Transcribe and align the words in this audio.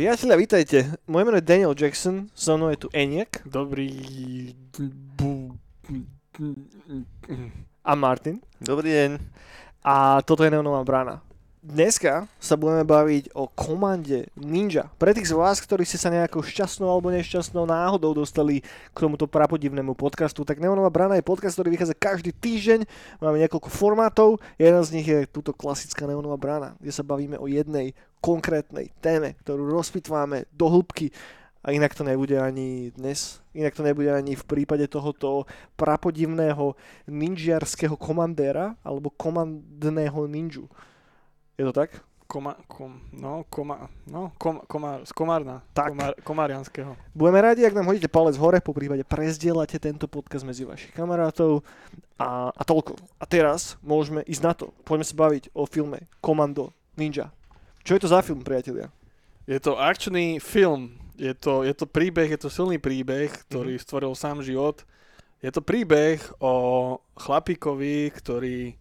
Priatelia, 0.00 0.36
vítajte. 0.36 0.96
Moje 1.04 1.24
meno 1.28 1.36
je 1.36 1.44
Daniel 1.44 1.74
Jackson, 1.76 2.24
so 2.32 2.56
mnou 2.56 2.72
je 2.72 2.76
tu 2.76 2.88
Eniak 2.88 3.44
Dobrý... 3.44 4.00
A 7.84 7.92
Martin. 7.94 8.40
Dobrý 8.64 8.88
deň. 8.88 9.20
A 9.84 10.24
toto 10.24 10.40
je 10.40 10.56
Neonová 10.56 10.80
brána. 10.88 11.20
Dneska 11.60 12.24
sa 12.40 12.56
budeme 12.56 12.88
baviť 12.88 13.36
o 13.36 13.44
komande 13.44 14.32
Ninja. 14.32 14.88
Pre 14.96 15.12
tých 15.12 15.28
z 15.28 15.36
vás, 15.36 15.60
ktorí 15.60 15.84
ste 15.84 16.00
sa 16.00 16.08
nejakou 16.08 16.40
šťastnou 16.40 16.88
alebo 16.88 17.12
nešťastnou 17.12 17.68
náhodou 17.68 18.16
dostali 18.16 18.64
k 18.64 18.96
tomuto 18.96 19.28
prapodivnému 19.28 19.92
podcastu, 19.92 20.40
tak 20.40 20.56
Neonová 20.56 20.88
brána 20.88 21.20
je 21.20 21.28
podcast, 21.28 21.60
ktorý 21.60 21.76
vychádza 21.76 21.92
každý 21.92 22.32
týždeň. 22.32 22.88
Máme 23.20 23.44
niekoľko 23.44 23.68
formátov. 23.68 24.40
Jeden 24.56 24.80
z 24.80 24.90
nich 24.96 25.04
je 25.04 25.28
túto 25.28 25.52
klasická 25.52 26.08
Neonová 26.08 26.40
brána, 26.40 26.80
kde 26.80 26.96
sa 26.96 27.04
bavíme 27.04 27.36
o 27.36 27.44
jednej 27.44 27.92
konkrétnej 28.24 28.88
téme, 29.04 29.36
ktorú 29.44 29.68
rozpitváme 29.68 30.48
do 30.56 30.64
hĺbky. 30.64 31.12
A 31.60 31.76
inak 31.76 31.92
to 31.92 32.08
nebude 32.08 32.40
ani 32.40 32.88
dnes. 32.96 33.44
Inak 33.52 33.76
to 33.76 33.84
nebude 33.84 34.08
ani 34.08 34.32
v 34.32 34.48
prípade 34.48 34.88
tohoto 34.88 35.44
prapodivného 35.76 36.72
ninžiarského 37.04 38.00
komandéra 38.00 38.80
alebo 38.80 39.12
komandného 39.12 40.24
ninju. 40.24 40.64
Je 41.60 41.64
to 41.68 41.76
tak? 41.76 41.92
Koma, 42.24 42.56
kom, 42.70 43.04
no, 43.12 43.44
koma, 43.52 43.90
no, 44.08 44.32
kom, 44.40 44.62
komár, 44.64 45.04
z 45.04 45.12
komárna. 45.12 45.60
Tak. 45.74 45.92
Komár, 45.92 46.12
komárianského. 46.24 46.94
Budeme 47.12 47.42
radi, 47.42 47.66
ak 47.66 47.74
nám 47.74 47.84
hodíte 47.84 48.08
palec 48.08 48.38
hore, 48.40 48.62
po 48.64 48.72
prípade 48.72 49.04
prezdielate 49.04 49.76
tento 49.76 50.08
podcast 50.08 50.46
medzi 50.46 50.64
vašich 50.64 50.94
kamarátov 50.94 51.60
a, 52.16 52.48
a 52.48 52.62
toľko. 52.64 52.96
A 53.20 53.26
teraz 53.28 53.76
môžeme 53.84 54.24
ísť 54.24 54.42
na 54.46 54.52
to. 54.56 54.72
Poďme 54.86 55.04
sa 55.04 55.18
baviť 55.18 55.52
o 55.52 55.66
filme 55.68 56.06
Komando 56.22 56.72
Ninja. 56.96 57.28
Čo 57.84 57.98
je 57.98 58.02
to 58.06 58.08
za 58.08 58.24
film, 58.24 58.40
priatelia? 58.40 58.88
Je 59.44 59.60
to 59.60 59.76
akčný 59.76 60.40
film. 60.40 60.96
Je 61.20 61.36
to, 61.36 61.60
je 61.68 61.74
to 61.76 61.84
príbeh, 61.84 62.30
je 62.32 62.40
to 62.40 62.48
silný 62.48 62.80
príbeh, 62.80 63.28
ktorý 63.50 63.76
Mhm. 63.76 63.82
stvoril 63.84 64.12
sám 64.16 64.40
život. 64.40 64.80
Je 65.44 65.52
to 65.52 65.60
príbeh 65.60 66.22
o 66.40 66.96
chlapíkovi, 67.18 68.08
ktorý, 68.16 68.79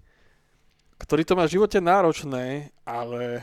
ktorý 1.00 1.24
to 1.24 1.34
má 1.34 1.48
v 1.48 1.56
živote 1.56 1.80
náročné, 1.80 2.70
ale, 2.84 3.42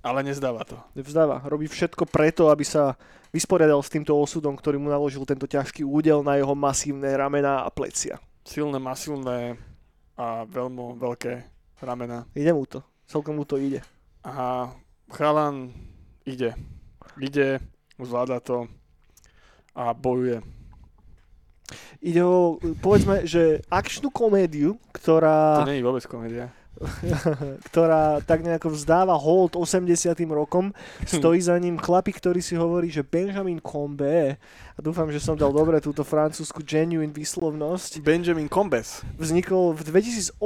ale 0.00 0.18
nezdáva 0.24 0.64
to. 0.64 0.80
Vzdáva. 0.96 1.44
Robí 1.44 1.68
všetko 1.68 2.08
preto, 2.08 2.48
aby 2.48 2.64
sa 2.64 2.96
vysporiadal 3.30 3.84
s 3.84 3.92
týmto 3.92 4.16
osudom, 4.16 4.56
ktorý 4.56 4.80
mu 4.80 4.88
naložil 4.90 5.22
tento 5.28 5.46
ťažký 5.46 5.86
údel 5.86 6.24
na 6.24 6.40
jeho 6.40 6.56
masívne 6.56 7.12
ramená 7.14 7.62
a 7.62 7.70
plecia. 7.70 8.18
Silné, 8.42 8.80
masívne 8.80 9.60
a 10.16 10.48
veľmi 10.48 10.98
veľké 10.98 11.32
ramena. 11.84 12.26
Ide 12.34 12.52
mu 12.56 12.64
to. 12.66 12.80
Celkom 13.06 13.38
mu 13.38 13.44
to 13.44 13.60
ide. 13.60 13.84
A 14.24 14.68
chalan 15.12 15.72
ide. 16.24 16.56
Ide, 17.20 17.60
zvláda 18.00 18.40
to 18.40 18.68
a 19.74 19.92
bojuje. 19.94 20.59
Ide 22.00 22.22
o, 22.24 22.56
povedzme, 22.80 23.28
že 23.28 23.60
akčnú 23.68 24.08
komédiu, 24.08 24.80
ktorá... 24.94 25.62
To 25.64 25.68
nie 25.68 25.80
je 25.80 25.86
vôbec 25.86 26.04
komédia. 26.08 26.50
ktorá 27.70 28.24
tak 28.24 28.40
nejako 28.40 28.72
vzdáva 28.72 29.12
hold 29.12 29.56
80 29.56 30.16
rokom. 30.32 30.72
Stojí 31.04 31.40
za 31.40 31.56
ním 31.60 31.76
chlapík, 31.76 32.16
ktorý 32.16 32.40
si 32.40 32.56
hovorí, 32.56 32.88
že 32.88 33.04
Benjamin 33.04 33.60
Combe, 33.60 34.40
a 34.76 34.78
dúfam, 34.80 35.12
že 35.12 35.20
som 35.20 35.36
dal 35.36 35.52
dobre 35.52 35.76
túto 35.84 36.00
francúzsku 36.00 36.64
genuine 36.64 37.12
výslovnosť, 37.12 38.00
Benjamin 38.00 38.48
Combes. 38.48 39.04
vznikol 39.20 39.76
v 39.76 39.82
2018 39.92 40.40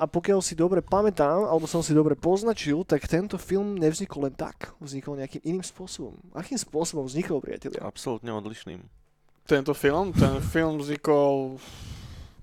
a 0.00 0.04
pokiaľ 0.08 0.40
si 0.40 0.56
dobre 0.56 0.80
pamätám, 0.80 1.44
alebo 1.44 1.68
som 1.68 1.84
si 1.84 1.92
dobre 1.92 2.16
poznačil, 2.16 2.80
tak 2.88 3.04
tento 3.04 3.36
film 3.36 3.76
nevznikol 3.76 4.32
len 4.32 4.34
tak. 4.34 4.72
Vznikol 4.80 5.20
nejakým 5.20 5.44
iným 5.44 5.64
spôsobom. 5.64 6.16
Akým 6.32 6.56
spôsobom 6.56 7.04
vznikol, 7.04 7.44
priatelia? 7.44 7.84
Absolútne 7.84 8.32
odlišným. 8.32 9.01
Tento 9.42 9.74
film, 9.74 10.12
ten 10.12 10.38
film 10.40 10.78
vznikol 10.78 11.58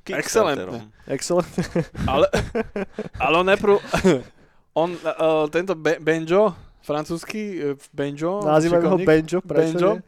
Excelentne. 0.10 0.90
Excellent. 1.06 1.46
Ale, 2.10 2.26
ale 3.24 3.34
on 3.38 3.46
najprv... 3.46 3.74
On, 4.74 4.90
uh, 4.90 5.46
tento 5.50 5.76
Be- 5.78 6.00
Benjo, 6.02 6.56
francúzsky 6.82 7.62
uh, 7.62 7.78
Benjo, 7.92 8.42
Nazývajú 8.42 8.86
ho 8.86 8.98
Benjo, 9.02 9.40
prečo 9.44 9.78
Benjo. 9.78 9.92
nie? 10.00 10.06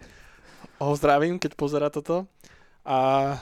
ho 0.82 0.94
zdravím, 0.98 1.38
keď 1.38 1.52
pozera 1.54 1.94
toto. 1.94 2.26
A 2.82 3.38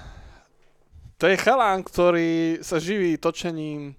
to 1.16 1.32
je 1.32 1.40
chalán, 1.40 1.80
ktorý 1.84 2.59
sa 2.59 2.76
živí 2.76 3.16
točením 3.16 3.96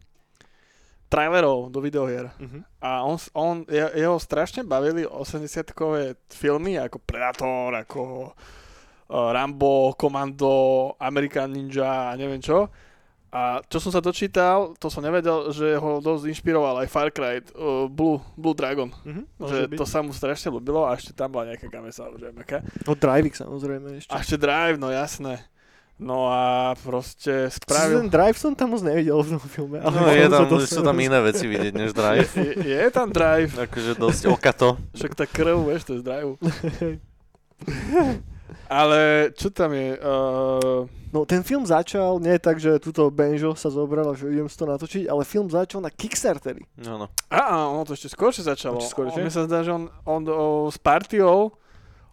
trailerov 1.09 1.73
do 1.73 1.81
videohier. 1.81 2.29
Mhm. 2.37 2.61
A 2.85 3.05
on, 3.05 3.17
on, 3.33 3.55
je- 3.69 3.95
jeho 3.97 4.17
strašne 4.21 4.63
bavili 4.63 5.09
80-kové 5.09 6.21
filmy 6.29 6.77
ako 6.77 7.01
Predator, 7.01 7.73
ako 7.73 8.01
Rambo, 9.11 9.91
Commando, 9.95 10.95
American 10.97 11.51
Ninja 11.51 12.09
a 12.09 12.15
neviem 12.15 12.39
čo. 12.39 12.69
A 13.29 13.59
čo 13.63 13.79
som 13.79 13.89
sa 13.89 13.99
dočítal, 13.99 14.75
to 14.75 14.87
som 14.87 15.01
nevedel, 15.01 15.51
že 15.51 15.75
ho 15.75 15.99
dosť 15.99 16.27
inšpiroval 16.27 16.83
aj 16.83 16.87
Far 16.89 17.09
Cry, 17.09 17.39
uh, 17.55 17.87
Blue, 17.87 18.19
Blue 18.35 18.53
Dragon. 18.53 18.91
Mhm, 19.03 19.23
že 19.41 19.57
byť. 19.67 19.77
to 19.79 19.85
sa 19.85 20.01
mu 20.01 20.11
strašne 20.11 20.49
ľúbilo 20.49 20.83
a 20.83 20.95
ešte 20.95 21.11
tam 21.11 21.29
bola 21.29 21.49
nejaká 21.49 21.67
game 21.67 21.89
samozrejme. 21.89 22.37
aká. 22.39 22.59
No 22.83 22.93
Driving 22.93 23.33
samozrejme 23.33 23.87
ešte. 23.99 24.11
A 24.11 24.19
ešte 24.19 24.35
Drive, 24.35 24.77
no 24.77 24.89
jasné. 24.89 25.39
No 25.95 26.27
a 26.27 26.73
proste 26.81 27.47
Ten 27.47 27.53
spravil... 27.53 28.09
Drive 28.09 28.35
som 28.35 28.51
tam 28.51 28.73
moc 28.73 28.81
nevidel 28.81 29.21
v 29.21 29.29
tom 29.31 29.41
filme. 29.45 29.77
ale 29.79 29.93
No 29.93 30.09
je 30.09 30.27
tam, 30.33 30.43
dostal- 30.49 30.67
sú 30.67 30.81
tam 30.83 30.97
iné 30.97 31.21
veci 31.21 31.45
vidieť 31.45 31.73
než 31.73 31.93
drive. 31.93 32.25
Je, 32.35 32.51
je 32.67 32.89
tam 32.89 33.07
Drive, 33.11 33.53
Akože 33.55 33.95
dosť 33.95 34.27
okato. 34.27 34.75
však 34.91 35.13
tá 35.13 35.23
krv, 35.23 35.55
vieš, 35.63 35.85
to 35.85 35.91
je 35.95 35.99
z 36.01 36.03
Drive. 36.03 36.31
Ale 38.67 39.31
čo 39.33 39.49
tam 39.49 39.71
je? 39.71 39.97
Uh, 39.97 40.85
No 41.11 41.27
ten 41.27 41.43
film 41.43 41.67
začal, 41.67 42.23
nie 42.23 42.39
tak, 42.39 42.63
že 42.63 42.79
túto 42.79 43.11
Benjo 43.11 43.59
sa 43.59 43.67
zobral 43.67 44.07
a 44.07 44.15
že 44.15 44.31
idem 44.31 44.47
si 44.47 44.55
to 44.55 44.63
natočiť, 44.63 45.11
ale 45.11 45.27
film 45.27 45.51
začal 45.51 45.83
na 45.83 45.91
Kickstarteri. 45.91 46.63
No, 46.79 47.03
no. 47.03 47.07
a, 47.27 47.67
ono 47.67 47.83
to 47.83 47.93
ešte 47.93 48.07
skôršie 48.09 48.47
začalo. 48.47 48.79
Ešte 48.79 48.95
skôršie? 48.95 49.19
On, 49.19 49.27
mne 49.27 49.35
sa 49.35 49.43
zdá, 49.43 49.59
že 49.61 49.75
on, 49.75 49.91
on 50.07 50.23
o, 50.25 50.39
s 50.67 50.79
partiou, 50.79 51.51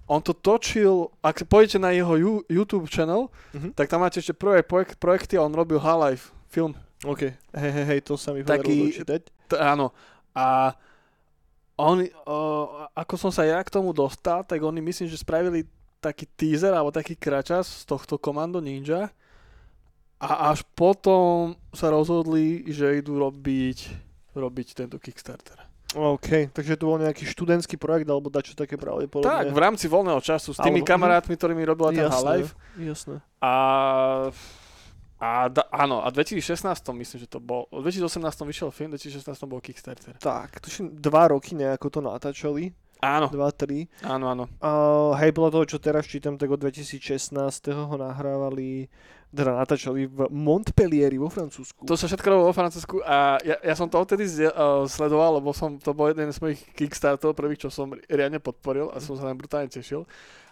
on 0.09 0.17
to 0.17 0.33
točil, 0.33 1.13
ak 1.21 1.45
pôjdete 1.45 1.77
na 1.77 1.93
jeho 1.93 2.09
ju, 2.15 2.31
YouTube 2.47 2.89
channel, 2.89 3.29
Mhm. 3.53 3.77
tak 3.77 3.85
tam 3.85 4.01
máte 4.01 4.17
ešte 4.17 4.33
prvé 4.33 4.65
projek, 4.65 4.97
projekty 4.97 5.37
a 5.37 5.45
on 5.45 5.53
robil 5.53 5.77
Half-Life 5.77 6.33
film. 6.49 6.73
OK. 7.05 7.21
Hej, 7.53 7.69
hej, 7.69 7.85
hej, 7.85 7.99
to 8.01 8.17
sa 8.17 8.33
mi 8.33 8.41
Taký- 8.41 8.65
podarilo 8.65 8.85
dočítať. 8.89 9.21
T- 9.45 9.61
áno. 9.61 9.93
A 10.33 10.73
oni, 11.77 12.09
o, 12.25 12.37
ako 12.91 13.13
som 13.15 13.29
sa 13.29 13.45
ja 13.45 13.61
k 13.61 13.69
tomu 13.69 13.93
dostal, 13.93 14.41
tak 14.41 14.57
oni 14.57 14.81
myslím, 14.81 15.05
že 15.05 15.21
spravili 15.21 15.69
taký 16.07 16.25
teaser 16.39 16.71
alebo 16.71 16.95
taký 16.95 17.19
kračas 17.19 17.83
z 17.83 17.83
tohto 17.83 18.15
Komando 18.15 18.63
Ninja 18.63 19.11
a 20.17 20.49
až 20.49 20.65
potom 20.73 21.53
sa 21.75 21.93
rozhodli, 21.93 22.65
že 22.71 22.97
idú 22.97 23.21
robiť, 23.21 23.77
robiť 24.33 24.67
tento 24.73 24.97
Kickstarter. 24.97 25.67
OK, 25.95 26.51
takže 26.51 26.75
to 26.75 26.83
bol 26.83 26.99
nejaký 26.99 27.23
študentský 27.23 27.79
projekt 27.79 28.11
alebo 28.11 28.27
dačo 28.27 28.51
také 28.57 28.75
pravdepodobne. 28.75 29.29
Tak, 29.29 29.55
v 29.55 29.59
rámci 29.61 29.87
voľného 29.87 30.19
času 30.19 30.51
s 30.51 30.59
tými 30.59 30.83
Alebo- 30.83 30.89
kamarátmi, 30.89 31.33
ktorými 31.39 31.63
robila 31.63 31.95
ten. 31.95 32.11
Half-Life. 32.11 32.51
Jasné. 32.75 33.23
A, 33.39 33.53
a 35.15 35.29
da, 35.47 35.63
áno, 35.71 36.03
a 36.03 36.11
2016 36.11 36.59
myslím, 36.91 37.17
že 37.23 37.27
to 37.31 37.39
bol, 37.39 37.71
v 37.71 37.87
2018 37.87 38.19
vyšiel 38.19 38.69
film, 38.75 38.91
v 38.91 38.99
2016 38.99 39.31
bol 39.47 39.63
Kickstarter. 39.63 40.19
Tak, 40.19 40.59
tuším, 40.59 40.91
dva 40.91 41.31
roky 41.31 41.55
nejako 41.55 41.87
to 41.87 41.99
natáčali. 42.03 42.75
Áno, 42.99 43.29
Dva, 43.29 43.49
tri. 43.51 43.85
áno, 44.01 44.25
áno. 44.27 44.43
Uh, 44.57 45.13
hej, 45.19 45.31
podľa 45.31 45.51
toho, 45.53 45.65
čo 45.65 45.77
teraz 45.77 46.05
čítam, 46.05 46.35
tak 46.35 46.49
od 46.49 46.57
2016 46.57 47.33
ho 47.69 47.95
nahrávali, 47.95 48.89
teda 49.29 49.53
natáčali 49.53 50.09
v 50.09 50.25
Montpellieri 50.27 51.15
vo 51.15 51.29
Francúzsku. 51.29 51.85
To 51.85 51.93
sa 51.93 52.07
všetko 52.07 52.25
robilo 52.25 52.49
vo 52.49 52.57
Francúzsku 52.57 53.03
a 53.03 53.37
ja, 53.41 53.55
ja 53.61 53.75
som 53.75 53.85
to 53.85 53.97
odtedy 53.97 54.25
zde, 54.25 54.49
uh, 54.49 54.83
sledoval, 54.85 55.37
lebo 55.37 55.53
som, 55.53 55.77
to 55.77 55.93
bol 55.93 56.09
jeden 56.09 56.31
z 56.31 56.41
mojich 56.41 56.61
kickstartov 56.73 57.37
prvých, 57.37 57.65
čo 57.65 57.69
som 57.69 57.93
ri- 57.93 58.01
riadne 58.09 58.41
podporil 58.41 58.89
a 58.89 58.97
som 58.97 59.13
sa 59.13 59.29
tam 59.29 59.37
brutálne 59.37 59.69
tešil. 59.69 60.07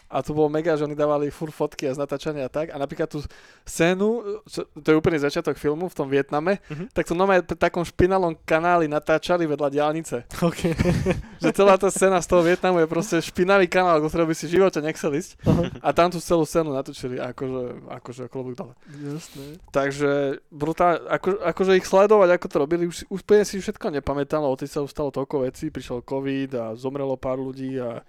A 0.07 0.21
to 0.21 0.31
bolo 0.31 0.47
mega, 0.47 0.73
že 0.73 0.83
oni 0.83 0.93
dávali 0.93 1.27
fur 1.27 1.49
fotky 1.49 1.85
a 1.85 1.91
z 1.91 1.97
natáčania 1.97 2.45
a 2.45 2.51
tak. 2.51 2.69
A 2.69 2.77
napríklad 2.77 3.07
tú 3.07 3.25
scénu, 3.61 4.21
čo- 4.45 4.69
to 4.71 4.87
je 4.87 4.95
úplne 4.95 5.17
začiatok 5.17 5.55
filmu 5.55 5.85
v 5.85 5.95
tom 5.95 6.05
Vietname, 6.05 6.61
Mhm. 6.65 6.91
tak 6.91 7.03
to 7.03 7.13
normálne 7.13 7.41
pri 7.41 7.57
takom 7.57 7.81
špinalom 7.81 8.37
kanáli 8.39 8.85
natáčali 8.85 9.43
vedľa 9.43 9.69
diálnice. 9.71 10.29
OK. 10.39 10.61
Že 11.43 11.49
celá 11.51 11.75
tá 11.75 11.89
scéna 11.89 12.19
z 12.19 12.27
toho 12.27 12.41
Vietnamu 12.41 12.77
je 12.77 12.87
proste 12.87 13.17
špinavý 13.19 13.65
kanál, 13.65 13.97
do 13.97 14.05
ktorého 14.05 14.25
by 14.25 14.33
si 14.33 14.45
v 14.45 14.55
živote 14.55 14.77
nechcel 14.77 15.09
ísť. 15.11 15.31
Aha, 15.43 15.63
A 15.81 15.89
tam 15.89 16.07
tú 16.07 16.17
celú 16.17 16.43
scénu 16.43 16.69
natočili, 16.69 17.17
akože, 17.17 17.63
akože 17.91 18.23
klobúk 18.27 18.53
dole. 18.53 18.73
Jasné. 18.87 19.57
Takže 19.69 20.11
brutálne, 20.47 21.01
ako, 21.07 21.41
akože 21.43 21.71
ich 21.75 21.85
sledovať, 21.85 22.29
ako 22.31 22.45
to 22.45 22.57
robili, 22.59 22.83
už 22.85 23.05
úplne 23.07 23.41
si 23.41 23.57
všetko 23.57 23.89
nepamätám, 23.91 24.39
lebo 24.39 24.53
sa 24.59 24.81
ustalo 24.81 25.09
toľko 25.09 25.45
vecí, 25.45 25.67
prišiel 25.67 26.01
COVID 26.01 26.49
a 26.53 26.65
zomrelo 26.73 27.15
pár 27.15 27.37
ľudí 27.37 27.77
a, 27.77 28.01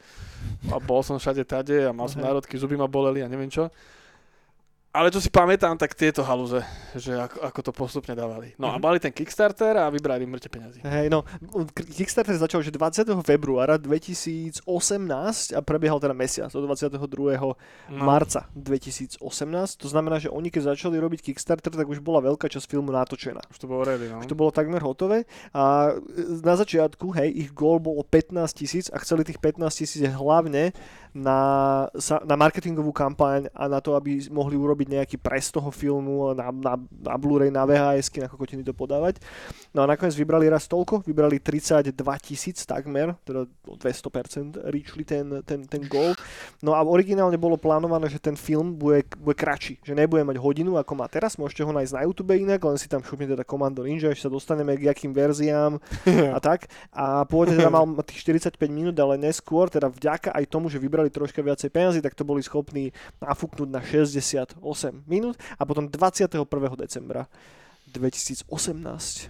a 0.67 0.77
bol 0.79 1.01
som 1.01 1.17
všade 1.17 1.43
tade 1.43 1.86
a 1.87 1.95
mal 1.95 2.07
som 2.07 2.19
Hej. 2.19 2.27
národky, 2.29 2.55
zuby 2.55 2.75
ma 2.75 2.87
boleli 2.87 3.23
a 3.23 3.31
neviem 3.31 3.49
čo. 3.49 3.71
Ale 4.91 5.13
čo 5.13 5.21
si 5.21 5.29
pamätám, 5.29 5.77
tak 5.77 5.93
tieto 5.93 6.25
halúze, 6.25 6.57
že 6.97 7.13
ako, 7.13 7.45
ako 7.45 7.61
to 7.61 7.73
postupne 7.77 8.17
dávali. 8.17 8.57
No 8.57 8.73
a 8.73 8.81
Mhm. 8.81 8.81
mali 8.81 8.97
ten 8.97 9.13
Kickstarter 9.13 9.77
a 9.77 9.93
vybrali 9.93 10.25
mŕte 10.25 10.49
peniazy. 10.49 10.81
Hej, 10.81 11.13
no, 11.13 11.21
Kickstarter 11.93 12.33
začal 12.33 12.65
že 12.65 12.73
20. 12.73 13.21
februára 13.21 13.77
2018 13.77 15.53
a 15.53 15.61
prebiehal 15.61 16.01
teda 16.01 16.17
mesiac, 16.17 16.49
do 16.49 16.65
22. 16.65 17.53
No. 17.93 18.01
marca 18.01 18.49
2018. 18.57 19.21
To 19.77 19.89
znamená, 19.89 20.17
že 20.17 20.33
oni 20.33 20.49
keď 20.49 20.73
začali 20.73 20.97
robiť 20.97 21.21
Kickstarter, 21.29 21.73
tak 21.73 21.85
už 21.85 22.01
bola 22.01 22.25
veľká 22.25 22.49
časť 22.49 22.65
filmu 22.65 22.89
natočená. 22.89 23.45
Už 23.53 23.59
to 23.61 23.69
bolo 23.69 23.85
ready, 23.85 24.09
no. 24.09 24.25
Už 24.25 24.27
to 24.27 24.39
bolo 24.39 24.49
takmer 24.49 24.81
hotové 24.81 25.29
a 25.53 25.93
na 26.41 26.55
začiatku, 26.57 27.13
hej, 27.13 27.37
ich 27.37 27.51
gól 27.53 27.85
bolo 27.85 28.01
15 28.01 28.33
tisíc 28.57 28.89
a 28.89 28.97
chceli 29.05 29.29
tých 29.29 29.45
15 29.45 29.77
tisíc 29.77 30.01
hlavne 30.01 30.73
na, 31.17 31.41
sa- 31.97 32.21
na 32.29 32.37
marketingovú 32.37 32.93
kampaň 32.93 33.49
a 33.57 33.65
na 33.73 33.81
to, 33.81 33.97
aby 33.97 34.21
mohli 34.29 34.61
urobiť 34.61 34.89
nejaký 35.01 35.17
pres 35.17 35.49
toho 35.49 35.73
filmu 35.73 36.37
na, 36.37 36.53
na, 36.53 36.75
na 36.77 37.15
Blu-ray, 37.17 37.49
na 37.49 37.65
VHS, 37.65 38.13
na 38.21 38.29
kokotiny 38.29 38.61
to 38.61 38.77
podávať. 38.77 39.17
No 39.73 39.81
a 39.81 39.89
nakoniec 39.89 40.13
vybrali 40.13 40.53
raz 40.53 40.69
toľko, 40.69 41.09
vybrali 41.09 41.41
32 41.41 41.93
tisíc 42.21 42.69
takmer, 42.69 43.17
teda 43.25 43.49
o 43.65 43.75
200% 43.81 44.61
reachli 44.69 45.05
ten, 45.09 45.41
ten, 45.49 45.65
ten 45.65 45.83
gól. 45.89 46.13
No 46.61 46.77
a 46.77 46.85
originálne 46.85 47.41
bolo 47.41 47.57
plánované, 47.57 48.13
že 48.13 48.21
ten 48.21 48.37
film 48.37 48.77
bude, 48.77 49.09
bude 49.17 49.37
kratší, 49.37 49.81
že 49.81 49.97
nebude 49.97 50.21
mať 50.21 50.37
hodinu 50.37 50.77
ako 50.77 50.93
má 50.99 51.09
teraz, 51.09 51.41
môžete 51.41 51.65
ho 51.65 51.73
nájsť 51.73 51.93
na 51.97 52.05
YouTube 52.05 52.37
inak, 52.37 52.61
len 52.61 52.77
si 52.77 52.87
tam 52.91 53.01
šupnete 53.01 53.33
teda 53.33 53.45
Commando 53.49 53.81
Ninja, 53.85 54.13
ešte 54.13 54.29
sa 54.29 54.33
dostaneme 54.33 54.77
k 54.77 54.93
jakým 54.93 55.17
verziám 55.17 55.81
a 56.37 56.39
tak. 56.43 56.69
A 56.93 57.25
pôvodne 57.25 57.57
teda 57.57 57.73
mal 57.73 57.89
tých 58.05 58.25
45 58.27 58.59
minút, 58.69 58.97
ale 59.01 59.17
neskôr, 59.17 59.73
teda 59.73 59.89
vďaka 59.89 60.35
aj 60.35 60.45
tomu, 60.51 60.69
že 60.69 60.77
vybrali 60.77 61.06
troška 61.09 61.41
viacej 61.41 61.69
peniazy, 61.69 61.99
tak 61.99 62.13
to 62.13 62.23
boli 62.23 62.41
schopní 62.41 62.91
nafúknuť 63.19 63.69
na 63.69 63.81
68 63.81 64.59
minút 65.05 65.35
a 65.53 65.63
potom 65.63 65.87
21. 65.87 66.43
decembra 66.77 67.27
2018 67.87 68.45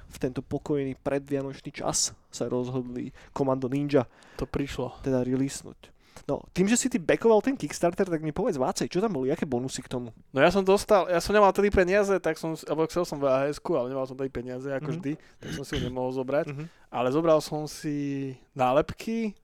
v 0.03 0.17
tento 0.19 0.41
pokojný 0.41 0.97
predvianočný 0.97 1.71
čas 1.73 2.11
sa 2.29 2.45
rozhodli 2.47 3.13
Commando 3.31 3.69
Ninja 3.69 4.09
To 4.37 4.45
prišlo. 4.45 4.97
teda 5.01 5.23
releasenúť. 5.23 5.93
No, 6.25 6.43
tým, 6.51 6.67
že 6.67 6.75
si 6.75 6.89
ty 6.89 6.97
backoval 6.97 7.39
ten 7.39 7.55
Kickstarter, 7.55 8.03
tak 8.03 8.19
mi 8.19 8.33
povedz 8.33 8.57
Vácej, 8.57 8.89
čo 8.89 8.99
tam 8.99 9.15
boli, 9.15 9.31
aké 9.31 9.47
bonusy 9.47 9.79
k 9.79 9.87
tomu? 9.87 10.11
No 10.33 10.41
ja 10.41 10.49
som 10.49 10.65
dostal, 10.65 11.07
ja 11.07 11.21
som 11.21 11.31
nemal 11.31 11.53
tedy 11.53 11.69
peniaze, 11.69 12.11
tak 12.19 12.35
som, 12.35 12.57
alebo 12.67 12.89
chcel 12.89 13.05
som 13.05 13.21
VHS, 13.21 13.61
ale 13.63 13.93
nemal 13.93 14.09
som 14.09 14.17
tedy 14.17 14.33
peniaze, 14.33 14.67
ako 14.67 14.91
Mhm. 14.91 14.95
vždy, 14.97 15.13
tak 15.39 15.49
som 15.53 15.63
si 15.63 15.77
ju 15.77 15.87
nemohol 15.87 16.11
zobrať. 16.11 16.51
Mhm. 16.51 16.65
Ale 16.89 17.09
zobral 17.13 17.39
som 17.39 17.69
si 17.69 18.33
nálepky, 18.57 19.37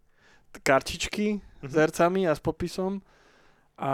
t- 0.51 0.61
kartičky 1.63 1.71
s 1.71 1.75
hercami 1.79 2.23
a 2.27 2.35
s 2.35 2.43
popisom 2.43 2.99
a 3.79 3.93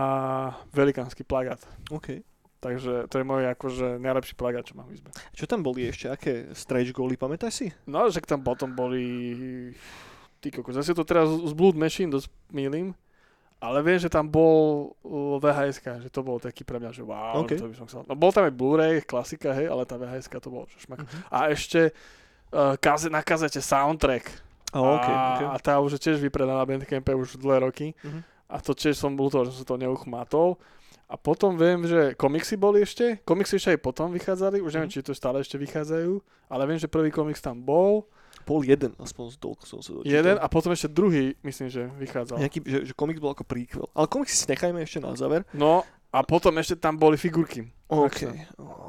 velikánsky 0.72 1.24
plagát. 1.24 1.60
OK. 1.92 2.24
Takže 2.58 3.06
to 3.06 3.22
je 3.22 3.24
môj 3.24 3.46
akože 3.54 4.02
najlepší 4.02 4.34
plagát, 4.34 4.66
čo 4.66 4.74
mám 4.74 4.90
v 4.90 4.98
izbe. 4.98 5.14
Čo 5.30 5.46
tam 5.46 5.62
boli 5.62 5.86
ešte? 5.86 6.10
Aké 6.10 6.50
stretch 6.58 6.90
goly, 6.90 7.14
pamätáš 7.14 7.54
si? 7.54 7.66
No, 7.86 8.10
že 8.10 8.18
tam 8.26 8.42
potom 8.42 8.74
boli... 8.74 9.70
Ty 10.42 10.54
kokos, 10.54 10.74
zase 10.74 10.94
to 10.94 11.02
teraz 11.06 11.30
z 11.30 11.50
Blood 11.54 11.74
Machine 11.74 12.14
dosť 12.14 12.30
milím, 12.54 12.94
ale 13.58 13.82
viem, 13.82 13.98
že 13.98 14.06
tam 14.06 14.30
bol 14.30 14.94
VHS, 15.42 16.06
že 16.06 16.10
to 16.14 16.22
bol 16.22 16.38
taký 16.38 16.62
pre 16.62 16.78
mňa, 16.78 16.94
že 16.94 17.02
wow, 17.02 17.42
OK. 17.42 17.58
to 17.58 17.66
by 17.66 17.74
som 17.74 17.90
chcel. 17.90 18.06
No 18.06 18.14
bol 18.14 18.30
tam 18.30 18.46
aj 18.46 18.54
Blu-ray, 18.54 19.02
klasika, 19.02 19.50
hej, 19.50 19.66
ale 19.66 19.82
tá 19.82 19.98
VHS 19.98 20.30
to 20.38 20.50
bolo 20.50 20.70
šmak. 20.78 21.02
Mhm. 21.02 21.18
A 21.26 21.38
ešte 21.50 21.90
uh, 22.54 22.78
kaze, 22.78 23.10
na 23.10 23.18
kazete 23.22 23.58
soundtrack. 23.58 24.47
Oh, 24.74 25.00
okay, 25.00 25.08
a, 25.10 25.24
okay. 25.34 25.46
a 25.48 25.56
tá 25.58 25.74
už 25.80 25.96
je 25.96 26.00
tiež 26.02 26.20
vypredaná 26.20 26.60
na 26.60 26.68
Bandcampe 26.68 27.12
už 27.12 27.40
dlhé 27.40 27.64
roky. 27.64 27.96
Mhm. 28.04 28.20
A 28.48 28.56
to 28.60 28.72
tiež 28.72 28.96
som 28.96 29.12
toho, 29.12 29.44
že 29.44 29.52
som 29.52 29.64
to 29.64 29.76
neuchmatol. 29.76 30.56
A 31.08 31.16
potom 31.16 31.56
viem, 31.56 31.88
že 31.88 32.12
komiksy 32.14 32.56
boli 32.56 32.84
ešte, 32.84 33.16
komiksy 33.24 33.56
ešte 33.56 33.72
aj 33.72 33.80
potom 33.80 34.12
vychádzali, 34.12 34.60
už 34.60 34.72
neviem, 34.74 34.92
Mhm. 34.92 34.94
či 34.94 35.04
to 35.04 35.16
stále 35.16 35.40
ešte 35.40 35.56
vychádzajú, 35.56 36.12
ale 36.48 36.62
viem, 36.68 36.76
že 36.76 36.84
prvý 36.84 37.08
komiks 37.08 37.40
tam 37.40 37.60
bol, 37.60 38.04
Bol 38.44 38.64
jeden, 38.64 38.96
aspoň 38.96 39.36
z 39.36 39.38
toľko 39.44 39.62
som 39.64 39.80
sa 39.84 39.92
dočítal. 39.92 40.08
jeden 40.08 40.36
a 40.40 40.46
potom 40.48 40.72
ešte 40.72 40.88
druhý, 40.88 41.36
myslím, 41.44 41.68
že 41.68 41.84
vychádzal. 42.00 42.40
Nejaký, 42.40 42.64
že, 42.64 42.78
že 42.88 42.92
komiks 42.96 43.20
bol 43.20 43.36
ako 43.36 43.44
prequel. 43.44 43.84
Ale 43.92 44.08
komiksy 44.08 44.32
si 44.40 44.46
nechajme 44.48 44.80
ešte 44.80 45.04
na 45.04 45.12
záver. 45.12 45.44
No 45.52 45.84
a 46.08 46.24
potom 46.24 46.56
ešte 46.56 46.80
tam 46.80 46.96
boli 46.96 47.20
figurky. 47.20 47.68
OK. 47.88 48.28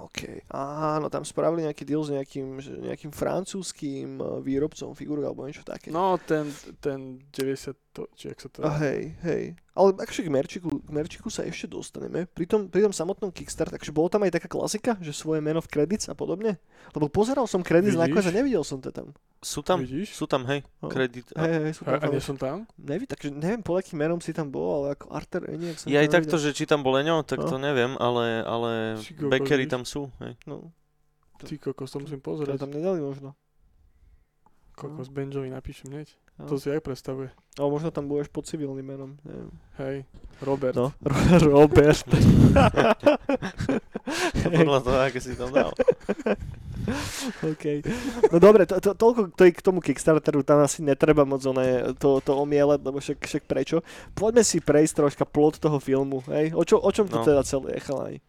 OK. 0.08 0.52
Áno, 0.52 1.08
tam 1.08 1.24
spravili 1.24 1.64
nejaký 1.64 1.88
deal 1.88 2.04
s 2.04 2.12
nejakým, 2.12 2.60
nejakým 2.84 3.12
francúzským 3.16 4.20
eh, 4.20 4.26
výrobcom 4.44 4.92
figúrok 4.92 5.24
alebo 5.32 5.48
niečo 5.48 5.64
také. 5.64 5.92
No 5.92 6.20
ten, 6.20 6.52
ten 6.84 7.24
90, 7.32 7.76
to, 7.96 8.12
či 8.20 8.32
jak 8.32 8.40
sa 8.44 8.50
to... 8.52 8.60
Hej, 8.84 9.16
hej. 9.24 9.44
Ale 9.72 9.96
akože 9.96 10.28
k 10.28 10.32
Merčiku, 10.32 10.84
k 10.84 10.90
Merčiku 10.92 11.32
sa 11.32 11.48
ešte 11.48 11.72
dostaneme. 11.72 12.28
Pri 12.28 12.44
tom, 12.44 12.68
pri 12.68 12.84
tom 12.84 12.92
samotnom 12.92 13.32
Kickstart, 13.32 13.72
takže 13.72 13.96
bolo 13.96 14.12
tam 14.12 14.28
aj 14.28 14.36
taká 14.36 14.52
klasika, 14.52 15.00
že 15.00 15.16
svoje 15.16 15.40
meno 15.40 15.64
v 15.64 15.72
credits 15.72 16.12
a 16.12 16.16
podobne? 16.16 16.60
Lebo 16.92 17.08
pozeral 17.08 17.48
som 17.48 17.64
credits 17.64 17.96
nakoniec 17.96 18.28
a 18.28 18.36
nevidel 18.36 18.68
som 18.68 18.84
to 18.84 18.92
tam. 18.92 19.16
Sú 19.40 19.64
tam, 19.64 19.80
Vidíš? 19.80 20.12
sú 20.12 20.28
tam, 20.28 20.44
hej, 20.46 20.68
No. 20.78 20.92
kredit. 20.92 21.32
Hej, 21.32 21.52
hej, 21.62 21.74
sú 21.74 21.84
A, 21.84 21.96
tam. 21.96 22.00
a 22.02 22.06
nie 22.10 22.20
som 22.20 22.36
tam? 22.36 22.68
Neví, 22.76 23.08
takže 23.08 23.32
neviem, 23.32 23.64
pod 23.64 23.80
akým 23.80 23.96
menom 23.96 24.20
si 24.20 24.32
tam 24.32 24.46
bol, 24.46 24.84
ale 24.84 25.00
ako 25.00 25.06
Arthur 25.10 25.48
Eniak 25.48 25.80
som 25.80 25.88
Je 25.88 25.96
aj 25.96 26.12
takto, 26.12 26.36
že 26.36 26.52
či 26.52 26.68
tam 26.68 26.84
bol 26.84 26.92
Eňo, 26.94 27.24
tak 27.24 27.40
No. 27.40 27.48
to 27.48 27.56
neviem, 27.56 27.96
ale, 27.96 28.44
ale 28.44 29.00
Či 29.00 29.16
kokos, 29.16 29.32
backery 29.32 29.64
vidíš? 29.64 29.72
tam 29.72 29.84
sú. 29.84 30.12
Hej. 30.20 30.36
No, 30.44 30.76
Ty 31.40 31.56
kokos, 31.56 31.88
to 31.88 31.98
musím 31.98 32.20
to 32.20 32.26
pozrieť. 32.26 32.60
tam 32.60 32.68
nedali 32.68 33.00
možno. 33.00 33.32
Kokos 34.74 35.08
Benjovi 35.08 35.48
napíšem 35.48 35.88
hneď. 35.90 36.12
No. 36.40 36.48
To 36.48 36.56
si 36.56 36.72
aj 36.72 36.80
predstavuje. 36.80 37.28
Ale 37.60 37.68
možno 37.68 37.92
tam 37.92 38.08
budeš 38.08 38.32
pod 38.32 38.48
civilným 38.48 38.88
menom. 38.88 39.20
Neviem. 39.28 39.52
Hej, 39.76 39.96
Robert. 40.40 40.72
No, 40.72 40.96
Robert. 41.52 42.08
Podľa 44.48 44.80
toho, 44.80 44.98
aké 45.04 45.20
si 45.20 45.36
tam 45.36 45.52
dal. 45.52 45.76
OK. 47.44 47.66
No 48.32 48.40
dobre, 48.40 48.64
to, 48.66 48.80
to, 48.80 48.96
toľko 48.96 49.36
to 49.36 49.44
k 49.52 49.60
tomu 49.62 49.84
Kickstarteru, 49.84 50.42
tam 50.42 50.64
asi 50.64 50.80
netreba 50.82 51.28
moc 51.28 51.44
oné, 51.44 51.94
to, 52.00 52.24
to 52.24 52.32
omielať, 52.34 52.80
lebo 52.82 52.98
však, 52.98 53.20
však 53.20 53.44
prečo. 53.46 53.84
Poďme 54.16 54.42
si 54.42 54.64
prejsť 54.64 54.94
troška 54.96 55.26
plot 55.28 55.60
toho 55.60 55.78
filmu, 55.78 56.24
hej? 56.32 56.56
O, 56.56 56.64
čo, 56.64 56.80
o 56.80 56.90
čom 56.90 57.06
to 57.06 57.20
No. 57.20 57.28
teda 57.28 57.44
celé 57.44 57.76
je, 57.78 57.84
chalani? 57.84 58.20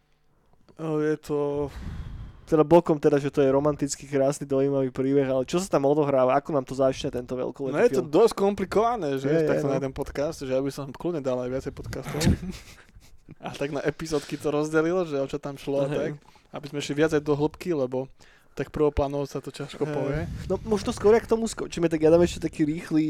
Je 0.77 1.15
to... 1.23 1.71
Teda 2.51 2.67
bokom 2.67 2.99
teda, 2.99 3.15
že 3.15 3.31
to 3.31 3.39
je 3.39 3.47
romantický, 3.47 4.11
krásny, 4.11 4.43
dojímavý 4.43 4.91
príbeh, 4.91 5.23
ale 5.23 5.47
čo 5.47 5.63
sa 5.63 5.71
tam 5.71 5.87
odohráva, 5.87 6.35
ako 6.35 6.51
nám 6.51 6.67
to 6.67 6.75
začne 6.75 7.07
tento 7.07 7.31
veľkolepý 7.31 7.71
No 7.71 7.79
je 7.79 7.95
to 7.95 8.03
film? 8.03 8.11
dosť 8.11 8.33
komplikované, 8.35 9.15
že? 9.15 9.31
Je, 9.31 9.39
je, 9.39 9.47
takto 9.47 9.71
no. 9.71 9.71
na 9.71 9.79
jeden 9.79 9.95
podcast, 9.95 10.43
že 10.43 10.51
ja 10.51 10.59
by 10.59 10.67
som 10.67 10.91
kľudne 10.91 11.23
dal 11.23 11.39
aj 11.39 11.47
viacej 11.47 11.71
podcastov. 11.71 12.19
a 13.47 13.55
tak 13.55 13.71
na 13.71 13.79
epizódky 13.87 14.35
to 14.35 14.51
rozdelilo, 14.51 15.07
že 15.07 15.15
o 15.15 15.27
čo 15.31 15.39
tam 15.39 15.55
šlo 15.55 15.87
Hej. 15.87 15.95
tak. 15.95 16.11
Aby 16.51 16.65
sme 16.75 16.83
šli 16.83 16.99
viac 16.99 17.15
aj 17.15 17.23
do 17.23 17.39
hĺbky, 17.39 17.71
lebo 17.71 18.11
tak 18.51 18.67
prvoplánovo 18.67 19.23
sa 19.23 19.39
to 19.39 19.47
ťažko 19.47 19.87
Hej. 19.87 19.93
povie. 19.95 20.19
No 20.51 20.59
možno 20.67 20.91
skôr, 20.91 21.15
k 21.15 21.23
tomu 21.23 21.47
skočíme, 21.47 21.87
tak 21.87 22.03
ja 22.03 22.11
dám 22.11 22.27
ešte 22.27 22.51
taký 22.51 22.67
rýchly, 22.67 23.05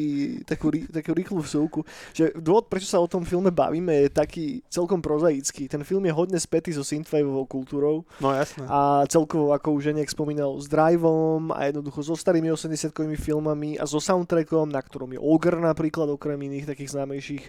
takú, 0.45 0.69
rý, 0.69 0.85
takú 0.85 1.17
rýchlu 1.17 1.41
vsúku, 1.41 1.81
že 2.13 2.29
dôvod, 2.37 2.69
prečo 2.69 2.85
sa 2.85 3.01
o 3.01 3.09
tom 3.09 3.25
filme 3.25 3.49
bavíme, 3.49 4.05
je 4.05 4.09
taký 4.13 4.45
celkom 4.69 5.01
prozaický. 5.01 5.65
Ten 5.65 5.81
film 5.81 6.05
je 6.05 6.13
hodne 6.13 6.37
spätý 6.37 6.69
so 6.69 6.85
synthwaveovou 6.85 7.49
kultúrou 7.49 8.05
No 8.21 8.29
jasné. 8.37 8.69
a 8.69 9.01
celkovo, 9.09 9.49
ako 9.49 9.81
už 9.81 9.97
Eniak 9.97 10.13
spomínal, 10.13 10.53
s 10.61 10.69
Driveom 10.69 11.49
a 11.49 11.73
jednoducho 11.73 12.05
so 12.05 12.13
starými 12.13 12.53
80-kovými 12.53 13.17
filmami 13.17 13.81
a 13.81 13.89
so 13.89 13.97
soundtrackom, 13.97 14.69
na 14.69 14.79
ktorom 14.79 15.17
je 15.17 15.19
Ogre 15.19 15.57
napríklad, 15.57 16.05
okrem 16.13 16.37
iných 16.37 16.69
takých 16.69 16.93
známejších 16.93 17.43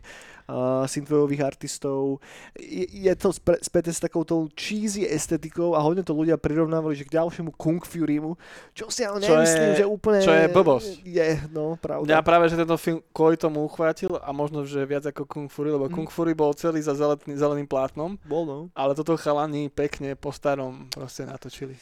uh, 0.49 0.89
synthwaveových 0.89 1.45
artistov. 1.45 2.25
Je, 2.57 2.89
je 2.89 3.13
to 3.21 3.37
späté 3.37 3.93
s 3.93 4.01
takouto 4.01 4.49
cheesy 4.57 5.05
estetikou 5.05 5.77
a 5.77 5.85
hodne 5.85 6.01
to 6.01 6.17
ľudia 6.17 6.41
prirovnávali, 6.41 6.97
že 6.97 7.05
k 7.05 7.21
ďalšiemu 7.21 7.53
Kung 7.55 7.82
Furymu, 7.83 8.35
čo 8.71 8.89
si 8.89 9.03
ale 9.03 9.19
Čo 9.19 9.35
nemyslím, 9.35 9.69
je- 9.69 9.79
že 9.79 9.87
úplne... 9.87 10.19
čo 10.19 10.33
je 10.33 10.47
blbosť. 10.49 10.91
Je, 11.03 11.29
no, 11.49 11.75
pravda. 11.77 12.21
práve, 12.21 12.47
že 12.47 12.57
tento 12.57 12.75
film 12.77 13.01
kvôli 13.11 13.35
tomu 13.35 13.63
uchvátil 13.63 14.15
a 14.15 14.31
možno, 14.31 14.63
že 14.63 14.83
viac 14.83 15.05
ako 15.05 15.23
Kung 15.25 15.47
Fury, 15.47 15.71
lebo 15.71 15.87
Mm. 15.87 15.95
Kung 15.95 16.09
Fury 16.09 16.33
bol 16.33 16.53
celý 16.53 16.79
za 16.79 16.93
zeleným, 16.93 17.35
zeleným 17.35 17.67
plátnom, 17.67 18.17
Bol, 18.23 18.43
no. 18.45 18.59
ale 18.73 18.93
toto 18.93 19.15
chalani 19.15 19.69
pekne 19.69 20.15
po 20.15 20.31
starom 20.31 20.87
proste 20.89 21.23
natočili. 21.23 21.75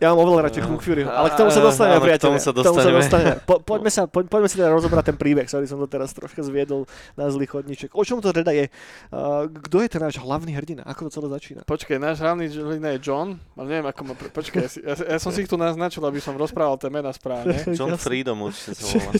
Ja 0.00 0.12
mám 0.12 0.24
oveľa 0.24 0.48
radšej 0.48 0.62
Kung 0.64 0.80
Furyho, 0.80 1.08
ale 1.08 1.28
k 1.32 1.36
tomu 1.40 1.48
sa 1.48 1.60
dostaneme, 1.64 2.00
k 2.00 2.04
priateľe. 2.12 2.36
tomu 2.36 2.38
sa 2.40 2.50
dostaneme. 2.52 3.32
Po, 3.44 3.60
poďme, 3.60 3.90
sa, 3.92 4.04
po, 4.04 4.20
poďme 4.24 4.48
si 4.48 4.56
teda 4.60 4.68
rozobrať 4.72 5.12
ten 5.12 5.16
príbeh, 5.16 5.48
sorry, 5.48 5.64
som 5.64 5.80
to 5.80 5.88
teraz 5.88 6.12
troška 6.12 6.44
zviedol 6.44 6.84
na 7.16 7.28
zlý 7.32 7.48
chodníček. 7.48 7.96
O 7.96 8.04
čom 8.04 8.20
to 8.20 8.32
teda 8.32 8.52
je? 8.52 8.68
Uh, 9.12 9.48
kto 9.48 9.80
je 9.84 9.88
ten 9.88 10.00
náš 10.00 10.20
hlavný 10.20 10.52
hrdina? 10.52 10.84
Ako 10.84 11.08
to 11.08 11.20
celé 11.20 11.32
začína? 11.32 11.60
Počkaj, 11.64 11.96
náš 11.96 12.20
hlavný 12.20 12.52
hrdina 12.52 12.96
je 12.96 12.98
John, 13.00 13.40
ale 13.56 13.66
neviem 13.68 13.86
ako 13.88 14.00
ma... 14.04 14.12
Počkaj, 14.16 14.60
ja 14.60 14.68
si, 14.68 14.80
ja, 14.84 15.16
som 15.16 15.32
si 15.32 15.44
ich 15.44 15.50
tu 15.50 15.56
naznačil, 15.56 16.04
aby 16.04 16.20
som 16.20 16.36
rozprával 16.36 16.76
tie 16.76 16.92
mená 16.92 17.12
správne. 17.12 17.56
John. 17.78 17.96
Freedom 17.96 18.36
určite 18.40 18.76
sa 18.76 18.84
volá. 18.96 19.12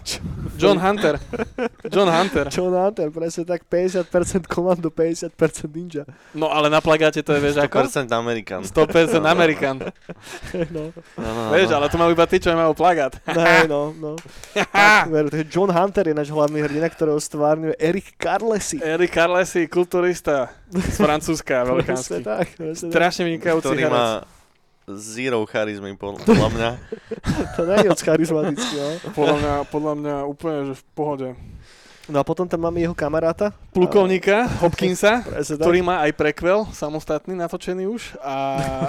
John 0.60 0.76
Hunter. 0.76 1.14
John 1.88 2.08
Hunter. 2.08 2.46
John 2.52 2.72
Hunter, 2.76 3.08
presne 3.08 3.44
tak 3.48 3.64
50% 3.68 4.44
komando, 4.48 4.88
50% 4.92 5.32
ninja. 5.72 6.04
No 6.36 6.52
ale 6.52 6.68
na 6.68 6.84
plagáte 6.84 7.24
to 7.24 7.32
je, 7.32 7.40
vieš 7.40 7.56
ako? 7.64 7.88
100% 7.88 8.12
Amerikan. 8.12 8.60
100% 8.64 9.24
Amerikan. 9.24 9.76
No, 10.76 10.90
Áno, 11.16 11.40
áno. 11.46 11.50
Vieš, 11.52 11.70
ale 11.70 11.86
to 11.86 11.96
majú 11.96 12.10
iba 12.10 12.26
tí, 12.26 12.36
čo 12.38 12.52
majú 12.52 12.72
plagát. 12.72 13.16
ne, 13.36 13.66
no, 13.66 13.90
no. 13.92 14.12
Tak, 14.54 15.10
John 15.46 15.70
Hunter 15.70 16.10
je 16.10 16.14
náš 16.14 16.28
hlavný 16.28 16.60
hrdina, 16.60 16.86
ktorého 16.86 17.18
stvárňuje 17.18 17.74
Erik 17.76 18.14
Carlesi. 18.16 18.78
Eric 18.78 19.10
Carlesi, 19.10 19.66
kulturista 19.66 20.50
z 20.68 20.96
Francúzska, 21.04 21.62
veľkánsky. 21.64 22.22
tak. 22.22 22.46
Strašne 22.74 23.26
vynikajúci 23.26 23.66
ktorý 23.66 23.86
má 23.86 24.24
zero 24.90 25.46
charizmy, 25.46 25.94
pod- 25.94 26.18
podľa 26.26 26.50
mňa. 26.50 26.70
To 27.54 27.62
nie 27.62 27.76
je 27.78 27.88
moc 27.94 28.00
charizmatický, 28.02 28.74
no. 28.74 28.88
Podľa 29.14 29.36
mňa, 29.38 29.54
podľa 29.70 29.94
mňa 30.02 30.14
úplne, 30.26 30.58
že 30.66 30.74
v 30.74 30.84
pohode. 30.98 31.28
No 32.10 32.18
a 32.18 32.26
potom 32.26 32.42
tam 32.50 32.66
máme 32.66 32.82
jeho 32.82 32.90
kamaráta. 32.90 33.54
Plukovníka 33.70 34.50
Hopkinsa, 34.66 35.22
ktorý 35.62 35.78
má 35.78 36.02
aj 36.02 36.18
prequel, 36.18 36.66
samostatný, 36.74 37.38
natočený 37.38 37.86
už. 37.86 38.18
A 38.18 38.34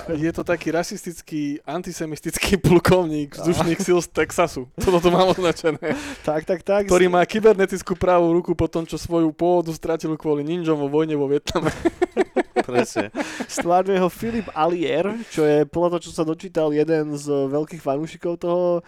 je 0.10 0.32
to 0.34 0.42
taký 0.42 0.74
rasistický, 0.74 1.62
antisemistický 1.62 2.58
plukovník 2.58 3.38
vzdušných 3.38 3.78
síl 3.78 4.02
z 4.02 4.10
Texasu. 4.10 4.66
Toto 4.82 4.98
to 4.98 5.14
mám 5.14 5.30
označené. 5.30 5.78
Tak, 6.26 6.50
tak, 6.50 6.66
tak. 6.66 6.90
Ktorý 6.90 7.14
má 7.14 7.22
kybernetickú 7.22 7.94
pravú 7.94 8.34
ruku 8.34 8.58
po 8.58 8.66
tom, 8.66 8.90
čo 8.90 8.98
svoju 8.98 9.30
pôvodu 9.30 9.70
stratil 9.70 10.18
kvôli 10.18 10.42
ninjom 10.42 10.82
vo 10.82 10.90
vojne 10.90 11.14
vo 11.14 11.30
Vietname. 11.30 11.70
Presne. 12.62 13.10
Stvárňuje 13.50 14.00
ho 14.00 14.10
Filip 14.10 14.48
Allier, 14.54 15.12
čo 15.34 15.44
je 15.44 15.66
podľa 15.66 15.98
toho, 15.98 16.02
čo 16.10 16.12
sa 16.14 16.24
dočítal, 16.24 16.70
jeden 16.72 17.18
z 17.18 17.28
veľkých 17.28 17.82
fanúšikov 17.82 18.38
toho 18.38 18.86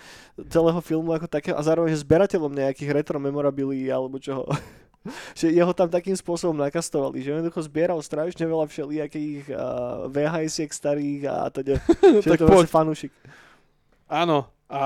celého 0.50 0.82
filmu 0.82 1.13
ako 1.13 1.30
takého 1.30 1.56
a 1.58 1.62
zároveň 1.62 1.94
je 1.94 2.02
zberateľom 2.02 2.50
nejakých 2.54 2.90
retro 2.90 3.18
memorabilií 3.22 3.90
alebo 3.94 4.18
čoho. 4.24 4.48
že 5.39 5.51
jeho 5.51 5.75
tam 5.75 5.92
takým 5.92 6.15
spôsobom 6.15 6.56
nakastovali, 6.56 7.20
že 7.20 7.36
jednoducho 7.36 7.60
zbieral 7.62 8.00
strašne 8.00 8.39
veľa 8.42 8.65
všelijakých 8.65 9.51
uh, 9.51 9.60
VHS-iek 10.08 10.72
starých 10.72 11.22
a 11.27 11.51
teda, 11.51 11.75
že 12.24 12.27
Tak 12.32 12.39
to 12.39 12.48
poď. 12.48 12.51
vlastne 12.63 12.72
fanúšik. 12.72 13.12
Áno. 14.08 14.48
A 14.68 14.84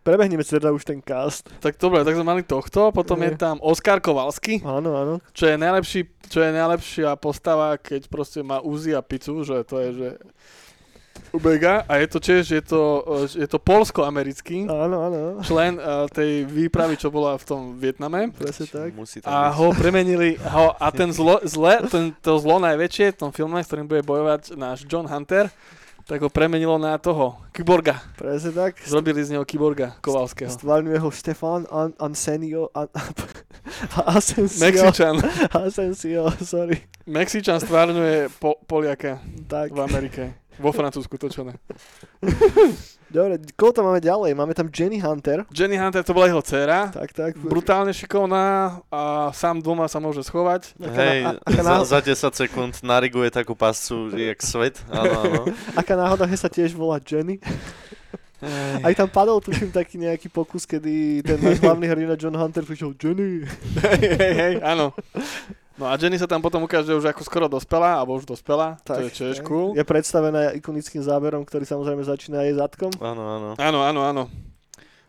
Prebehneme 0.00 0.44
teda 0.44 0.68
už 0.68 0.84
ten 0.84 1.00
cast. 1.00 1.48
tak 1.58 1.80
dobre, 1.80 2.04
tak 2.04 2.12
sme 2.12 2.28
mali 2.28 2.44
tohto, 2.44 2.92
potom 2.92 3.16
je 3.18 3.32
Je. 3.32 3.40
tam 3.40 3.56
Oskar 3.58 3.98
Kovalsky, 3.98 4.60
Áno, 4.60 4.92
áno. 4.92 5.14
čo 5.32 5.48
je 5.48 5.56
najlepší, 5.56 6.00
čo 6.28 6.44
je 6.44 6.52
najlepšia 6.52 7.16
postava, 7.16 7.72
keď 7.74 8.12
proste 8.12 8.44
má 8.44 8.60
Uzi 8.60 8.92
a 8.92 9.00
pizzu, 9.00 9.40
že 9.42 9.64
to 9.64 9.80
je, 9.80 9.88
že 9.96 10.08
Ubega 11.30 11.82
a 11.84 11.98
je 11.98 12.06
to 12.06 12.18
tiež, 12.18 12.44
je 12.48 12.62
to, 12.62 12.82
eh, 13.26 13.42
je 13.42 13.46
to 13.46 13.58
polsko-americký 13.58 14.64
Áno, 14.64 14.96
áno. 15.02 15.20
člen 15.40 15.76
eh, 15.76 16.06
tej 16.08 16.30
výpravy, 16.44 16.94
čo 16.94 17.08
bola 17.08 17.34
v 17.34 17.44
tom 17.44 17.60
Vietname 17.74 18.30
Presne 18.30 18.66
tak. 18.66 18.94
Musí 18.94 19.18
tam 19.18 19.28
a 19.28 19.50
byť. 19.50 19.54
ho 19.54 19.66
premenili 19.72 20.28
ho, 20.38 20.70
a 20.72 20.86
ten 20.88 21.10
zlo, 21.10 21.42
zle, 21.46 21.82
ten, 21.86 22.14
to 22.16 22.38
zlo 22.38 22.58
najväčšie 22.58 23.12
v 23.12 23.18
tom 23.18 23.30
filme, 23.30 23.58
s 23.58 23.66
ktorým 23.66 23.84
bude 23.84 24.02
bojovať 24.02 24.54
náš 24.54 24.82
John 24.84 25.04
Hunter, 25.04 25.50
tak 26.04 26.20
ho 26.20 26.28
premenilo 26.28 26.76
na 26.76 27.00
toho, 27.00 27.40
Kyborga. 27.50 27.96
Presne 28.14 28.52
tak. 28.52 28.76
Zrobili 28.84 29.24
z 29.24 29.32
neho 29.32 29.42
Kyborga 29.42 29.96
Kovalského. 29.98 30.52
Stvárňuje 30.52 31.00
ho 31.00 31.08
Stefan 31.08 31.64
An- 31.66 31.96
Ansenio 31.96 32.68
An- 32.70 32.92
Asensio. 34.06 34.60
Mexičan. 34.60 35.16
Asensio, 35.64 36.28
sorry. 36.38 36.84
Mexičan 37.06 37.56
stvárňuje 37.56 38.28
po, 38.36 38.52
Poliaka 38.62 39.16
Tak. 39.44 39.72
v 39.72 39.80
Amerike. 39.80 40.22
Vo 40.58 40.70
Francúzsku 40.70 41.18
točené. 41.18 41.58
Dobre, 43.14 43.38
koho 43.54 43.70
tam 43.70 43.86
máme 43.86 44.02
ďalej? 44.02 44.34
Máme 44.34 44.58
tam 44.58 44.66
Jenny 44.74 44.98
Hunter. 44.98 45.46
Jenny 45.54 45.78
Hunter 45.78 46.02
to 46.02 46.10
bola 46.10 46.26
jeho 46.26 46.42
dcéra. 46.42 46.90
Tak, 46.90 47.14
tak. 47.14 47.32
Brutálne 47.38 47.94
šikovná 47.94 48.80
a 48.90 49.30
sám 49.30 49.62
doma 49.62 49.86
sa 49.86 50.02
môže 50.02 50.26
schovať. 50.26 50.74
Hej, 50.82 51.38
aká, 51.46 51.62
za, 51.62 51.74
za 51.86 51.98
10 52.02 52.34
sekúnd 52.34 52.74
nariguje 52.82 53.30
takú 53.30 53.54
pascu, 53.54 54.10
jak 54.18 54.42
svet. 54.42 54.82
Áno, 54.90 55.14
áno. 55.14 55.42
aká 55.80 55.94
náhoda, 55.94 56.26
že 56.26 56.42
sa 56.42 56.50
tiež 56.50 56.74
volá 56.74 56.98
Jenny. 56.98 57.38
Aj 58.82 58.92
tam 58.92 59.08
padol, 59.08 59.38
tuším, 59.40 59.70
taký 59.72 59.96
nejaký 59.96 60.28
pokus, 60.28 60.66
kedy 60.68 61.24
ten 61.24 61.38
náš 61.40 61.62
hlavný 61.64 61.86
hrdina 61.88 62.18
John 62.18 62.36
Hunter 62.36 62.66
prišiel 62.66 62.92
Jenny. 62.98 63.46
hej, 63.78 64.02
hej, 64.20 64.32
hej, 64.34 64.54
áno. 64.60 64.90
No 65.74 65.90
a 65.90 65.98
Jenny 65.98 66.14
sa 66.22 66.30
tam 66.30 66.38
potom 66.38 66.62
ukáže 66.62 66.94
už 66.94 67.10
ako 67.10 67.22
skoro 67.26 67.46
dospelá, 67.50 67.98
alebo 67.98 68.14
už 68.14 68.30
dospelá, 68.30 68.78
to 68.86 68.94
je 68.94 69.10
tiež 69.10 69.42
tak. 69.42 69.46
cool. 69.50 69.74
Je 69.74 69.82
predstavená 69.82 70.54
ikonickým 70.54 71.02
záberom, 71.02 71.42
ktorý 71.42 71.66
samozrejme 71.66 72.02
začína 72.06 72.46
jej 72.46 72.54
zadkom. 72.54 72.94
Áno, 73.02 73.22
áno. 73.26 73.48
Áno, 73.58 73.78
áno, 73.82 74.00
áno. 74.06 74.24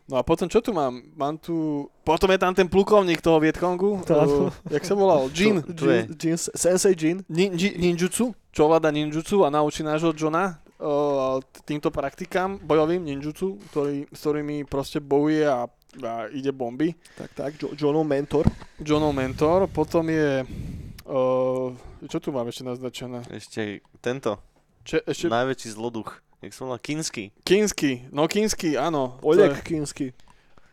No 0.06 0.18
a 0.18 0.22
potom 0.22 0.46
čo 0.46 0.62
tu 0.62 0.70
mám? 0.70 1.02
Mám 1.18 1.38
tu... 1.42 1.86
Potom 2.06 2.30
je 2.30 2.38
tam 2.38 2.54
ten 2.54 2.70
plukovník 2.70 3.18
toho 3.18 3.42
Vietkongu. 3.42 4.06
To. 4.06 4.14
Uh, 4.14 4.54
jak 4.70 4.86
sa 4.86 4.94
volal? 4.94 5.26
Jin. 5.36 5.66
Tu 5.66 5.86
je. 5.90 6.00
Jin, 6.06 6.14
Jin, 6.14 6.36
Sensei 6.38 6.94
Jin. 6.94 7.26
Nin, 7.26 7.50
nin- 7.58 7.74
ninjutsu, 7.74 8.30
čo 8.54 8.70
ovláda 8.70 8.94
ninjutsu 8.94 9.42
a 9.42 9.50
naučí 9.50 9.82
nášho 9.82 10.14
Johna 10.14 10.62
uh, 10.78 11.42
týmto 11.66 11.90
praktikám 11.90 12.62
bojovým 12.62 13.02
ninjutsu, 13.02 13.58
ktorý, 13.74 14.06
s 14.06 14.18
ktorými 14.22 14.62
proste 14.70 15.02
bojuje 15.02 15.42
a, 15.42 15.66
a 16.04 16.26
ide 16.28 16.52
bomby. 16.52 16.92
Tak, 17.16 17.30
tak, 17.32 17.50
jo- 17.62 17.72
Johnov 17.72 18.04
mentor. 18.04 18.44
Johnov 18.80 19.14
mentor, 19.14 19.70
potom 19.70 20.08
je... 20.10 20.44
Uh, 21.06 21.70
čo 22.10 22.18
tu 22.18 22.34
mám 22.34 22.50
ešte 22.50 22.66
naznačené? 22.66 23.22
Ešte 23.30 23.78
tento, 24.02 24.42
Če, 24.82 25.06
ešte 25.06 25.30
najväčší 25.30 25.78
zloduch. 25.78 26.18
Jak 26.42 26.50
som 26.52 26.66
volal, 26.66 26.82
Kinsky. 26.82 27.30
Kinsky. 27.46 28.10
No 28.10 28.26
Kinsky, 28.26 28.74
áno. 28.74 29.16
To 29.22 29.30
Oleg 29.30 29.54
je, 29.54 29.62
Kinsky. 29.62 30.06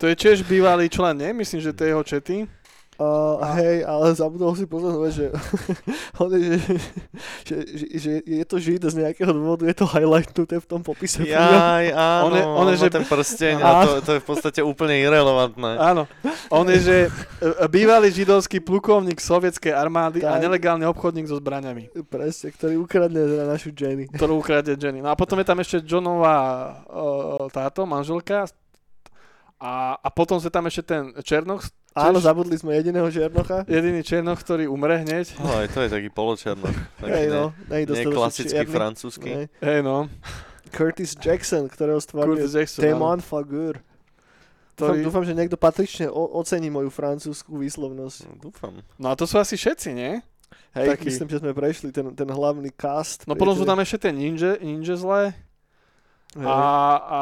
to 0.01 0.10
je 0.10 0.15
tiež 0.18 0.42
bývalý 0.44 0.89
člen, 0.89 1.22
nie? 1.22 1.32
Myslím, 1.38 1.62
že 1.62 1.72
to 1.72 1.86
je 1.86 1.89
jeho 1.94 2.03
čety. 2.03 2.36
Uh, 2.94 3.42
hej, 3.58 3.82
ale 3.84 4.14
zabudol 4.14 4.54
si 4.54 4.70
pozornosť, 4.70 5.16
že, 5.18 5.28
on 6.22 6.30
je, 6.30 6.40
že, 6.62 6.76
že, 7.42 7.56
že, 7.66 7.86
že, 7.98 8.12
je 8.22 8.46
to 8.46 8.62
žid 8.62 8.86
z 8.86 9.02
nejakého 9.02 9.34
dôvodu, 9.34 9.66
je 9.66 9.74
to 9.74 9.90
highlightnuté 9.90 10.62
v 10.62 10.68
tom 10.70 10.86
popise. 10.86 11.26
Jaj, 11.26 11.90
áno, 11.98 12.30
On 12.30 12.34
je- 12.38 12.46
on 12.46 12.66
je, 12.70 12.78
že- 12.78 12.94
ten 12.94 13.02
prsteň 13.02 13.56
a 13.58 13.70
to, 13.82 13.92
to 14.06 14.12
je 14.14 14.20
v 14.22 14.28
podstate 14.30 14.60
úplne 14.62 14.94
irrelevantné. 15.02 15.72
Áno. 15.82 16.06
On 16.54 16.62
je, 16.70 16.78
že 16.78 16.98
e, 17.42 17.66
bývalý 17.66 18.14
židovský 18.14 18.62
plukovník 18.62 19.18
sovietskej 19.18 19.74
armády 19.74 20.22
a 20.22 20.38
Tak. 20.38 20.46
nelegálny 20.46 20.86
obchodník 20.86 21.26
so 21.26 21.42
zbraňami, 21.42 21.90
Presne, 22.06 22.54
ktorý 22.54 22.78
ukradne 22.78 23.26
teda 23.26 23.50
našu 23.50 23.74
Jenny. 23.74 24.06
ktorú 24.14 24.38
ukradne 24.38 24.78
Jenny. 24.78 25.02
No 25.02 25.10
a 25.10 25.18
potom 25.18 25.42
je 25.42 25.48
tam 25.50 25.58
ešte 25.58 25.82
Johnová 25.82 26.38
uh, 26.86 27.50
táto, 27.50 27.90
manželka. 27.90 28.46
A, 29.64 29.96
a 29.96 30.08
potom 30.12 30.38
sa 30.44 30.52
tam 30.52 30.68
ešte 30.68 30.84
ten 30.84 31.16
Černoch, 31.24 31.64
Áno, 31.94 32.18
zabudli 32.18 32.58
sme 32.58 32.74
jediného 32.74 33.06
Černocha. 33.14 33.70
jediný 33.70 34.02
Černoch, 34.02 34.42
ktorý 34.42 34.66
umre 34.66 35.06
hneď. 35.06 35.30
Oh, 35.38 35.62
aj 35.62 35.70
to 35.70 35.86
je 35.86 35.90
taký 35.94 36.10
poločernok. 36.10 36.74
Taký 36.98 37.10
ne, 37.10 37.24
no, 37.30 37.44
nej, 37.70 37.86
nie 37.86 37.90
dostatočne 37.90 38.18
klasický 38.18 38.58
čierny. 38.66 38.74
francúzsky. 38.74 39.30
Hej 39.62 39.80
no, 39.86 40.10
Curtis 40.74 41.14
Jackson, 41.14 41.70
ktorého 41.70 42.02
áno. 42.02 42.82
Témon 42.82 43.22
Fagur. 43.22 43.78
Dúfam, 44.74 44.98
Ktorý... 44.98 45.06
dúfam, 45.06 45.22
že 45.22 45.38
niekto 45.38 45.54
patrične 45.54 46.10
o- 46.10 46.34
ocení 46.42 46.74
moju 46.74 46.90
francúzsku 46.90 47.62
výslovnosť. 47.62 48.18
No, 48.26 48.34
dúfam. 48.42 48.74
No 48.98 49.14
a 49.14 49.14
to 49.14 49.30
sú 49.30 49.38
asi 49.38 49.54
všetci, 49.54 49.94
nie? 49.94 50.18
Hej, 50.74 50.98
Taký. 50.98 51.06
myslím, 51.14 51.30
že 51.30 51.38
sme 51.46 51.54
prešli 51.54 51.94
ten, 51.94 52.10
ten 52.18 52.26
hlavný 52.26 52.74
cast. 52.74 53.30
No 53.30 53.38
potom 53.38 53.54
sú 53.54 53.70
tam 53.70 53.78
ešte 53.78 54.10
tie 54.10 54.12
ninja, 54.18 54.58
ninja 54.58 54.98
zlé 54.98 55.38
Hej. 56.34 56.42
a, 56.50 56.58
a 56.98 57.22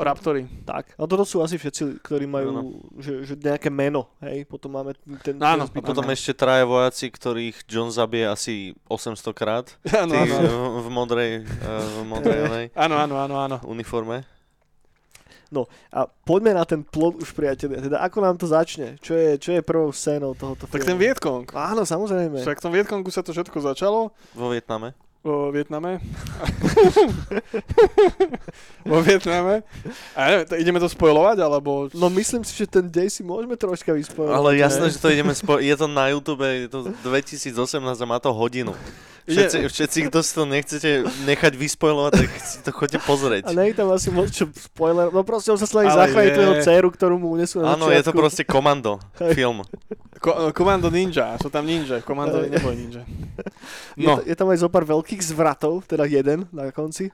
Raptory. 0.00 0.48
Tak, 0.64 0.96
a 0.96 1.04
toto 1.04 1.28
sú 1.28 1.44
asi 1.44 1.60
všetci, 1.60 2.00
ktorí 2.00 2.24
majú 2.24 2.80
že, 2.96 3.20
že 3.28 3.34
nejaké 3.36 3.68
meno, 3.68 4.08
hej, 4.24 4.48
potom 4.48 4.72
máme 4.72 4.96
ten... 5.20 5.36
ten 5.36 5.36
Áno, 5.36 5.64
A 5.64 5.68
zbytok. 5.68 5.92
potom 5.92 6.08
ešte 6.08 6.32
traja 6.32 6.64
vojaci, 6.64 7.12
ktorých 7.12 7.68
John 7.68 7.92
zabije 7.92 8.26
asi 8.32 8.72
800 8.88 9.36
krát. 9.36 9.66
Áno, 10.02 10.16
áno, 10.16 10.36
v, 10.40 10.56
v 10.84 10.88
modrej, 10.88 11.30
eh, 11.44 11.84
v 12.00 12.04
modrej 12.08 12.38
onej 12.48 12.66
Áno, 12.72 12.96
áno, 12.96 13.14
áno, 13.20 13.34
áno. 13.36 13.56
uniforme. 13.68 14.24
A 15.90 16.06
poďme 16.06 16.54
na 16.54 16.62
ten 16.62 16.86
plot 16.86 17.18
už, 17.18 17.34
priatelia. 17.34 17.82
Teda 17.82 17.98
ako 18.06 18.22
nám 18.22 18.38
to 18.38 18.46
začne? 18.46 18.94
Čo 19.02 19.18
je, 19.18 19.34
čo 19.34 19.50
je 19.50 19.66
prvou 19.66 19.90
scénou 19.90 20.30
tohoto 20.38 20.70
Tak 20.70 20.78
filmu? 20.78 20.94
ten 20.94 20.98
Vietkong. 21.02 21.42
Áno, 21.50 21.82
samozrejme. 21.82 22.38
Však 22.38 22.62
v 22.62 22.64
tom 22.64 22.70
Vietkongu 22.72 23.10
sa 23.10 23.26
to 23.26 23.34
všetko 23.34 23.58
začalo. 23.58 24.14
Vo 24.38 24.46
Vietname. 24.54 24.94
Vo 25.20 25.52
Vietname. 25.52 26.00
Vo 28.88 29.04
Vietname. 29.04 29.60
A 30.16 30.32
neviem, 30.32 30.48
to 30.48 30.56
ideme 30.56 30.80
to 30.80 30.88
spojovať, 30.88 31.44
alebo... 31.44 31.92
No 31.92 32.08
myslím 32.08 32.40
si, 32.40 32.56
že 32.56 32.64
ten 32.64 32.88
dej 32.88 33.12
si 33.12 33.20
môžeme 33.20 33.52
troška 33.52 33.92
vyspojovať. 33.92 34.32
Ale 34.32 34.56
jasné, 34.56 34.88
že 34.88 34.96
to 34.96 35.12
ideme 35.12 35.36
spo- 35.36 35.60
Je 35.60 35.76
to 35.76 35.84
na 35.84 36.08
YouTube, 36.08 36.40
je 36.40 36.72
to 36.72 36.88
2018 37.04 37.52
a 38.00 38.06
má 38.08 38.16
to 38.16 38.32
hodinu. 38.32 38.72
Všetci, 39.30 39.58
všetci, 39.66 39.98
kto 40.06 40.18
si 40.18 40.30
to 40.32 40.42
nechcete 40.44 40.90
nechať 41.22 41.52
vyspojovať, 41.54 42.12
tak 42.12 42.30
si 42.36 42.58
to 42.60 42.70
chodte 42.70 42.98
pozrieť. 43.00 43.46
A 43.46 43.52
nie 43.52 43.70
je 43.70 43.76
tam 43.76 43.88
asi 43.88 44.08
moc 44.08 44.28
čo 44.28 44.50
spoiler. 44.50 45.08
No 45.08 45.22
proste 45.22 45.48
on 45.48 45.56
sa 45.56 45.64
snaží 45.64 45.88
zachrániť 45.88 46.30
je. 46.30 46.36
tvojho 46.36 46.54
dceru, 46.60 46.88
ktorú 46.88 47.14
mu 47.16 47.32
unesú 47.32 47.58
na 47.58 47.72
Áno, 47.72 47.88
je 47.88 48.00
to 48.00 48.10
proste 48.10 48.42
komando, 48.42 48.98
film. 49.32 49.62
Ko- 50.18 50.50
Komando 50.50 50.88
Ninja, 50.88 51.38
sú 51.38 51.48
tam 51.48 51.64
ninja, 51.64 51.98
komando 52.00 52.42
neboj 52.42 52.74
ninja. 52.74 53.06
Je, 53.94 54.02
No, 54.02 54.18
to, 54.18 54.26
je 54.26 54.34
tam 54.34 54.48
aj 54.48 54.58
zo 54.58 54.68
pár 54.68 54.84
veľkých 54.84 55.22
zvratov, 55.22 55.84
teda 55.84 56.04
jeden 56.04 56.44
na 56.50 56.68
konci. 56.68 57.08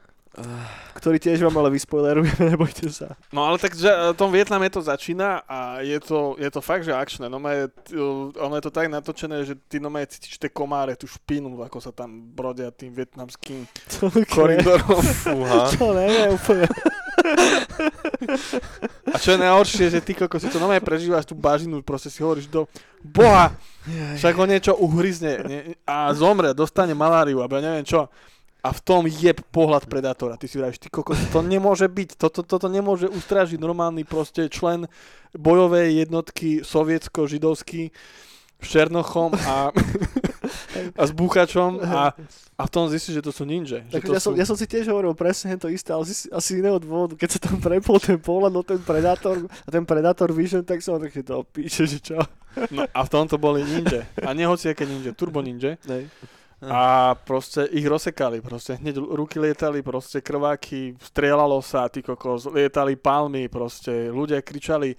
Ktorý 0.93 1.17
tiež 1.17 1.41
vám 1.49 1.57
ale 1.65 1.73
vyspoilerujeme, 1.73 2.45
nebojte 2.53 2.93
sa. 2.93 3.17
No 3.33 3.49
ale 3.49 3.57
tak 3.57 3.73
že, 3.73 3.89
v 3.89 4.17
tom 4.17 4.29
Vietname 4.29 4.69
to 4.69 4.85
začína 4.85 5.45
a 5.49 5.81
je 5.81 5.97
to, 6.01 6.37
je 6.37 6.51
to 6.53 6.61
fakt, 6.61 6.85
že 6.85 6.93
akčné. 6.93 7.33
No 7.33 7.41
je, 7.49 7.73
ono 8.37 8.55
je 8.61 8.65
to 8.65 8.73
tak 8.73 8.93
natočené, 8.93 9.49
že 9.49 9.57
ty 9.57 9.81
no 9.81 9.89
cítiš 9.89 10.37
tie 10.37 10.53
komáre, 10.53 10.93
tú 10.93 11.09
špinu, 11.09 11.57
ako 11.65 11.79
sa 11.81 11.93
tam 11.93 12.33
brodia 12.37 12.69
tým 12.69 12.93
vietnamským 12.93 13.65
koridorom. 14.37 15.01
Fúha. 15.25 15.73
to 15.73 15.97
neviem 15.97 16.37
úplne. 16.37 16.69
A 19.09 19.17
čo 19.17 19.35
je 19.35 19.39
najhoršie, 19.41 19.87
že 19.89 20.01
ty 20.05 20.13
koko 20.13 20.37
si 20.37 20.53
to 20.53 20.61
normálne 20.61 20.85
prežívaš 20.85 21.25
tú 21.25 21.33
bažinu, 21.33 21.81
proste 21.81 22.13
si 22.13 22.21
hovoríš 22.21 22.47
do 22.53 22.69
boha, 23.01 23.57
však 24.21 24.35
ho 24.37 24.45
niečo 24.45 24.73
uhryzne 24.77 25.33
nie, 25.49 25.61
a 25.89 26.13
zomre, 26.13 26.53
dostane 26.53 26.93
maláriu, 26.93 27.41
alebo 27.41 27.57
ja 27.57 27.65
neviem 27.65 27.87
čo. 27.89 28.11
A 28.67 28.75
v 28.75 28.81
tom 28.83 29.07
je 29.07 29.31
pohľad 29.55 29.87
predátora. 29.87 30.35
Ty 30.35 30.51
si 30.51 30.59
vravíš, 30.59 30.83
ty 30.83 30.91
kokos, 30.91 31.15
to 31.31 31.39
nemôže 31.39 31.87
byť, 31.87 32.19
toto, 32.19 32.43
toto 32.43 32.67
nemôže 32.67 33.07
ustražiť 33.07 33.63
normálny 33.63 34.03
proste 34.03 34.51
člen 34.51 34.91
bojovej 35.39 36.03
jednotky 36.03 36.67
sovietsko-židovský 36.67 37.95
s 38.57 38.67
Černochom 38.67 39.37
a, 39.37 39.71
a 40.99 41.03
s 41.07 41.13
búchačom 41.15 41.79
a, 41.79 42.11
a 42.57 42.63
v 42.65 42.71
tom 42.73 42.91
zistíš, 42.91 43.21
že 43.21 43.27
to 43.29 43.31
sú 43.31 43.47
ninja. 43.47 43.85
Že 43.87 43.93
Tak 43.93 44.03
to 44.03 44.13
ja, 44.17 44.21
som, 44.21 44.33
sú... 44.35 44.39
ja 44.41 44.47
som 44.49 44.57
si 44.59 44.67
tiež 44.67 44.89
hovoril 44.91 45.15
presne 45.15 45.55
to 45.61 45.71
isté, 45.71 45.93
ale 45.93 46.09
asi, 46.09 46.27
asi 46.33 46.51
iného 46.59 46.81
dôvodu. 46.81 47.15
Keď 47.15 47.29
sa 47.37 47.41
tam 47.47 47.61
prepol 47.61 48.01
ten 48.03 48.19
pohľad 48.19 48.51
no 48.51 48.67
ten 48.67 48.81
predátor 48.83 49.47
a 49.47 49.69
ten 49.69 49.85
predátor 49.85 50.33
Vision, 50.35 50.65
tak 50.67 50.83
som 50.83 50.99
taký 50.99 51.23
to 51.23 51.47
píše, 51.47 51.87
že 51.87 52.03
čo. 52.03 52.19
No, 52.73 52.89
a 52.89 53.01
v 53.05 53.13
tomto 53.13 53.37
boli 53.37 53.61
ninja. 53.63 54.09
A 54.25 54.33
nie 54.33 54.49
hociaké 54.49 54.89
ninja, 54.89 55.13
turbo 55.13 55.45
ninja. 55.45 55.77
Nej. 55.85 56.09
A 56.57 57.13
proste 57.13 57.69
ich 57.69 57.85
rozsekali, 57.85 58.41
proste 58.41 58.81
hneď 58.81 58.97
ruky 58.97 59.37
lietali, 59.37 59.85
proste 59.85 60.25
krváky, 60.25 60.97
strieľalo 60.97 61.61
sa, 61.61 61.85
ty 61.93 62.01
kokos, 62.01 62.49
lietali 62.49 62.97
palmy, 62.97 63.45
proste 63.45 64.09
ľudia 64.09 64.41
kričali, 64.41 64.97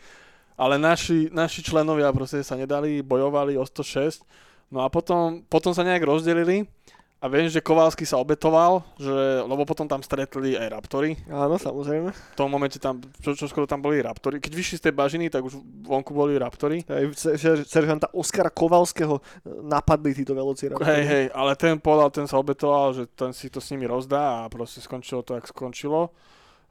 ale 0.53 0.77
naši, 0.77 1.33
naši 1.33 1.65
členovia 1.65 2.13
proste 2.13 2.45
sa 2.45 2.53
nedali, 2.53 3.01
bojovali 3.01 3.57
o 3.57 3.65
106, 3.65 4.21
no 4.69 4.85
a 4.85 4.87
potom, 4.93 5.41
potom 5.49 5.73
sa 5.73 5.81
nejak 5.81 6.05
rozdelili 6.05 6.69
a 7.17 7.25
viem, 7.25 7.49
že 7.49 7.65
Kovalsky 7.65 8.05
sa 8.05 8.21
obetoval, 8.21 8.85
že, 8.93 9.09
lebo 9.41 9.65
potom 9.65 9.89
tam 9.89 10.05
stretli 10.05 10.53
aj 10.53 10.69
Raptory, 10.69 11.17
Áno, 11.25 11.57
samozrejme. 11.57 12.13
v 12.13 12.37
tom 12.37 12.45
momente 12.47 12.77
tam, 12.77 13.01
čo, 13.19 13.33
čo 13.33 13.49
skoro 13.49 13.65
tam 13.65 13.81
boli 13.81 13.97
Raptory, 13.97 14.37
keď 14.37 14.53
vyšli 14.53 14.75
z 14.77 14.83
tej 14.85 14.93
bažiny, 14.93 15.25
tak 15.33 15.41
už 15.41 15.57
vonku 15.81 16.13
boli 16.13 16.37
Raptory, 16.37 16.85
ser- 17.17 17.65
seržanta 17.65 18.05
Oskara 18.13 18.53
Kovalského 18.53 19.17
napadli 19.65 20.13
títo 20.13 20.37
velociraptory. 20.37 20.85
Hej, 20.85 21.03
hej, 21.09 21.25
ale 21.33 21.57
ten 21.57 21.81
povedal, 21.81 22.13
ten 22.13 22.29
sa 22.29 22.37
obetoval, 22.37 22.93
že 22.93 23.09
ten 23.09 23.33
si 23.33 23.49
to 23.49 23.57
s 23.57 23.73
nimi 23.73 23.89
rozdá 23.89 24.45
a 24.45 24.49
proste 24.53 24.77
skončilo 24.77 25.25
to, 25.25 25.33
jak 25.33 25.49
skončilo. 25.49 26.13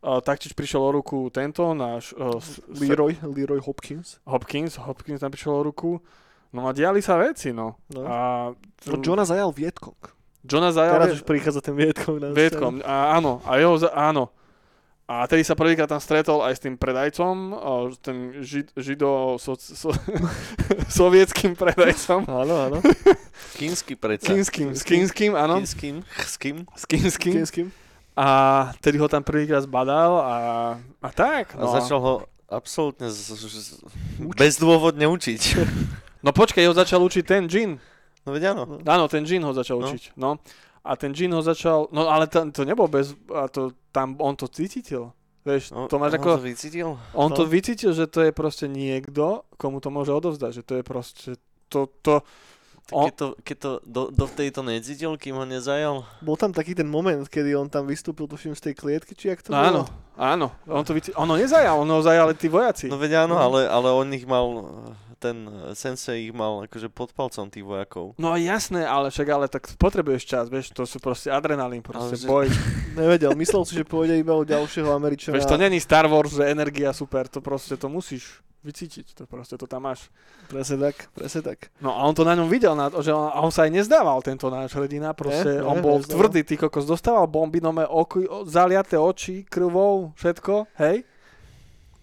Uh, 0.06 0.22
taktiež 0.22 0.54
prišiel 0.54 0.78
o 0.78 0.94
ruku 0.94 1.26
tento, 1.34 1.74
náš 1.74 2.14
uh, 2.14 2.38
Leroy, 2.70 3.18
Leroy 3.26 3.58
Hopkins. 3.58 4.22
Hopkins, 4.22 4.78
Hopkins 4.78 5.18
tam 5.18 5.34
prišiel 5.34 5.56
o 5.58 5.66
ruku. 5.66 5.98
No 6.54 6.68
a 6.68 6.70
diali 6.70 7.02
sa 7.02 7.18
veci, 7.18 7.50
no. 7.50 7.82
No. 7.90 8.00
A 8.06 8.16
No, 8.86 9.02
Johna 9.02 9.26
zajal 9.26 9.50
Vietkong. 9.50 9.98
Johna 10.46 10.70
zajal 10.70 10.94
Teraz 10.96 11.18
už 11.18 11.22
prichádza 11.22 11.60
ten 11.60 11.74
Vietkong 11.74 12.18
na 12.22 12.30
Vietkom, 12.30 12.78
a 12.80 13.18
áno, 13.18 13.42
a 13.42 13.58
jeho, 13.58 13.74
za- 13.76 13.90
áno. 13.92 14.30
A 15.06 15.22
tedy 15.30 15.46
sa 15.46 15.54
prvýkrát 15.54 15.86
tam 15.86 16.02
stretol 16.02 16.42
aj 16.42 16.58
s 16.58 16.62
tým 16.66 16.74
predajcom, 16.74 17.54
tým 18.02 18.42
žid, 18.42 18.74
žido 18.74 19.38
so, 19.38 19.54
so, 19.54 19.94
sovietským 20.90 21.54
predajcom. 21.54 22.26
Áno, 22.26 22.54
áno. 22.66 22.78
Kínsky 23.54 23.94
predsa. 23.94 24.34
Kínským, 24.34 24.74
s 24.74 24.82
kínským, 24.82 25.38
áno. 25.38 25.62
Kínským? 25.62 26.02
S 26.02 26.34
kým? 26.34 26.56
S 26.74 26.84
kínským. 26.90 27.34
Kým? 27.46 27.66
A 28.18 28.26
tedy 28.82 28.98
ho 28.98 29.06
tam 29.06 29.22
prvýkrát 29.22 29.62
zbadal 29.62 30.18
a, 30.18 30.34
a 30.98 31.08
tak. 31.14 31.54
A 31.54 31.62
No. 31.62 31.70
začal 31.70 32.00
ho 32.00 32.12
absolútne 32.50 33.06
z, 33.06 33.18
z, 33.30 33.42
z, 33.46 33.68
bezdôvodne 34.34 35.06
učiť. 35.06 35.42
no 36.26 36.32
počkaj, 36.32 36.66
ho 36.66 36.74
začal 36.74 36.98
učiť 36.98 37.22
ten 37.22 37.46
Jin. 37.46 37.78
No 38.26 38.34
veď 38.34 38.42
áno. 38.52 38.62
Áno, 38.82 39.04
ten 39.06 39.22
Jin 39.22 39.40
ho 39.40 39.54
začal 39.54 39.78
No. 39.78 39.86
učiť. 39.86 40.18
No. 40.18 40.42
A 40.82 40.94
ten 40.94 41.10
Jin 41.10 41.30
ho 41.30 41.40
začal, 41.40 41.86
no 41.90 42.06
ale 42.06 42.26
to, 42.26 42.42
to 42.50 42.62
nebol 42.62 42.86
bez, 42.86 43.14
a 43.30 43.46
to, 43.46 43.70
tam 43.90 44.14
on 44.18 44.34
to 44.34 44.46
cítil. 44.46 45.14
Vieš, 45.42 45.70
No, 45.70 45.86
to 45.86 45.98
máš 45.98 46.14
on 46.14 46.18
ako, 46.18 46.30
to 46.36 46.42
vycítil? 46.42 46.88
on 47.14 47.30
to 47.30 47.42
No. 47.42 47.50
vycítil, 47.50 47.94
že 47.94 48.06
to 48.06 48.18
je 48.20 48.30
proste 48.30 48.66
niekto, 48.66 49.46
komu 49.54 49.78
to 49.78 49.90
môže 49.90 50.10
odovzdať, 50.10 50.50
že 50.52 50.62
to 50.62 50.72
je 50.78 50.82
proste, 50.82 51.30
to, 51.70 51.86
to, 52.02 52.22
On- 52.94 53.10
Keď 53.10 53.14
to, 53.18 53.26
keď 53.42 53.56
to 53.58 53.70
do, 53.82 54.02
do 54.14 54.26
tejto 54.30 54.62
necítil, 54.62 55.18
kým 55.18 55.34
ho 55.34 55.42
nezajal? 55.42 56.06
Bol 56.22 56.38
tam 56.38 56.54
taký 56.54 56.70
ten 56.70 56.86
moment, 56.86 57.18
kedy 57.26 57.58
on 57.58 57.66
tam 57.66 57.82
vystúpil, 57.82 58.30
tuším, 58.30 58.54
z 58.54 58.70
tej 58.70 58.74
klietky, 58.78 59.10
či 59.10 59.26
jak 59.26 59.42
to 59.42 59.50
no 59.50 59.58
áno, 59.58 59.82
bolo? 59.82 60.14
áno, 60.14 60.46
on 60.70 60.82
to 60.82 60.94
vycítil, 60.94 61.18
on 61.18 61.26
ho 61.26 61.34
nezajal, 61.34 61.74
on 61.74 61.90
ho 61.90 61.98
zajali 61.98 62.38
tí 62.38 62.46
vojaci. 62.46 62.86
No 62.86 62.94
veď 62.94 63.26
áno, 63.26 63.34
No. 63.34 63.42
ale, 63.42 63.66
ale 63.66 63.90
on 63.90 64.06
ich 64.14 64.22
mal, 64.22 64.46
ten 65.16 65.48
sensei 65.72 66.28
ich 66.28 66.34
mal 66.36 66.68
akože 66.68 66.92
pod 66.92 67.10
palcom 67.16 67.48
tých 67.48 67.64
vojakov. 67.64 68.12
No 68.20 68.36
jasné, 68.36 68.84
ale 68.84 69.08
však 69.08 69.28
ale 69.32 69.46
tak 69.48 69.64
potrebuješ 69.76 70.22
čas, 70.24 70.44
vieš, 70.52 70.70
to 70.76 70.84
sú 70.84 71.00
proste 71.00 71.32
adrenalín, 71.32 71.80
proste 71.80 72.20
že- 72.20 72.28
boj. 72.28 72.46
Nevedel, 73.00 73.32
myslel 73.36 73.62
si, 73.64 73.76
že 73.76 73.84
pôjde 73.84 74.16
iba 74.16 74.32
o 74.32 74.44
ďalšieho 74.44 74.88
Američana. 74.92 75.36
Vieš, 75.36 75.48
to 75.48 75.60
není 75.60 75.80
Star 75.80 76.08
Wars, 76.08 76.32
že 76.32 76.48
energia 76.48 76.92
super, 76.92 77.28
to 77.28 77.40
proste 77.40 77.76
to 77.76 77.88
musíš 77.88 78.40
vycítiť, 78.66 79.14
to 79.14 79.22
proste 79.30 79.54
to 79.54 79.70
tam 79.70 79.86
máš. 79.86 80.10
Presne 80.50 80.90
tak, 80.90 81.06
presne 81.14 81.38
tak. 81.46 81.70
No 81.78 81.94
a 81.94 82.02
on 82.02 82.14
to 82.18 82.26
na 82.26 82.34
ňom 82.34 82.50
videl, 82.50 82.74
na 82.74 82.90
to, 82.90 82.98
že 82.98 83.14
on, 83.14 83.30
a 83.30 83.38
on 83.38 83.54
sa 83.54 83.62
aj 83.62 83.70
nezdával, 83.70 84.18
tento 84.26 84.50
náš 84.50 84.74
hrdina, 84.74 85.14
proste 85.14 85.60
Nie, 85.60 85.62
on 85.62 85.78
nie, 85.78 85.84
bol 85.86 86.02
nezdával. 86.02 86.14
tvrdý, 86.18 86.40
ty 86.42 86.54
kokos, 86.58 86.82
dostával 86.82 87.30
bomby, 87.30 87.62
no 87.62 87.70
oky, 87.70 88.26
o, 88.26 88.42
zaliaté 88.42 88.98
oči, 88.98 89.46
krvou, 89.46 90.10
všetko, 90.18 90.66
hej? 90.82 91.06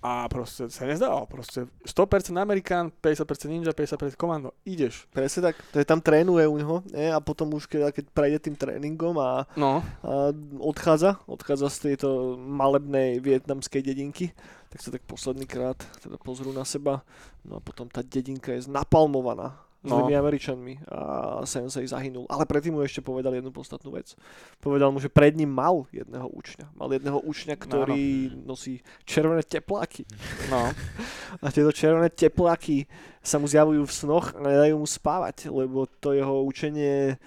A 0.03 0.27
proste 0.27 0.67
sa 0.67 0.83
nezdával, 0.83 1.23
proste 1.31 1.63
100% 1.87 2.35
Amerikán, 2.35 2.91
50% 2.99 3.47
ninja, 3.47 3.71
50% 3.71 4.19
komando, 4.19 4.51
ideš. 4.67 5.07
Presne 5.15 5.47
tak. 5.47 5.55
To 5.71 5.79
je 5.79 5.87
tam 5.87 6.03
trénuje 6.03 6.43
u 6.43 6.59
neho 6.59 6.83
nie? 6.91 7.07
a 7.07 7.23
potom 7.23 7.55
už 7.55 7.71
keď, 7.71 7.95
keď 7.95 8.05
prejde 8.11 8.39
tým 8.43 8.55
tréningom 8.59 9.15
a, 9.15 9.47
No, 9.55 9.79
a 10.03 10.35
odchádza, 10.59 11.23
odchádza 11.23 11.71
z 11.71 11.77
tejto 11.87 12.35
malebnej 12.35 13.23
vietnamskej 13.23 13.79
dedinky, 13.79 14.35
tak 14.67 14.83
sa 14.83 14.91
tak 14.91 15.07
posledný 15.07 15.47
krát 15.47 15.79
teda 16.03 16.19
pozrú 16.19 16.51
na 16.51 16.67
seba. 16.67 16.99
No 17.47 17.57
a 17.57 17.61
potom 17.63 17.87
tá 17.87 18.03
dedinka 18.03 18.51
je 18.51 18.67
napalmovaná 18.67 19.55
No. 19.83 19.99
zlými 19.99 20.15
Američanmi 20.15 20.73
a 20.87 20.99
Sensei 21.43 21.83
zahynul. 21.83 22.23
Ale 22.31 22.47
predtým 22.47 22.71
mu 22.71 22.79
ešte 22.87 23.03
povedal 23.03 23.35
jednu 23.35 23.51
podstatnú 23.51 23.91
vec. 23.91 24.15
Povedal 24.63 24.95
mu, 24.95 25.03
že 25.03 25.11
pred 25.11 25.35
ním 25.35 25.51
mal 25.51 25.91
jedného 25.91 26.31
učňa. 26.31 26.71
Mal 26.79 26.95
jedného 26.95 27.19
učňa, 27.19 27.59
ktorý 27.59 28.31
nosí 28.47 28.79
červené 29.03 29.43
tepláky. 29.43 30.07
no. 30.47 30.71
A 31.43 31.51
tieto 31.51 31.75
červené 31.75 32.07
tepláky 32.07 32.87
sa 33.19 33.43
mu 33.43 33.47
zjavujú 33.51 33.83
v 33.83 33.91
snoch 33.91 34.31
a 34.31 34.39
nedajú 34.39 34.79
mu 34.79 34.87
spávať, 34.87 35.51
lebo 35.51 35.83
to 35.99 36.15
jeho 36.15 36.47
učenie 36.47 37.19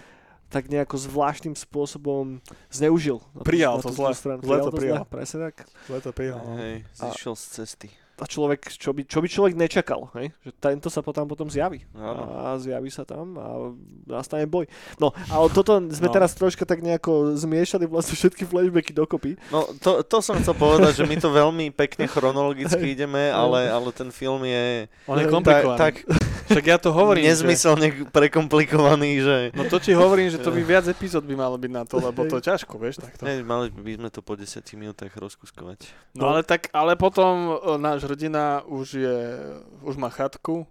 tak 0.48 0.70
nejako 0.70 0.96
zvláštnym 0.96 1.58
spôsobom 1.58 2.38
zneužil. 2.70 3.18
Prijal 3.42 3.82
to 3.82 3.90
tú 3.90 3.98
zle. 3.98 4.14
Zle 4.14 4.58
to 4.62 4.72
prijal. 4.72 5.02
presne 5.04 5.50
tak. 5.50 5.66
Zle 5.90 5.98
to 6.00 6.10
prijal. 6.14 6.38
no. 6.38 6.54
Hej, 6.56 6.86
zišiel 6.94 7.34
z 7.34 7.44
cesty. 7.60 7.88
A 8.16 8.24
človek, 8.24 8.72
čo 8.72 8.90
by, 8.90 9.04
čo 9.04 9.20
by 9.20 9.28
človek 9.28 9.52
nečakal, 9.54 10.08
hej? 10.14 10.32
že 10.40 10.48
tento 10.52 10.88
sa 10.88 11.00
potom 11.00 11.26
potom 11.26 11.46
zjaví. 11.46 11.84
Áno. 11.92 12.24
A 12.34 12.56
zjaví 12.56 12.88
sa 12.88 13.04
tam 13.04 13.36
a 13.36 13.76
nastane 14.08 14.44
boj. 14.44 14.64
No, 14.96 15.12
ale 15.26 15.46
toto 15.48 15.76
sme 15.86 16.08
No. 16.08 16.14
teraz 16.14 16.32
troška 16.32 16.64
tak 16.64 16.80
nejako 16.80 17.36
zmiešali 17.36 17.84
vlastne 17.84 18.16
všetky 18.16 18.42
flashbacky 18.42 18.90
dokopy. 18.90 19.36
No 19.50 19.68
to, 19.76 20.00
to 20.00 20.16
som 20.18 20.40
chcel 20.40 20.56
povedať, 20.56 20.96
že 20.96 21.04
my 21.04 21.12
to 21.14 21.28
veľmi 21.28 21.68
pekne 21.70 22.08
chronologicky 22.14 22.96
ideme, 22.96 23.28
ale, 23.28 23.68
ale 23.68 23.92
ten 23.92 24.08
film 24.08 24.42
je 24.42 24.88
On 25.04 25.14
je 25.14 25.28
Tak- 25.28 25.76
tak 25.76 25.94
Však 26.46 26.64
ja 26.66 26.78
to 26.78 26.94
hovorím, 26.94 27.26
že... 27.26 27.30
nezmyselne 27.34 27.86
prekomplikovaný, 28.14 29.10
že... 29.22 29.36
No 29.52 29.66
to 29.66 29.82
ti 29.82 29.92
hovorím, 29.92 30.30
že 30.30 30.38
to 30.38 30.54
by 30.54 30.62
viac 30.62 30.86
epizód 30.86 31.26
by 31.26 31.34
malo 31.34 31.58
byť 31.58 31.72
na 31.72 31.82
to, 31.82 31.98
lebo 31.98 32.22
to 32.26 32.38
je 32.38 32.46
ťažko, 32.46 32.74
vieš, 32.78 33.02
takto. 33.02 33.26
Hej, 33.26 33.42
mali 33.42 33.72
by 33.74 33.98
sme 33.98 34.08
to 34.14 34.20
po 34.22 34.38
10 34.38 34.62
minútach 34.78 35.10
rozkuskovať. 35.10 35.90
No 36.14 36.30
ale 36.30 36.46
tak, 36.46 36.70
ale 36.70 36.94
potom 36.94 37.58
e, 37.58 37.76
náš 37.82 38.06
hrdina 38.06 38.62
už 38.68 38.86
je, 38.94 39.20
už 39.82 39.98
má 39.98 40.08
chatku 40.12 40.68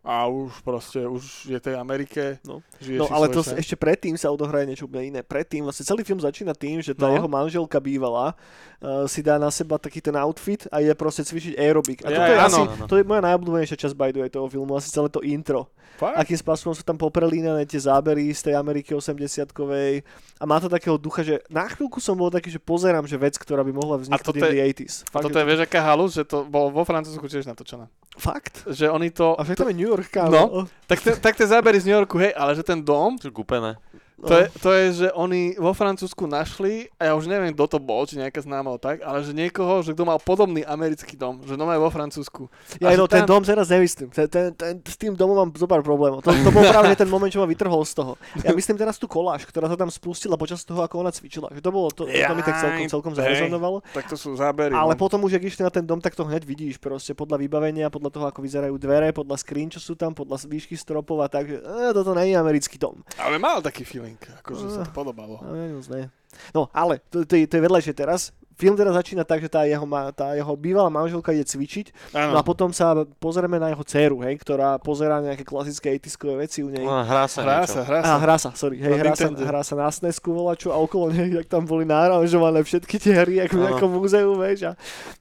a 0.00 0.24
už 0.24 0.62
proste, 0.62 1.02
už 1.02 1.22
je 1.46 1.58
tej 1.58 1.74
Amerike, 1.74 2.38
No. 2.46 2.62
No 2.80 3.06
ale 3.10 3.28
to 3.28 3.42
sen. 3.42 3.58
ešte 3.58 3.74
predtým 3.74 4.14
sa 4.14 4.30
odohraje 4.30 4.64
niečo 4.64 4.86
úplne 4.86 5.10
iné. 5.10 5.20
Predtým, 5.20 5.66
vlastne 5.66 5.82
celý 5.82 6.00
film 6.02 6.16
začína 6.16 6.54
tým, 6.54 6.78
že 6.78 6.94
tá 6.94 7.10
No. 7.10 7.14
jeho 7.14 7.28
manželka 7.28 7.76
bývalá 7.76 8.32
uh, 8.32 9.04
si 9.04 9.20
dá 9.20 9.36
na 9.36 9.50
seba 9.50 9.76
taký 9.76 9.98
ten 9.98 10.14
outfit 10.14 10.64
a 10.68 10.78
je 10.78 10.94
proste 10.94 11.22
cvičiť 11.22 11.58
aerobik. 11.58 12.06
A 12.06 12.08
Ja, 12.08 12.16
toto 12.16 12.30
je, 12.30 12.36
áno. 12.36 12.46
asi, 12.46 12.62
Áno. 12.64 12.86
to 12.86 12.94
je 12.94 13.04
moja 13.04 13.20
najobľúbenejšia 13.20 13.76
časť 13.76 13.94
by 13.94 14.10
the 14.10 14.20
way 14.20 14.30
toho 14.30 14.46
filmu, 14.46 14.72
asi 14.72 14.88
celé 14.88 15.08
to 15.08 15.20
intro. 15.20 15.66
Fakt? 15.96 16.14
Akým 16.14 16.38
spôsobom 16.38 16.72
sú 16.72 16.86
tam 16.86 16.94
poprelínané 16.94 17.66
tie 17.66 17.80
zábery 17.80 18.30
z 18.30 18.48
tej 18.48 18.54
Ameriky 18.54 18.94
80-kovej 18.94 20.06
a 20.38 20.44
má 20.44 20.56
to 20.56 20.68
takého 20.68 20.94
ducha, 20.94 21.20
že 21.20 21.42
na 21.48 21.66
chvíľku 21.66 21.98
som 21.98 22.14
bol 22.14 22.30
taký, 22.30 22.48
že 22.48 22.58
pozerám, 22.58 23.02
že 23.02 23.16
vec, 23.16 23.34
ktorá 23.34 23.60
by 23.60 23.72
mohla 23.74 23.98
vzniknúť 23.98 24.30
the 24.32 24.62
80s. 24.78 24.94
A 25.04 25.10
Fakt, 25.10 25.24
toto 25.26 25.36
je, 25.36 25.44
vieš, 25.44 25.60
aká 25.60 25.82
halus, 25.82 26.14
že 26.14 26.22
to 26.22 26.44
bolo 26.44 26.70
vo 26.70 26.86
Francúzsku 26.86 27.26
tiež 27.26 27.44
natočené. 27.44 27.90
Fakt? 28.16 28.64
Že 28.70 28.90
oni 28.90 29.10
to... 29.12 29.36
A 29.36 29.44
však 29.44 29.60
tam 29.60 29.68
je 29.68 29.76
New 29.76 29.90
York, 29.90 30.08
kámo. 30.08 30.32
No. 30.32 30.46
Tak, 30.88 30.98
te, 31.04 31.10
tak 31.20 31.36
tie 31.36 31.46
zábery 31.46 31.78
z 31.78 31.86
New 31.86 31.96
Yorku, 31.98 32.16
hej, 32.18 32.32
ale 32.32 32.56
že 32.56 32.64
ten 32.64 32.80
dom, 32.80 33.20
Sú 33.20 33.30
kúpené. 33.30 33.76
To 34.18 34.34
je, 34.34 34.46
to 34.58 34.70
je, 34.74 34.86
že 35.04 35.08
oni 35.14 35.54
vo 35.54 35.70
Francúzsku 35.70 36.26
našli, 36.26 36.90
a 36.98 37.10
ja 37.10 37.12
už 37.14 37.30
neviem, 37.30 37.54
kto 37.54 37.76
to 37.76 37.78
bol, 37.78 38.02
či 38.02 38.18
nejaká 38.18 38.42
známa 38.42 38.74
tak, 38.82 38.98
ale 39.06 39.22
že 39.22 39.30
niekoho, 39.30 39.78
že 39.86 39.94
kto 39.94 40.02
mal 40.02 40.18
podobný 40.18 40.66
americký 40.66 41.14
dom, 41.14 41.38
že 41.46 41.54
dom 41.54 41.70
aj 41.70 41.78
vo 41.78 41.90
Francúzsku. 41.94 42.42
Ja 42.82 42.98
no, 42.98 43.06
ten 43.06 43.22
dom 43.22 43.46
teraz 43.46 43.70
nemyslím. 43.70 44.10
Ten, 44.10 44.26
ten, 44.26 44.50
ten, 44.58 44.74
s 44.82 44.98
tým 44.98 45.14
domom 45.14 45.38
mám 45.38 45.50
zo 45.54 45.70
pár 45.70 45.86
problémov. 45.86 46.18
To, 46.26 46.34
to 46.34 46.50
bol 46.50 46.66
práve 46.66 46.98
ten 46.98 47.06
moment, 47.06 47.30
čo 47.30 47.38
ma 47.38 47.46
vytrhol 47.46 47.86
z 47.86 47.94
toho. 47.94 48.12
Ja 48.42 48.50
myslím 48.50 48.74
teraz 48.74 48.98
tú 48.98 49.06
koláž, 49.06 49.46
ktorá 49.46 49.70
sa 49.70 49.78
tam 49.78 49.86
spustila 49.86 50.34
počas 50.34 50.66
toho, 50.66 50.82
ako 50.82 51.06
ona 51.06 51.14
cvičila. 51.14 51.54
Že 51.54 51.62
to 51.62 51.70
bolo, 51.70 51.88
to, 51.94 52.10
to 52.10 52.32
mi 52.34 52.42
tak 52.42 52.58
celkom, 52.58 52.84
celkom 52.90 53.12
zarezonovalo. 53.14 53.86
Tak 53.94 54.10
to 54.10 54.18
sú 54.18 54.34
zábery. 54.34 54.74
Ale 54.74 54.94
no. 54.94 54.98
potom 54.98 55.22
už, 55.22 55.38
ak 55.38 55.46
išli 55.46 55.62
na 55.62 55.70
ten 55.70 55.86
dom, 55.86 56.02
tak 56.02 56.18
to 56.18 56.26
hneď 56.26 56.42
vidíš 56.42 56.82
proste 56.82 57.14
podľa 57.14 57.38
vybavenia, 57.38 57.86
podľa 57.86 58.10
toho, 58.10 58.24
ako 58.26 58.42
vyzerajú 58.42 58.74
dvere, 58.82 59.14
podľa 59.14 59.38
skrín, 59.38 59.70
čo 59.70 59.78
sú 59.78 59.94
tam, 59.94 60.10
podľa 60.10 60.42
výšky 60.50 60.74
stropov 60.74 61.22
a 61.22 61.30
tak, 61.30 61.46
že 61.46 61.58
e, 61.62 61.94
toto 61.94 62.14
nie 62.18 62.34
je 62.34 62.36
americký 62.36 62.76
dom. 62.80 63.00
Ale 63.14 63.38
mal 63.38 63.62
taký 63.62 63.86
feeling, 64.08 64.20
akože 64.40 64.64
sa 64.72 64.82
to 64.88 64.92
podobalo. 64.96 65.44
No, 65.44 65.52
ne. 65.92 66.08
No, 66.56 66.68
ale 66.72 67.00
to, 67.12 67.24
to, 67.28 67.36
je, 67.36 67.44
to 67.44 67.60
je 67.60 67.62
vedľajšie 67.64 67.92
teraz. 67.92 68.32
Film 68.58 68.74
teda 68.74 68.90
začína 68.90 69.22
tak, 69.22 69.38
že 69.38 69.46
tá 69.46 69.62
jeho, 69.70 69.86
ma, 69.86 70.10
tá 70.10 70.34
jeho 70.34 70.50
bývalá 70.58 70.90
manželka 70.90 71.30
ide 71.30 71.46
cvičiť, 71.46 72.10
Áno. 72.10 72.34
no 72.34 72.36
a 72.36 72.42
potom 72.42 72.74
sa 72.74 73.06
pozrieme 73.22 73.54
na 73.54 73.70
jeho 73.70 73.86
dceru, 73.86 74.18
hej, 74.26 74.34
ktorá 74.42 74.82
pozerá 74.82 75.22
nejaké 75.22 75.46
klasické 75.46 75.94
80 75.94 76.42
veci 76.42 76.66
u 76.66 76.68
nej. 76.74 76.82
No, 76.82 77.06
hrá 77.06 77.30
sa 77.30 77.46
Hrá 77.46 77.62
niečo. 77.62 77.78
sa, 77.78 77.80
hrá 77.86 78.00
sa. 78.02 78.10
A 78.10 78.18
hrá 78.18 78.34
sa, 78.34 78.50
sorry, 78.58 78.82
hej, 78.82 78.90
Na 78.90 78.98
hrá 78.98 79.12
sa, 79.14 79.30
hrá 79.30 79.62
sa 79.62 79.74
na 79.78 79.86
SNESku 79.86 80.34
volaču 80.34 80.74
a 80.74 80.76
okolo 80.82 81.14
nej, 81.14 81.38
jak 81.38 81.46
tam 81.46 81.62
boli 81.70 81.86
náražované 81.86 82.58
všetky 82.66 82.98
tie 82.98 83.14
hry, 83.14 83.46
ako 83.46 83.54
v 83.54 83.62
nejakom 83.62 83.90
múzeu, 83.94 84.30
vieš. 84.34 84.60
A, 84.66 84.72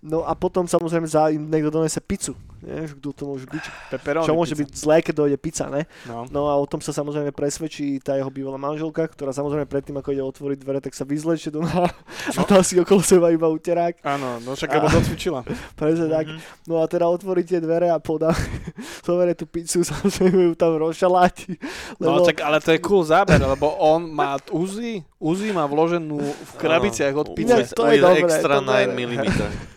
no 0.02 0.26
a 0.26 0.34
potom 0.34 0.66
samozrejme 0.66 1.06
za 1.06 1.30
im 1.30 1.46
niekto 1.46 1.70
donese 1.70 2.02
pizzu, 2.02 2.34
vieš, 2.68 3.00
kto 3.00 3.10
to 3.16 3.24
môže 3.24 3.46
byť. 3.48 3.64
Pepperoni 3.96 4.28
Čo 4.28 4.36
môže 4.36 4.54
pizza. 4.54 4.62
byť 4.68 4.70
zlé, 4.76 4.98
keď 5.00 5.14
dojde 5.16 5.38
pizza, 5.40 5.66
ne? 5.72 5.88
No. 6.04 6.28
No 6.28 6.52
a 6.52 6.60
o 6.60 6.66
tom 6.68 6.84
sa 6.84 6.92
samozrejme 6.92 7.32
presvedčí 7.32 8.04
tá 8.04 8.20
jeho 8.20 8.28
bývalá 8.28 8.60
manželka, 8.60 9.08
ktorá 9.08 9.32
samozrejme 9.32 9.64
predtým, 9.64 9.96
ako 9.96 10.12
ide 10.12 10.24
otvoriť 10.24 10.58
dvere, 10.60 10.80
tak 10.84 10.92
sa 10.92 11.08
vyzlečie 11.08 11.48
do 11.48 11.64
a 11.64 12.42
tam 12.44 12.60
si 12.60 12.76
okolo 12.76 13.00
seba 13.00 13.32
iba 13.32 13.48
uterák, 13.48 14.04
Áno, 14.04 14.44
no 14.44 14.54
však 14.54 14.70
lebo 14.76 14.92
docvičila. 14.92 15.42
presne 15.80 16.12
tak. 16.12 16.26
Mhm. 16.28 16.40
No 16.68 16.84
a 16.84 16.86
teda 16.92 17.08
otvorí 17.08 17.48
tie 17.48 17.64
dvere 17.64 17.88
a 17.88 17.98
podá, 18.04 18.36
zoberie 19.08 19.38
tú 19.38 19.48
pizzu, 19.48 19.86
samozrejme 19.88 20.52
ju 20.52 20.54
tam 20.60 20.76
rozšaláti. 20.76 21.56
No 22.04 22.20
Lebo, 22.20 22.28
čak, 22.28 22.44
ale 22.44 22.60
to 22.60 22.76
je 22.76 22.80
cool 22.84 23.08
záber, 23.08 23.40
lebo 23.40 23.72
on 23.80 24.12
má 24.12 24.36
Uzi, 24.52 25.04
Uzi 25.18 25.50
má 25.52 25.66
vloženú 25.66 26.18
v 26.20 26.52
krabiciach 26.58 27.16
od 27.16 27.34
pizzy. 27.34 27.64
to 27.74 27.88
je 27.90 28.00
dobré, 28.02 28.26
extra 28.28 28.60
to 28.60 28.72
je- 28.74 28.88
9 28.90 28.96
mm. 28.96 29.26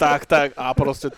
Tak, 0.01 0.27
tak, 0.27 0.49
a 0.57 0.73
proste 0.75 1.13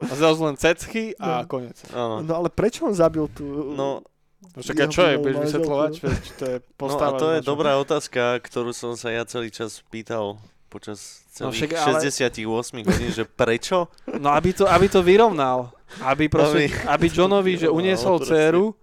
a 0.00 0.12
zrazu 0.14 0.40
len 0.42 0.54
cecky 0.54 1.12
a 1.16 1.42
No. 1.42 1.48
koniec. 1.48 1.78
Áno. 1.90 2.22
no 2.22 2.32
ale 2.34 2.48
prečo 2.48 2.86
on 2.86 2.94
zabil 2.94 3.26
tú... 3.30 3.74
No, 3.74 4.02
No 4.38 4.62
však 4.62 4.86
čo 4.94 5.02
je, 5.02 5.18
budeš 5.18 5.50
vysvetľovať, 5.50 5.92
to 6.38 6.44
je 6.46 6.56
no 6.56 6.62
a 6.62 6.78
postava. 6.78 7.18
to 7.18 7.26
je 7.34 7.38
značná. 7.42 7.50
dobrá 7.50 7.72
otázka, 7.74 8.22
ktorú 8.38 8.70
som 8.70 8.94
sa 8.94 9.10
ja 9.10 9.26
celý 9.26 9.50
čas 9.50 9.82
pýtal 9.90 10.38
počas 10.70 11.26
No 11.42 11.50
celých 11.50 11.58
však 11.58 11.70
ale- 11.74 12.02
68 12.06 12.86
hodín, 12.86 13.10
že 13.10 13.26
prečo? 13.26 13.90
No 14.14 14.30
aby 14.30 14.54
to, 14.54 14.70
aby 14.70 14.86
to 14.86 15.02
vyrovnal. 15.02 15.74
Aby 16.06 16.30
proste, 16.30 16.70
aby 16.86 17.10
Johnovi, 17.10 17.58
že 17.58 17.66
uniesol 17.66 18.22
dceru, 18.22 18.78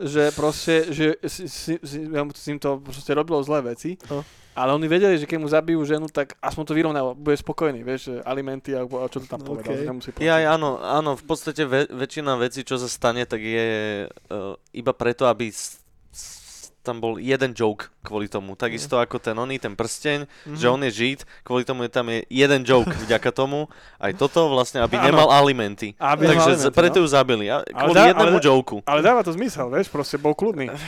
že 0.00 0.32
proste, 0.32 0.88
že 0.88 1.20
si, 1.28 1.52
si, 1.52 1.72
si, 1.84 1.98
s 2.08 2.44
ním 2.48 2.58
to 2.58 2.80
proste 2.80 3.12
robilo 3.12 3.44
zlé 3.44 3.76
veci. 3.76 4.00
No. 4.08 4.24
Ale 4.54 4.70
oni 4.72 4.86
vedeli, 4.86 5.18
že 5.18 5.26
keď 5.26 5.38
mu 5.42 5.50
zabijú 5.50 5.82
ženu, 5.82 6.06
tak 6.06 6.38
aspoň 6.38 6.62
to 6.64 6.78
vyrovnalo, 6.78 7.12
bude 7.12 7.34
spokojný, 7.34 7.82
vieš, 7.82 8.22
alimenty 8.22 8.70
alebo 8.70 9.02
čo 9.10 9.18
to 9.18 9.26
tam 9.26 9.42
No, 9.42 9.50
povedal, 9.52 9.74
okej. 9.74 9.82
že 9.82 9.90
nemusí 9.90 10.10
Ja, 10.22 10.38
aj 10.38 10.46
áno, 10.56 10.78
áno, 10.78 11.10
v 11.18 11.24
podstate 11.26 11.66
ve, 11.66 11.90
väčšina 11.90 12.38
vecí, 12.38 12.62
čo 12.62 12.78
sa 12.78 12.86
stane, 12.86 13.26
tak 13.26 13.42
je 13.42 13.68
uh, 14.06 14.54
iba 14.70 14.92
preto, 14.94 15.26
aby 15.26 15.50
s, 15.50 15.83
tam 16.84 17.00
bol 17.00 17.16
jeden 17.16 17.50
joke 17.50 17.88
kvôli 18.00 18.28
tomu. 18.28 18.52
Takisto 18.54 18.94
ako 18.96 19.16
ten 19.16 19.32
oný, 19.34 19.56
ten 19.56 19.72
prsteň, 19.72 20.28
Mhm. 20.44 20.54
že 20.54 20.66
on 20.66 20.80
je 20.82 20.92
žid, 20.92 21.18
kvôli 21.40 21.64
tomu 21.64 21.82
je 21.82 21.90
tam 21.90 22.06
je 22.06 22.28
jeden 22.28 22.60
joke 22.62 22.92
vďaka 23.04 23.32
tomu. 23.32 23.66
Aj 23.96 24.12
toto 24.12 24.46
vlastne, 24.46 24.78
aby 24.78 24.94
Áno. 24.94 25.08
nemal 25.08 25.28
alimenty. 25.30 25.96
Aby 25.96 26.28
nemal 26.28 26.44
Takže 26.44 26.52
z- 26.52 26.54
alimenty, 26.62 26.76
preto 26.76 26.96
no. 26.96 27.02
ju 27.02 27.08
zabili. 27.08 27.44
A, 27.46 27.64
Ale 27.64 27.72
kvôli 27.82 27.96
dá- 27.96 28.08
jednému 28.12 28.36
ale- 28.36 28.44
joku. 28.44 28.76
Ale 28.84 29.00
dáva 29.00 29.20
to 29.20 29.32
zmysel, 29.32 29.66
vieš, 29.66 29.88
proste 29.88 30.14
bol 30.14 30.32
kľudný. 30.32 30.68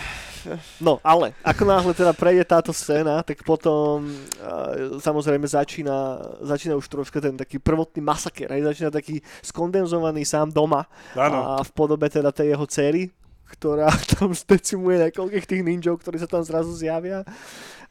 No, 0.79 1.03
ale 1.03 1.35
ako 1.43 1.67
náhle 1.67 1.91
teda 1.91 2.15
prejde 2.15 2.47
táto 2.47 2.71
scéna, 2.71 3.19
tak 3.21 3.43
potom 3.43 4.07
uh, 4.39 4.95
samozrejme 4.97 5.43
začína, 5.43 6.23
začína 6.39 6.79
už 6.79 6.87
troška 6.87 7.19
ten 7.19 7.35
taký 7.35 7.59
prvotný 7.59 7.99
masaker, 7.99 8.47
aj 8.49 8.63
začína 8.65 8.91
taký 8.91 9.19
skondenzovaný 9.43 10.23
sám 10.23 10.47
doma 10.49 10.87
Áno. 11.15 11.59
a 11.59 11.67
v 11.67 11.71
podobe 11.73 12.07
teda 12.07 12.31
tej 12.31 12.55
jeho 12.55 12.63
cery, 12.65 13.11
ktorá 13.47 13.89
tam 14.19 14.35
zdecimuje 14.35 15.09
niekoľkých 15.09 15.47
tých 15.47 15.63
ninjov, 15.63 16.03
ktorí 16.03 16.19
sa 16.19 16.29
tam 16.29 16.43
zrazu 16.43 16.75
zjavia. 16.75 17.23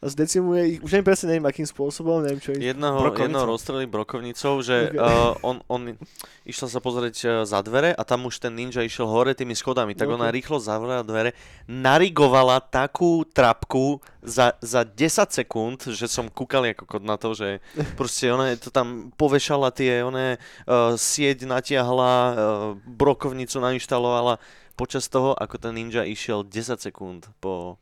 Zdecimuje 0.04 0.62
ich, 0.76 0.78
už 0.84 0.92
neviem 0.92 1.08
presne 1.08 1.26
neviem 1.32 1.48
akým 1.48 1.64
spôsobom, 1.64 2.20
neviem 2.20 2.40
čo 2.40 2.52
ich. 2.52 2.60
Jednoho, 2.60 3.00
jednoho 3.16 3.48
rozstrelili 3.48 3.88
brokovnicou, 3.88 4.60
že 4.60 4.92
Ok. 4.92 5.00
uh, 5.00 5.32
on, 5.40 5.56
on 5.72 5.96
išiel 6.44 6.68
sa 6.68 6.84
pozrieť 6.84 7.16
uh, 7.24 7.30
za 7.48 7.64
dvere 7.64 7.96
a 7.96 8.02
tam 8.04 8.28
už 8.28 8.44
ten 8.44 8.52
ninja 8.52 8.84
išiel 8.84 9.08
hore 9.08 9.32
tými 9.32 9.56
schodami, 9.56 9.96
tak 9.96 10.12
Ok. 10.12 10.20
ona 10.20 10.28
rýchlo 10.28 10.60
zavrela 10.60 11.00
dvere, 11.00 11.32
narigovala 11.64 12.60
takú 12.60 13.24
trapku 13.24 14.04
za, 14.20 14.52
za 14.60 14.84
10 14.84 15.32
sekúnd, 15.32 15.88
že 15.88 16.06
som 16.12 16.28
kúkal 16.28 16.68
ako 16.68 16.84
kod 16.84 17.02
na 17.02 17.16
to, 17.16 17.32
že 17.32 17.64
proste 17.98 18.28
ona 18.28 18.52
to 18.60 18.68
tam 18.68 19.10
povešala 19.16 19.72
tie, 19.72 20.04
ona 20.04 20.36
uh, 20.36 20.92
sieť 20.94 21.48
natiahla, 21.48 22.12
uh, 22.12 22.34
brokovnicu 22.84 23.56
nainštalovala 23.58 24.36
počas 24.76 25.08
toho, 25.08 25.32
ako 25.32 25.56
ten 25.56 25.72
ninja 25.72 26.04
išiel 26.04 26.44
10 26.44 26.84
sekúnd 26.84 27.32
po, 27.40 27.80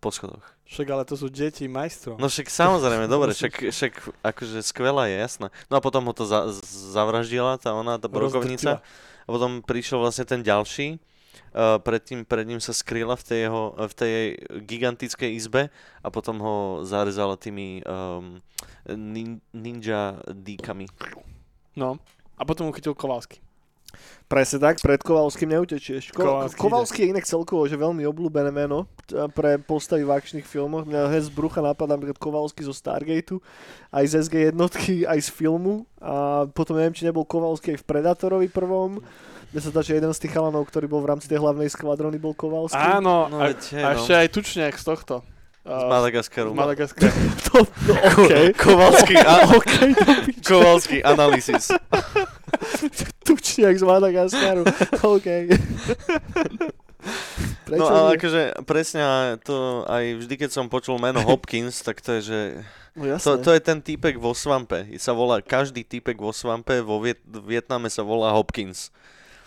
po 0.00 0.08
schodoch. 0.08 0.57
Však 0.68 0.86
ale 0.92 1.04
to 1.08 1.16
sú 1.16 1.32
deti 1.32 1.64
majstrov. 1.64 2.20
No 2.20 2.28
však 2.28 2.52
samozrejme, 2.52 3.08
dobre, 3.08 3.32
však, 3.32 3.72
však 3.72 3.92
akože 4.20 4.60
skvelá 4.60 5.08
je, 5.08 5.16
jasné. 5.16 5.46
No 5.72 5.74
a 5.76 5.84
potom 5.84 6.04
ho 6.04 6.12
to 6.12 6.28
za, 6.28 6.52
zavraždila, 6.92 7.56
tá 7.56 7.72
ona, 7.72 7.96
tá 7.96 8.04
brokovnica. 8.04 8.84
A 9.24 9.28
potom 9.32 9.64
prišiel 9.64 9.96
vlastne 9.96 10.28
ten 10.28 10.44
ďalší. 10.44 11.00
Uh, 11.56 11.80
predtým, 11.80 12.28
pred 12.28 12.44
ním 12.44 12.60
sa 12.60 12.76
skrýla 12.76 13.16
v 13.16 13.24
tej, 13.24 13.38
jeho, 13.48 13.72
v 13.80 13.94
tej 13.96 14.10
jej 14.12 14.28
gigantickej 14.68 15.30
izbe 15.32 15.62
a 16.04 16.08
potom 16.12 16.36
ho 16.44 16.56
zarezala 16.84 17.40
tými 17.40 17.80
um, 17.88 18.44
nin, 18.92 19.40
ninja 19.56 20.20
díkami. 20.28 20.84
No. 21.80 21.96
A 22.36 22.44
potom 22.44 22.68
mu 22.68 22.76
chytil 22.76 22.92
Kovalsky. 22.92 23.40
Presne 24.24 24.60
tak, 24.60 24.76
pred 24.78 25.00
Kovalským 25.00 25.48
neutečieš. 25.48 26.12
Ko- 26.12 26.20
Kovalský 26.44 26.58
Kovalský 26.58 26.98
je 27.00 27.12
inak 27.12 27.24
celkovo, 27.24 27.64
že 27.64 27.74
veľmi 27.74 28.04
obľúbené 28.04 28.52
meno 28.52 28.84
pre 29.32 29.56
postavy 29.56 30.04
v 30.04 30.12
akčných 30.12 30.44
filmoch. 30.44 30.84
Mňa 30.84 31.08
hneď 31.08 31.22
z 31.24 31.32
brucha 31.32 31.58
napadá 31.58 31.96
napríklad 31.96 32.16
Kovalský 32.16 32.60
zo 32.60 32.72
Stargateu, 32.72 33.40
aj 33.88 34.04
z 34.04 34.12
SG 34.22 34.52
jednotky, 34.52 34.94
aj 35.02 35.18
z 35.18 35.28
filmu. 35.30 35.88
A 35.96 36.44
potom 36.46 36.76
neviem, 36.76 36.92
či 36.92 37.08
nebol 37.08 37.24
Kovalský 37.24 37.72
aj 37.72 37.80
v 37.80 37.88
Predatorovi 37.88 38.48
prvom. 38.48 39.00
Mne 39.48 39.60
sa 39.64 39.72
zdá, 39.72 39.80
že 39.80 39.96
jeden 39.96 40.12
z 40.12 40.20
tých 40.20 40.30
chalanov, 40.30 40.68
ktorý 40.68 40.84
bol 40.84 41.00
v 41.00 41.08
rámci 41.08 41.24
tej 41.24 41.40
hlavnej 41.40 41.72
skvadrony, 41.72 42.20
bol 42.20 42.36
Kovalský. 42.36 42.76
Áno, 42.76 43.32
No 43.32 43.40
a, 43.40 43.48
hej, 43.48 43.56
a 43.74 43.88
no. 43.90 43.96
ešte 43.96 44.12
aj 44.12 44.28
tučniak 44.28 44.74
z 44.74 44.84
tohto. 44.84 45.14
Z 45.64 45.84
Madagaskaru. 45.84 46.52
z 46.52 46.56
Madagaskaru. 46.56 47.12
To, 47.48 47.64
no, 47.64 47.94
okay. 48.20 48.52
Kovalský, 48.52 49.16
a, 49.16 49.48
OK, 49.56 49.72
to 49.96 50.12
pič. 50.26 50.44
Kovalský 50.44 51.00
analysis. 51.00 51.72
Tučniak 53.50 53.74
z 53.74 53.84
Madagaskaru. 53.84 54.62
OK. 55.14 55.26
Prečo 57.64 57.78
No 57.78 57.84
ale 57.86 58.08
nie? 58.10 58.16
akože 58.16 58.42
presne 58.64 59.02
to 59.40 59.56
aj 59.84 60.04
vždy, 60.18 60.34
keď 60.36 60.50
som 60.50 60.66
počul 60.66 60.96
meno 60.96 61.20
Hopkins, 61.28 61.80
tak 61.80 61.98
to 61.98 62.16
je, 62.16 62.22
že 62.24 62.38
No 62.92 63.06
To, 63.06 63.08
jasné. 63.14 63.38
to 63.38 63.50
je 63.52 63.60
ten 63.62 63.78
týpek 63.78 64.16
vo 64.16 64.34
svampe. 64.34 64.82
Sa 64.96 65.12
volá, 65.12 65.38
každý 65.38 65.80
týpek 65.80 66.16
vo 66.16 66.30
svampe 66.30 66.80
vo 66.80 66.98
Viet, 66.98 67.22
Vietname 67.24 67.86
sa 67.86 68.02
volá 68.02 68.30
Hopkins. 68.30 68.90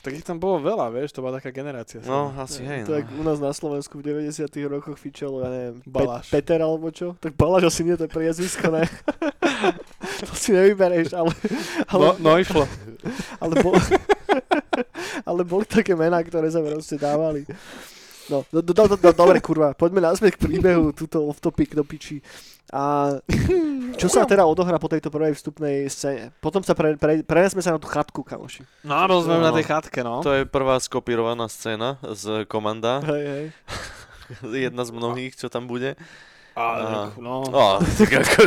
Tak 0.01 0.15
ich 0.15 0.23
tam 0.23 0.39
bolo 0.39 0.57
veľa, 0.57 0.89
vieš, 0.89 1.11
to 1.11 1.21
bola 1.21 1.37
taká 1.37 1.51
generácia. 1.51 2.01
No, 2.01 2.31
silná. 2.31 2.41
asi 2.41 2.61
hej, 2.63 2.81
To 2.87 2.91
no. 2.91 2.97
jak 2.97 3.07
u 3.11 3.21
nás 3.21 3.37
na 3.37 3.51
Slovensku 3.51 3.99
v 3.99 4.09
90 4.23 4.49
rokoch 4.65 4.95
fičalo, 4.95 5.43
ja 5.43 5.49
neviem, 5.51 5.77
Baláš. 5.83 6.25
Pet- 6.25 6.41
Peter 6.41 6.57
alebo 6.59 6.89
čo? 6.89 7.13
Tak 7.19 7.35
Baláš 7.35 7.69
asi 7.69 7.83
nie, 7.83 7.93
to 7.93 8.07
je 8.07 8.11
priezvisko, 8.11 8.71
ne? 8.71 8.81
to 10.29 10.36
si 10.36 10.51
nevybereš, 10.51 11.13
ale... 11.13 11.31
ale 11.88 12.03
No, 12.03 12.10
no 12.19 12.31
išlo. 12.38 12.63
ale, 13.38 13.53
bo, 13.60 13.73
ale 15.29 15.41
boli 15.43 15.65
také 15.65 15.93
mená, 15.93 16.21
ktoré 16.21 16.47
sa 16.47 16.62
proste 16.62 16.95
dávali. 16.95 17.45
No, 18.29 18.45
do, 18.47 18.62
do, 18.63 18.71
do, 18.71 18.95
do, 18.95 19.12
dobre, 19.12 19.41
kurva, 19.43 19.73
poďme 19.75 19.99
naspäť 19.99 20.39
k 20.39 20.47
príbehu, 20.47 20.95
túto 20.95 21.25
off 21.25 21.41
topic 21.41 21.73
do 21.73 21.84
piči. 21.84 22.21
A 22.71 23.12
čo 23.99 24.07
sa 24.07 24.23
teda 24.23 24.47
odohrá 24.47 24.79
po 24.79 24.88
tejto 24.88 25.12
prvej 25.12 25.36
vstupnej 25.36 25.91
scéne? 25.91 26.31
Potom 26.39 26.63
sa 26.63 26.71
pre, 26.71 26.95
pre, 26.95 27.19
prenesme 27.27 27.60
sa 27.60 27.75
na 27.75 27.81
tú 27.81 27.91
chatku, 27.91 28.23
kamoši. 28.23 28.63
No, 28.88 28.95
bol 29.10 29.19
sme 29.25 29.36
No. 29.36 29.43
na 29.43 29.51
tej 29.51 29.67
chatke, 29.67 29.99
no. 29.99 30.23
To 30.23 30.31
je 30.31 30.47
prvá 30.47 30.79
skopírovaná 30.79 31.51
scéna 31.51 31.99
z 32.15 32.47
komanda. 32.47 33.03
Hej, 33.03 33.23
hej. 33.27 33.45
Jedna 34.71 34.88
z 34.88 34.95
mnohých, 34.95 35.36
čo 35.36 35.51
tam 35.51 35.67
bude. 35.67 35.99
A, 36.51 37.15
no. 37.15 37.47
Tak 37.95 38.11
ako... 38.21 38.39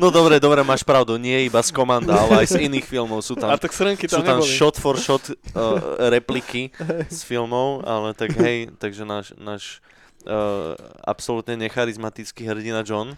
no 0.00 0.08
dobre, 0.08 0.40
dobre, 0.40 0.64
máš 0.64 0.80
pravdu. 0.80 1.20
Nie 1.20 1.44
iba 1.44 1.60
z 1.60 1.68
komanda, 1.68 2.16
ale 2.16 2.44
aj 2.44 2.56
z 2.56 2.64
iných 2.64 2.86
filmov 2.88 3.20
sú 3.20 3.36
A 3.36 3.52
tam. 3.52 3.60
tak 3.60 3.76
srnky 3.76 4.08
Sú 4.08 4.24
tam 4.24 4.24
tam 4.24 4.36
neboli. 4.40 4.56
shot 4.56 4.80
for 4.80 4.96
shot 4.96 5.20
uh, 5.52 6.08
repliky 6.08 6.72
z 7.12 7.20
filmov, 7.28 7.84
ale 7.84 8.16
tak 8.16 8.32
hej, 8.40 8.72
takže 8.80 9.04
náš, 9.04 9.36
náš 9.36 9.84
uh, 10.24 10.72
absolútne 11.04 11.60
necharizmatický 11.60 12.48
hrdina 12.48 12.80
John. 12.88 13.12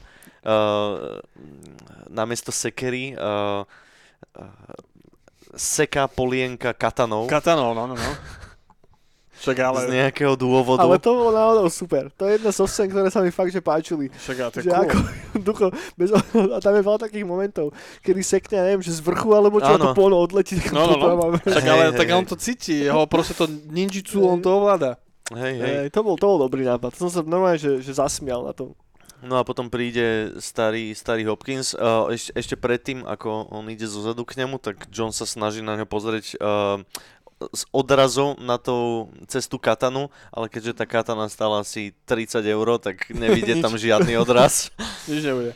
Uh, 0.44 1.22
namiesto 2.10 2.52
sekery 2.52 3.16
uh, 3.16 3.64
uh, 3.64 4.44
seká 5.56 6.04
polienka 6.04 6.76
katanov 6.76 7.32
Katanov, 7.32 7.72
no, 7.72 7.88
no, 7.88 7.96
no. 7.96 8.10
Však 9.44 9.58
ale, 9.60 9.78
z 9.84 9.88
nejakého 9.92 10.34
dôvodu. 10.40 10.80
Ale 10.80 10.96
to 10.96 11.12
bolo 11.12 11.30
náhodou 11.36 11.68
super. 11.68 12.08
To 12.16 12.24
je 12.24 12.40
jedna 12.40 12.48
zo 12.48 12.64
scén, 12.64 12.88
ktoré 12.88 13.12
sa 13.12 13.20
mi 13.20 13.28
fakt 13.28 13.52
že 13.52 13.60
páčili. 13.60 14.08
však 14.08 14.36
ale 14.40 14.50
to 14.50 14.56
je 14.58 14.64
Že 14.64 14.70
cool. 14.72 14.80
ako, 14.80 14.96
ducho, 15.52 15.66
bez, 16.00 16.08
a 16.32 16.58
tam 16.64 16.72
je 16.72 16.82
veľa 16.82 16.98
takých 17.04 17.26
momentov, 17.28 17.76
kedy 18.00 18.20
sekne, 18.24 18.54
ja 18.56 18.64
neviem, 18.64 18.80
že 18.80 18.96
z 18.96 19.04
vrchu 19.04 19.36
alebo 19.36 19.60
čo, 19.60 19.68
a 19.68 19.76
to 19.76 19.92
Áno. 19.92 19.96
polno 19.96 20.16
odletí. 20.16 20.56
tak 20.56 20.72
No, 20.72 20.88
no, 20.88 20.96
no. 20.96 21.36
Však 21.36 21.64
ale 21.68 21.92
hej, 21.92 21.98
tak 22.00 22.08
hej. 22.08 22.16
on 22.16 22.24
to 22.24 22.36
cíti, 22.40 22.88
jeho 22.88 23.04
proste 23.04 23.36
to 23.36 23.44
ninjitsu, 23.48 24.24
on 24.24 24.40
to 24.40 24.48
ovláda. 24.48 24.96
Hej, 25.32 25.54
hej. 25.60 25.74
Hej, 25.84 25.88
to, 25.92 26.00
bol, 26.04 26.16
to 26.16 26.24
bol 26.24 26.40
dobrý 26.40 26.64
nápad. 26.64 26.96
To 26.96 27.08
som 27.08 27.10
sa 27.12 27.20
normálne, 27.24 27.56
že, 27.60 27.80
že 27.80 27.96
zasmial 27.96 28.44
na 28.44 28.52
tom. 28.52 28.72
No 29.24 29.40
a 29.40 29.42
potom 29.42 29.72
príde 29.72 30.36
starý, 30.36 30.92
starý 30.92 31.24
Hopkins. 31.24 31.72
Uh, 31.72 32.12
ešte, 32.12 32.30
ešte 32.36 32.54
predtým, 32.60 33.08
ako 33.08 33.48
on 33.48 33.64
ide 33.72 33.88
zo 33.88 34.04
zadu 34.04 34.20
k 34.28 34.36
nemu, 34.36 34.60
tak 34.60 34.84
John 34.92 35.16
sa 35.16 35.24
snaží 35.24 35.64
na 35.64 35.80
ňo 35.80 35.88
pozrieť 35.88 36.36
uh, 36.36 36.84
s 37.52 37.68
odrazom 37.74 38.38
na 38.40 38.56
tú 38.56 39.08
cestu 39.26 39.58
katanu, 39.60 40.08
ale 40.30 40.48
keďže 40.48 40.78
tá 40.78 40.84
katana 40.86 41.26
stála 41.28 41.60
asi 41.60 41.92
30 42.08 42.40
eur, 42.44 42.78
tak 42.78 43.10
nevidie 43.10 43.58
tam 43.64 43.74
žiadny 43.76 44.16
odraz. 44.16 44.70
Nič 45.10 45.24
nebude. 45.26 45.52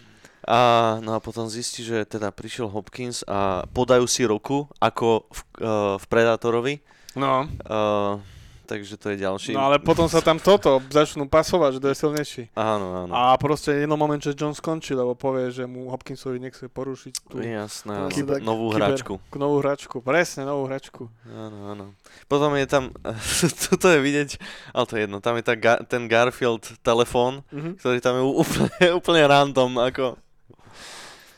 A, 0.48 0.96
no 1.04 1.12
a 1.12 1.20
potom 1.20 1.44
zistí, 1.44 1.84
že 1.84 2.08
teda 2.08 2.32
prišiel 2.32 2.72
Hopkins 2.72 3.20
a 3.28 3.68
podajú 3.68 4.08
si 4.08 4.24
ruku, 4.24 4.64
ako 4.80 5.28
v, 5.28 5.40
uh, 5.60 5.94
v 6.00 6.04
Predátorovi. 6.08 6.74
No, 7.18 7.44
Uh, 7.68 8.22
takže 8.68 8.94
to 8.94 9.08
je 9.08 9.16
ďalší. 9.18 9.50
no 9.50 9.64
ale 9.64 9.80
potom 9.80 10.04
sa 10.04 10.20
tam 10.20 10.36
toto 10.36 10.84
začnú 10.86 11.24
pasovať, 11.24 11.70
že 11.72 11.80
to 11.80 11.88
je 11.88 11.96
silnejší. 11.96 12.42
Áno, 12.52 12.86
áno. 13.00 13.10
A 13.10 13.32
proste 13.34 13.72
jedno 13.74 13.94
moment, 13.94 14.18
že 14.18 14.30
John 14.30 14.52
skončí, 14.52 14.92
lebo 14.92 15.14
povie, 15.14 15.48
že 15.48 15.64
mu 15.64 15.88
Hopkinsovi 15.88 16.36
nechce 16.38 16.66
porušiť 16.66 17.14
tú 17.24 17.40
Jasné. 17.40 18.12
Kyber- 18.12 18.38
novú 18.38 18.68
kyber- 18.68 18.92
hračku. 18.92 19.14
k 19.18 19.34
novú 19.34 19.56
hračku. 19.58 19.96
Presne, 19.98 20.44
novú 20.44 20.66
hračku. 20.66 21.08
Áno, 21.26 21.58
áno. 21.66 21.84
Potom 22.26 22.52
je 22.52 22.64
tam, 22.64 22.92
toto 23.64 23.86
je 23.86 23.98
vidieť, 23.98 24.30
ale 24.70 24.84
to 24.84 24.92
je 24.92 25.02
jedno, 25.02 25.18
tam 25.18 25.34
je 25.34 25.44
tá, 25.44 25.54
ten 25.82 26.04
Garfield 26.04 26.76
telefón, 26.80 27.40
Mhm. 27.48 27.78
ktorý 27.78 27.98
tam 27.98 28.14
je 28.14 28.24
úplne, 28.44 28.68
úplne 28.92 29.22
random, 29.24 29.72
ako... 29.82 30.04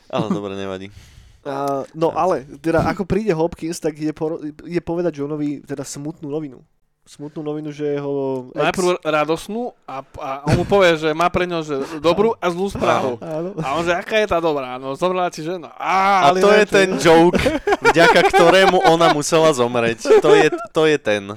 Ale 0.07 0.27
dobre, 0.27 0.53
nevadí. 0.53 0.91
A, 1.41 1.81
no 1.91 2.13
ale, 2.13 2.45
teda 2.61 2.85
ako 2.85 3.01
príde 3.01 3.33
Hopkins, 3.33 3.81
tak 3.81 3.97
ide, 3.97 4.11
poro- 4.11 4.37
ide 4.61 4.77
povedať 4.77 5.17
Johnovi 5.17 5.57
teda 5.59 5.81
smutnú 5.81 6.29
novinu. 6.29 6.61
Smutnú 7.01 7.41
novinu, 7.41 7.73
že 7.73 7.97
jeho 7.97 8.45
ex... 8.53 8.61
Najprv 8.61 9.01
radosnú 9.01 9.73
a, 9.89 10.05
a 10.21 10.29
on 10.45 10.61
mu 10.61 10.65
povie, 10.69 10.95
že 11.01 11.09
má 11.17 11.33
pre 11.33 11.49
ňo 11.49 11.65
že 11.65 11.75
dobrú 11.97 12.37
a 12.37 12.45
zlú 12.53 12.69
správu. 12.69 13.17
Áno. 13.17 13.57
A 13.57 13.73
on 13.73 13.83
že, 13.83 13.91
aká 13.91 14.21
je 14.21 14.29
tá 14.29 14.37
dobrá? 14.37 14.77
No, 14.77 14.93
zobrala 14.93 15.33
ti 15.33 15.41
ženu. 15.41 15.65
A 15.65 15.81
Á, 15.81 16.29
ale 16.29 16.45
to 16.45 16.53
je 16.53 16.63
čo 16.63 16.73
ten 16.77 16.89
joke, 17.01 17.41
vďaka 17.89 18.21
ktorému 18.29 18.85
ona 18.85 19.09
musela 19.17 19.49
zomrieť. 19.49 20.21
To 20.21 20.29
je, 20.37 20.53
to 20.71 20.85
je 20.85 20.97
ten. 21.01 21.33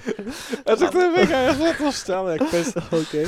A 0.69 0.71
tak 0.77 0.93
to 0.93 1.01
je 1.01 1.09
mega, 1.11 1.37
ja 1.49 1.53
som 1.57 1.65
to 1.73 1.89
šťal, 1.91 2.25
jak 2.37 2.43
pes. 2.53 2.67
Okay. 2.77 3.25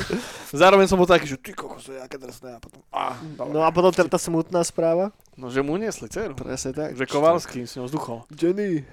Zároveň 0.53 0.85
som 0.85 1.01
bol 1.01 1.09
taký, 1.09 1.25
že 1.25 1.41
ty 1.41 1.57
kokos, 1.57 1.89
to 1.89 1.97
je 1.97 1.99
aké 1.99 2.21
drsné. 2.21 2.53
A 2.53 2.59
potom, 2.61 2.79
á, 2.93 3.17
No 3.49 3.65
a 3.65 3.73
potom 3.73 3.89
teda 3.89 4.13
tá 4.13 4.21
smutná 4.21 4.61
správa. 4.61 5.09
no, 5.33 5.49
že 5.49 5.65
mu 5.65 5.73
uniesli 5.73 6.05
dceru. 6.05 6.37
Presne 6.37 6.69
tak. 6.71 6.93
Že 6.93 7.09
Kovalský 7.09 7.65
s 7.65 7.81
ňou 7.81 7.89
vzduchol. 7.89 8.29
Jenny. 8.29 8.85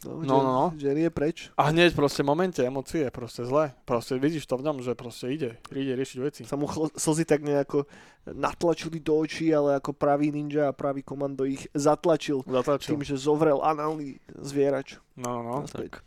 No, 0.00 0.16
No, 0.16 0.36
no, 0.38 0.50
no. 0.50 0.64
Jenny 0.74 1.04
je 1.04 1.12
preč. 1.12 1.52
A 1.54 1.68
hneď 1.68 1.92
proste 1.92 2.22
momente 2.22 2.56
emócie, 2.58 3.04
proste 3.10 3.44
zle. 3.44 3.76
Proste 3.84 4.16
vidíš 4.16 4.48
to 4.48 4.56
v 4.56 4.64
ňom, 4.64 4.80
že 4.80 4.96
proste 4.96 5.28
ide, 5.28 5.60
ide 5.70 5.92
riešiť 5.92 6.18
veci. 6.20 6.42
Sa 6.44 6.56
mu 6.56 6.64
chl- 6.64 6.88
slzy 6.90 7.24
tak 7.24 7.40
nejako 7.40 7.84
natlačili 8.26 8.96
do 8.96 9.18
očí, 9.18 9.48
ale 9.48 9.76
ako 9.76 9.92
pravý 9.92 10.30
ninja 10.30 10.68
a 10.68 10.74
pravý 10.74 11.00
komando 11.00 11.44
ich 11.44 11.68
zatlačil 11.72 12.40
Zatlačil. 12.42 12.96
tým, 12.96 13.02
že 13.02 13.16
zovrel 13.16 13.60
análny 13.60 14.16
zvierač. 14.34 14.96
No, 15.14 15.44
no. 15.44 15.68
Naspäť. 15.68 16.00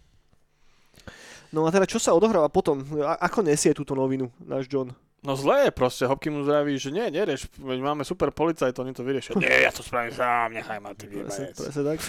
No 1.49 1.61
a 1.63 1.69
teda 1.69 1.85
čo 1.85 2.01
sa 2.01 2.17
odohráva 2.17 2.49
potom? 2.49 2.81
A- 2.97 3.21
ako 3.21 3.45
nesie 3.45 3.77
túto 3.77 3.93
novinu 3.93 4.33
náš 4.41 4.65
John? 4.65 4.89
No 5.23 5.39
zle 5.39 5.67
je 5.67 5.71
proste, 5.71 6.03
Hopky 6.03 6.27
mu 6.27 6.43
zdraví, 6.43 6.75
že 6.75 6.91
nie, 6.91 7.07
nerieš, 7.07 7.47
veď 7.55 7.79
máme 7.79 8.03
super 8.03 8.27
policajt, 8.35 8.75
oni 8.75 8.91
to 8.91 9.07
vyriešia. 9.07 9.39
Nie, 9.39 9.63
ja 9.63 9.71
to 9.71 9.79
spravím 9.79 10.11
sám, 10.11 10.51
nechaj 10.51 10.83
ma, 10.83 10.91
ty 10.91 11.07
Presne, 11.07 11.55
presne 11.55 11.83
tak. 11.87 11.99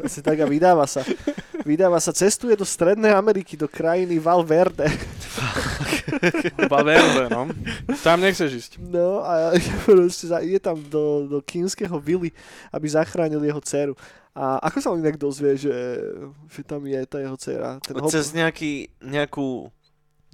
Presne 0.00 0.20
tak 0.24 0.36
a 0.40 0.46
vydáva 0.48 0.88
sa. 0.88 1.04
Vydáva 1.68 2.00
sa, 2.00 2.16
cestuje 2.16 2.56
do 2.56 2.64
Strednej 2.64 3.12
Ameriky, 3.12 3.60
do 3.60 3.68
krajiny 3.68 4.16
Valverde. 4.16 4.88
Valverde, 6.72 7.28
no. 7.28 7.52
Tam 8.00 8.24
nechceš 8.24 8.50
ísť. 8.56 8.72
No 8.80 9.20
a 9.20 9.52
proste 9.84 10.24
ide 10.40 10.56
tam 10.56 10.80
do, 10.88 11.28
do 11.28 11.38
kínskeho 11.44 12.00
vily, 12.00 12.32
aby 12.72 12.86
zachránil 12.88 13.44
jeho 13.44 13.60
dceru. 13.60 13.92
A 14.34 14.58
ako 14.66 14.78
sa 14.82 14.88
on 14.90 14.98
inak 14.98 15.14
dozvie, 15.20 15.54
že, 15.54 15.70
že 16.50 16.60
tam 16.66 16.82
je 16.88 17.00
tá 17.06 17.22
jeho 17.22 17.36
dcera? 17.38 17.78
Ten 17.84 18.00
hop- 18.00 18.10
Cez 18.10 18.34
nejaký, 18.34 18.88
nejakú... 18.98 19.70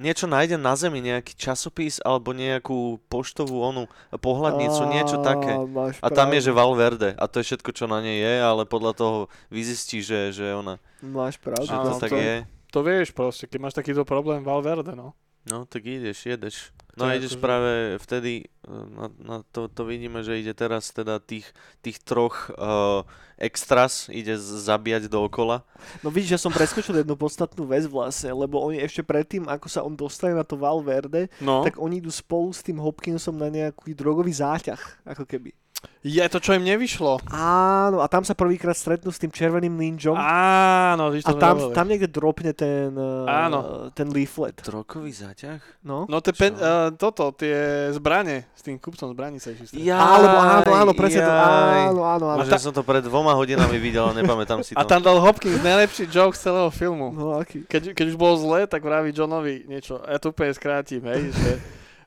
Niečo 0.01 0.25
nájde 0.25 0.57
na 0.57 0.73
zemi, 0.73 1.05
nejaký 1.05 1.37
časopis 1.37 2.01
alebo 2.01 2.33
nejakú 2.33 2.97
poštovú 3.13 3.61
onu 3.61 3.85
pohľadnicu, 4.17 4.81
niečo 4.89 5.21
také. 5.21 5.61
A 6.01 6.09
tam 6.09 6.33
je, 6.33 6.49
že 6.49 6.57
Valverde. 6.57 7.13
A 7.21 7.29
to 7.29 7.45
je 7.45 7.53
všetko, 7.53 7.77
čo 7.77 7.85
na 7.85 8.01
nej 8.01 8.17
je, 8.17 8.35
ale 8.41 8.65
podľa 8.65 8.97
toho 8.97 9.19
vyzistí, 9.53 10.01
že, 10.01 10.33
že 10.33 10.57
ona, 10.57 10.81
Máš 11.05 11.37
pravdu. 11.37 11.69
že 11.69 11.77
to 11.77 11.91
tak 12.01 12.11
to- 12.11 12.17
je. 12.17 12.37
To 12.71 12.81
vieš 12.81 13.11
proste, 13.13 13.45
keď 13.45 13.59
máš 13.61 13.75
takýto 13.77 14.07
problém, 14.07 14.41
Valverde, 14.41 14.95
no. 14.97 15.13
No, 15.49 15.65
tak 15.65 15.89
ideš, 15.89 16.29
jedeš. 16.29 16.57
No 16.99 17.09
a 17.09 17.17
ideš 17.17 17.39
akože- 17.39 17.45
práve 17.45 17.73
vtedy, 18.03 18.33
e, 18.45 18.69
na, 18.69 19.07
na 19.23 19.37
to, 19.55 19.73
to 19.73 19.89
vidíme, 19.89 20.21
že 20.21 20.37
ide 20.37 20.53
teraz 20.53 20.93
teda 20.93 21.17
tých, 21.17 21.49
tých 21.81 21.97
troch 22.03 22.53
uh, 22.61 23.07
extras, 23.41 24.13
ide 24.13 24.37
zabíjať 24.37 25.09
dookola. 25.09 25.65
No 26.05 26.13
vidíš, 26.13 26.37
že 26.37 26.43
som 26.45 26.53
preskočil 26.53 27.01
jednu 27.01 27.17
podstatnú 27.17 27.65
vec 27.65 27.89
vlastne, 27.89 28.37
lebo 28.37 28.61
oni 28.61 28.85
ešte 28.85 29.01
predtým, 29.01 29.49
ako 29.49 29.67
sa 29.71 29.81
on 29.81 29.97
dostane 29.97 30.37
na 30.37 30.45
to 30.45 30.61
Valverde, 30.61 31.33
No, 31.41 31.65
tak 31.65 31.81
oni 31.81 32.05
idú 32.05 32.13
spolu 32.13 32.53
s 32.53 32.61
tým 32.61 32.77
Hopkinsom 32.77 33.39
na 33.41 33.49
nejaký 33.49 33.97
drogový 33.97 34.37
záťah, 34.37 35.09
ako 35.09 35.25
keby. 35.25 35.57
Je 36.01 36.25
to, 36.33 36.41
čo 36.41 36.57
im 36.57 36.65
nevyšlo. 36.65 37.21
Áno, 37.29 38.01
a 38.01 38.09
tam 38.09 38.25
sa 38.25 38.33
prvýkrát 38.33 38.73
stretnú 38.73 39.13
s 39.13 39.21
tým 39.21 39.29
červeným 39.29 39.77
ninjom. 39.77 40.17
Áno, 40.17 41.13
víš 41.13 41.29
A 41.29 41.37
to 41.37 41.37
tam, 41.37 41.61
nehovorili. 41.61 41.77
tam 41.77 41.87
niekde 41.93 42.09
dropne 42.09 42.53
ten, 42.57 42.89
uh, 42.97 43.29
Áno. 43.29 43.59
ten 43.93 44.09
leaflet. 44.09 44.57
Drogový 44.65 45.13
záťah? 45.13 45.61
No. 45.85 46.09
No 46.09 46.25
tie 46.25 46.33
pen, 46.33 46.57
uh, 46.57 46.89
toto, 46.97 47.37
tie 47.37 47.93
zbranie, 47.93 48.49
s 48.57 48.65
tým 48.65 48.81
kupcom 48.81 49.13
zbraní 49.13 49.45
sa 49.45 49.53
išli 49.53 49.77
stretnúť. 49.77 49.93
Alebo 49.93 50.37
áno, 50.41 50.71
áno, 50.73 50.93
presne 50.97 51.21
to. 51.21 51.33
Áno, 51.33 52.01
áno, 52.01 52.27
áno. 52.33 52.41
Možno 52.49 52.57
som 52.57 52.73
to 52.73 52.81
pred 52.81 53.05
dvoma 53.05 53.37
hodinami 53.37 53.77
videl, 53.77 54.09
ale 54.09 54.25
nepamätám 54.25 54.65
si 54.65 54.73
to. 54.73 54.81
A 54.81 54.89
tam 54.89 55.05
dal 55.05 55.21
Hopkins 55.21 55.61
najlepší 55.61 56.09
joke 56.09 56.33
z 56.33 56.49
celého 56.49 56.73
filmu. 56.73 57.13
No 57.13 57.37
aký? 57.37 57.69
Keď, 57.69 57.93
keď 57.93 58.07
už 58.09 58.17
bolo 58.17 58.41
zle, 58.41 58.65
tak 58.65 58.81
vraví 58.81 59.13
Johnovi 59.13 59.69
niečo. 59.69 60.01
Ja 60.09 60.17
to 60.17 60.33
úplne 60.33 60.57
skrátim, 60.57 61.05
hej, 61.05 61.29
že, 61.29 61.51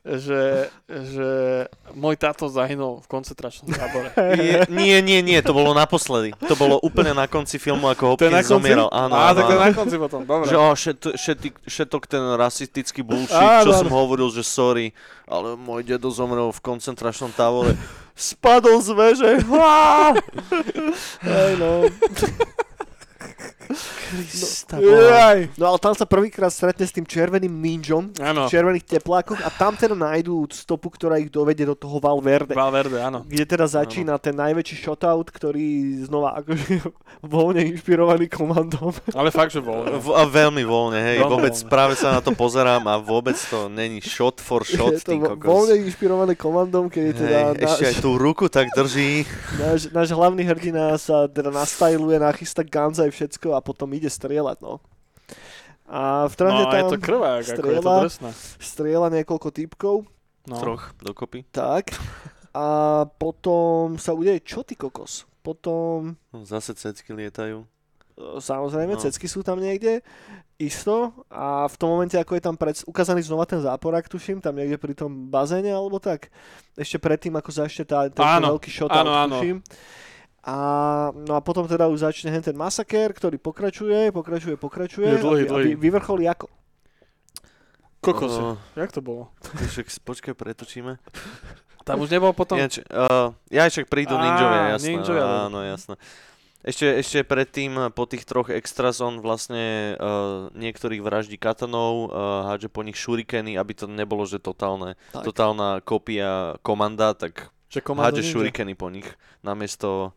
že, 0.03 0.67
že 0.91 1.29
môj 1.95 2.19
táto 2.19 2.51
zahynul 2.51 2.99
v 2.99 3.07
koncentračnom 3.07 3.71
tábore. 3.71 4.11
Nie, 4.35 4.67
nie, 4.67 4.99
nie, 4.99 5.19
nie, 5.23 5.39
to 5.39 5.55
bolo 5.55 5.71
naposledy. 5.71 6.35
To 6.43 6.59
bolo 6.59 6.75
úplne 6.83 7.15
na 7.15 7.23
konci 7.23 7.55
filmu, 7.55 7.87
ako 7.87 8.19
je 8.19 8.27
na 8.27 8.43
Hopkins 8.43 8.51
konci? 8.51 8.51
zomieral. 8.51 8.87
Áno, 8.91 9.15
Á, 9.15 9.31
áno, 9.31 9.35
tak 9.39 9.43
to 9.47 9.53
je 9.55 9.61
na 9.63 9.71
konci 9.71 9.95
potom, 9.95 10.19
dobre. 10.27 10.51
Že 10.51 10.55
oh, 10.59 10.75
šet, 10.75 10.99
šetik, 11.15 11.55
šetok 11.63 12.03
ten 12.11 12.19
rasistický 12.35 12.99
bullshit, 12.99 13.39
Áno, 13.39 13.63
čo 13.63 13.71
áno. 13.71 13.79
som 13.79 13.89
hovoril, 13.95 14.27
že 14.27 14.43
sorry, 14.43 14.91
ale 15.23 15.55
môj 15.55 15.87
dedo 15.87 16.11
zomrel 16.11 16.51
v 16.51 16.59
koncentračnom 16.59 17.31
tábore. 17.31 17.79
Spadol 18.11 18.83
z 18.83 18.89
veže. 18.91 19.31
Á! 19.55 20.19
Hej, 21.23 21.51
no. 21.57 21.87
Krista, 24.13 24.77
No, 24.77 24.93
no 25.57 25.63
ale 25.65 25.79
tam 25.81 25.93
sa 25.93 26.05
prvýkrát 26.05 26.49
stretne 26.49 26.85
s 26.85 26.93
tým 26.93 27.03
červeným 27.03 27.49
ninjom 27.49 28.13
Áno, 28.21 28.45
v 28.45 28.51
červených 28.51 28.85
teplákoch 28.97 29.41
a 29.41 29.49
tam 29.49 29.73
teda 29.73 29.97
nájdú 29.97 30.45
stopu, 30.49 30.93
ktorá 30.93 31.17
ich 31.17 31.33
dovedie 31.33 31.65
do 31.65 31.73
toho 31.73 31.97
Valverde. 31.97 32.53
Valverde, 32.53 33.01
áno. 33.01 33.25
Kde 33.25 33.45
teda 33.45 33.65
začína 33.65 34.21
ten 34.21 34.37
najväčší 34.37 34.75
shotout, 34.77 35.33
ktorý 35.33 35.97
znova 36.05 36.37
akože 36.39 36.85
voľne 37.33 37.73
inšpirovaný 37.73 38.29
komandom. 38.29 38.93
Ale 39.13 39.29
fakt, 39.29 39.55
že 39.55 39.63
bol. 39.63 39.81
V, 39.87 40.07
a 40.13 40.23
veľmi 40.25 40.61
voľne, 40.61 40.99
hej, 41.01 41.17
Veľmi 41.23 41.31
vôbec 41.31 41.55
voľne. 41.55 41.71
práve 41.71 41.93
sa 41.97 42.13
na 42.13 42.21
to 42.21 42.35
pozerám 42.35 42.83
a 42.85 42.99
vôbec 42.99 43.35
to 43.49 43.65
není 43.67 44.03
shot 44.03 44.37
for 44.37 44.61
shot, 44.61 44.93
je 44.93 45.01
to 45.01 45.17
kokos. 45.17 45.47
voľne 45.47 45.75
inšpirované 45.81 46.33
komandom, 46.35 46.91
keď 46.91 47.03
je 47.03 47.13
teda 47.17 47.39
Hej, 47.55 47.63
ešte 47.63 47.83
aj 47.83 47.95
náš, 47.95 48.03
tú 48.03 48.11
ruku 48.19 48.45
tak 48.47 48.67
drží. 48.75 49.23
náš, 49.57 49.79
náš 49.89 50.09
hlavný 50.11 50.43
hrdina 50.43 50.93
sa 50.99 51.25
teda 51.25 51.49
nastajluje, 51.49 52.19
nachystá 52.19 52.61
ganza 52.61 53.07
aj 53.07 53.11
všetko 53.13 53.55
a 53.55 53.59
potom 53.63 53.87
ide 53.93 54.02
strieľať, 54.07 54.57
no. 54.59 54.79
A 55.85 56.25
v 56.25 56.33
trende 56.33 56.63
No, 56.63 56.69
je 56.69 56.79
tam 56.79 56.89
to 56.89 56.97
krvák, 56.97 57.43
ako 57.43 57.49
je 57.49 57.53
to 57.53 57.59
strieľa. 57.59 57.95
drsné. 58.01 58.29
strieľa 58.57 59.07
niekoľko 59.11 59.49
typkov, 59.51 59.95
No. 60.43 60.55
Troch 60.57 60.91
dokopy. 60.97 61.47
tak. 61.49 61.95
A 62.51 62.67
potom 63.09 63.95
sa 63.95 64.11
udeje 64.11 64.39
čo 64.39 64.61
ty 64.61 64.75
kokos? 64.75 65.23
Potom 65.39 66.19
No, 66.29 66.43
Zase 66.43 66.71
cecky 66.73 67.09
lietajú. 67.09 67.63
E, 68.13 68.37
Samozrejme, 68.37 68.93
No. 68.93 68.99
cecky 68.99 69.25
sú 69.25 69.39
tam 69.39 69.57
niekde. 69.57 70.03
isto 70.55 71.11
a 71.27 71.65
v 71.65 71.75
tom 71.75 71.89
momente, 71.89 72.13
ako 72.13 72.35
je 72.35 72.43
tam 72.43 72.53
pred, 72.53 72.77
ukázaný 72.83 73.19
znova 73.21 73.43
ten 73.43 73.59
záporák, 73.59 74.05
tuším, 74.05 74.39
tam 74.39 74.53
niekde 74.53 74.77
pri 74.77 74.93
tom 74.93 75.27
bazéne 75.27 75.67
alebo 75.69 75.97
tak, 75.97 76.29
ešte 76.73 76.95
predtým, 76.97 77.33
ako 77.33 77.49
začne 77.49 77.83
tá, 77.83 78.07
ten 78.07 78.21
Áno, 78.21 78.53
veľký 78.53 78.69
shot 78.69 78.87
áno, 78.89 79.11
áno. 79.11 79.41
A, 80.43 80.55
no 81.15 81.39
a 81.39 81.41
potom 81.41 81.63
teda 81.63 81.87
už 81.87 82.03
začne 82.03 82.27
hen 82.27 82.43
ten 82.43 82.51
masakér, 82.51 83.15
ktorý 83.15 83.39
pokračuje, 83.39 84.11
pokračuje, 84.11 84.59
pokračuje 84.59 85.07
Je 85.07 85.23
dlhý, 85.23 85.43
a, 85.43 85.47
vy- 85.47 85.47
a 85.47 85.51
dlhý. 85.55 85.65
vy- 85.71 85.79
vyvrcholí 85.79 86.27
ako? 86.27 86.51
Kokos. 88.03 88.35
Oh. 88.35 88.59
Jak 88.75 88.91
to 88.91 88.99
bolo? 88.99 89.31
Však 89.71 89.87
počkaj, 90.03 90.35
pretočíme. 90.35 90.99
Tam 91.87 91.99
už 92.03 92.11
nebol 92.11 92.35
potom... 92.35 92.59
Ináč, 92.59 92.83
uh, 92.91 93.31
ja 93.47 93.67
však 93.67 93.87
prídu 93.87 94.15
ninjovia, 94.15 94.75
jasné. 94.75 94.87
ninjovia, 94.91 95.47
áno, 95.47 95.59
jasné. 95.63 95.95
Ešte, 96.63 96.87
ešte 96.95 97.19
predtým, 97.27 97.91
po 97.91 98.07
tých 98.07 98.23
troch 98.23 98.47
extras, 98.47 99.03
on 99.03 99.19
vlastne 99.19 99.95
uh, 99.99 100.47
niektorých 100.55 101.03
vraždí 101.03 101.35
katanou, 101.35 102.07
uh, 102.07 102.47
hádže 102.51 102.71
po 102.71 102.87
nich 102.87 102.95
shurikeny, 102.95 103.59
aby 103.59 103.75
to 103.75 103.87
nebolo, 103.87 104.23
že 104.23 104.39
totálne, 104.39 104.95
Tak. 105.11 105.27
totálna 105.27 105.83
kópia 105.83 106.55
komanda, 106.63 107.11
tak 107.15 107.51
Že 107.67 107.83
hádže 107.83 108.23
ninja. 108.23 108.31
shurikeny 108.31 108.73
po 108.79 108.87
nich, 108.87 109.07
namiesto 109.43 110.15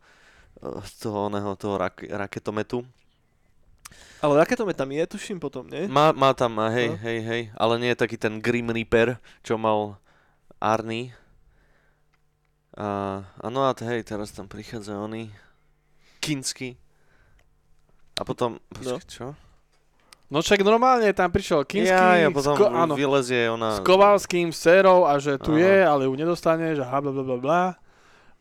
uh, 0.59 0.81
toho, 0.97 1.27
oného, 1.27 1.55
toho 1.55 1.77
rak- 1.77 2.07
raketometu. 2.07 2.83
Ale 4.19 4.33
to 4.57 4.73
tam 4.73 4.89
je, 4.91 5.03
tuším 5.07 5.37
potom, 5.37 5.63
nie? 5.69 5.85
Má, 5.87 6.11
má 6.11 6.33
tam, 6.33 6.57
hej, 6.73 6.89
No. 6.91 6.97
hej, 6.99 7.19
hej, 7.21 7.41
ale 7.53 7.73
nie 7.77 7.93
je 7.93 8.01
taký 8.01 8.17
ten 8.17 8.41
Grim 8.41 8.67
Reaper, 8.67 9.21
čo 9.45 9.55
mal 9.55 9.95
Arny. 10.57 11.13
A, 12.77 13.21
a 13.25 13.45
no 13.49 13.65
a 13.65 13.73
hej, 13.73 14.03
teraz 14.03 14.29
tam 14.33 14.45
prichádza 14.45 14.97
oný 14.97 15.29
Kinsky. 16.21 16.77
A 18.17 18.25
potom, 18.25 18.57
počkaj, 18.73 19.05
čo? 19.05 19.25
No 20.27 20.43
však 20.43 20.59
normálne 20.59 21.07
tam 21.15 21.31
prišiel 21.31 21.63
Kinsky 21.63 21.93
ja, 21.93 22.19
ja 22.19 22.29
potom 22.33 22.53
s, 22.53 22.59
ko- 22.59 22.73
áno, 22.73 22.93
vylezie 22.99 23.47
ona... 23.47 23.77
s 23.77 23.85
Kovalským, 23.85 24.51
s 24.51 24.59
Serou 24.59 25.07
a 25.07 25.15
že 25.23 25.39
tu 25.39 25.55
Áno. 25.55 25.61
je, 25.63 25.77
ale 25.87 26.01
ju 26.03 26.13
nedostaneš 26.19 26.83
a 26.83 26.91
bla 26.99 27.15
bla 27.15 27.23
bla 27.23 27.37
bla. 27.39 27.61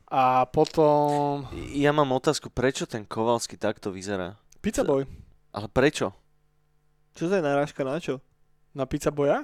A 0.06 0.46
potom... 0.46 1.42
Ja 1.74 1.90
mám 1.90 2.14
otázku, 2.14 2.46
prečo 2.46 2.86
ten 2.86 3.02
Kovalský 3.02 3.58
takto 3.58 3.90
vyzerá? 3.90 4.38
Pizza 4.62 4.86
Boy. 4.86 5.02
Ale 5.50 5.66
prečo? 5.66 6.14
Čo 7.12 7.26
to 7.26 7.34
je 7.34 7.42
narážka 7.42 7.82
na 7.82 7.98
čo? 7.98 8.22
Na 8.70 8.86
Pizza 8.86 9.10
Boya? 9.10 9.42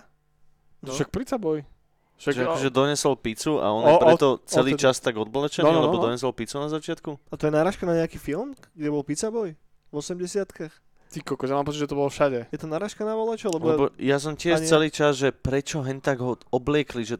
No. 0.78 0.94
Však 0.94 1.10
Pizza 1.10 1.34
Boy. 1.34 1.66
Však, 2.14 2.34
Že, 2.36 2.42
akože 2.46 2.70
donesol 2.70 3.14
pizzu 3.18 3.58
a 3.58 3.74
on 3.74 3.82
O- 3.82 3.88
je 3.88 3.96
o- 3.96 4.02
preto 4.04 4.26
celý 4.46 4.78
odtedy. 4.78 4.82
čas 4.86 5.02
tak 5.02 5.18
odblečený, 5.18 5.66
No, 5.66 5.72
no, 5.72 5.78
no, 5.80 5.84
lebo 5.90 5.98
no. 5.98 6.04
donesol 6.06 6.30
pizzu 6.30 6.62
na 6.62 6.70
začiatku? 6.70 7.18
A 7.18 7.34
to 7.34 7.50
je 7.50 7.52
narážka 7.52 7.82
na 7.82 7.98
nejaký 7.98 8.14
film, 8.16 8.54
kde 8.70 8.88
bol 8.88 9.02
Pizza 9.02 9.26
Boy? 9.26 9.58
V 9.90 9.94
80-kách? 9.94 10.70
Ty 11.10 11.18
kokos, 11.20 11.44
ja 11.44 11.58
mám 11.58 11.66
pocit, 11.66 11.82
že 11.82 11.90
to 11.90 11.98
bolo 11.98 12.06
všade. 12.06 12.46
Je 12.48 12.56
to 12.56 12.64
narážka 12.64 13.02
na 13.02 13.12
volačo? 13.12 13.50
Lebo, 13.50 13.66
Lebo 13.66 13.84
ja 13.98 14.16
som 14.16 14.32
tiež 14.32 14.62
Ani- 14.62 14.70
celý 14.70 14.88
čas, 14.88 15.18
že 15.18 15.28
prečo 15.28 15.82
hen 15.82 15.98
tak 15.98 16.22
ho 16.22 16.38
obliekli, 16.48 17.02
že 17.02 17.18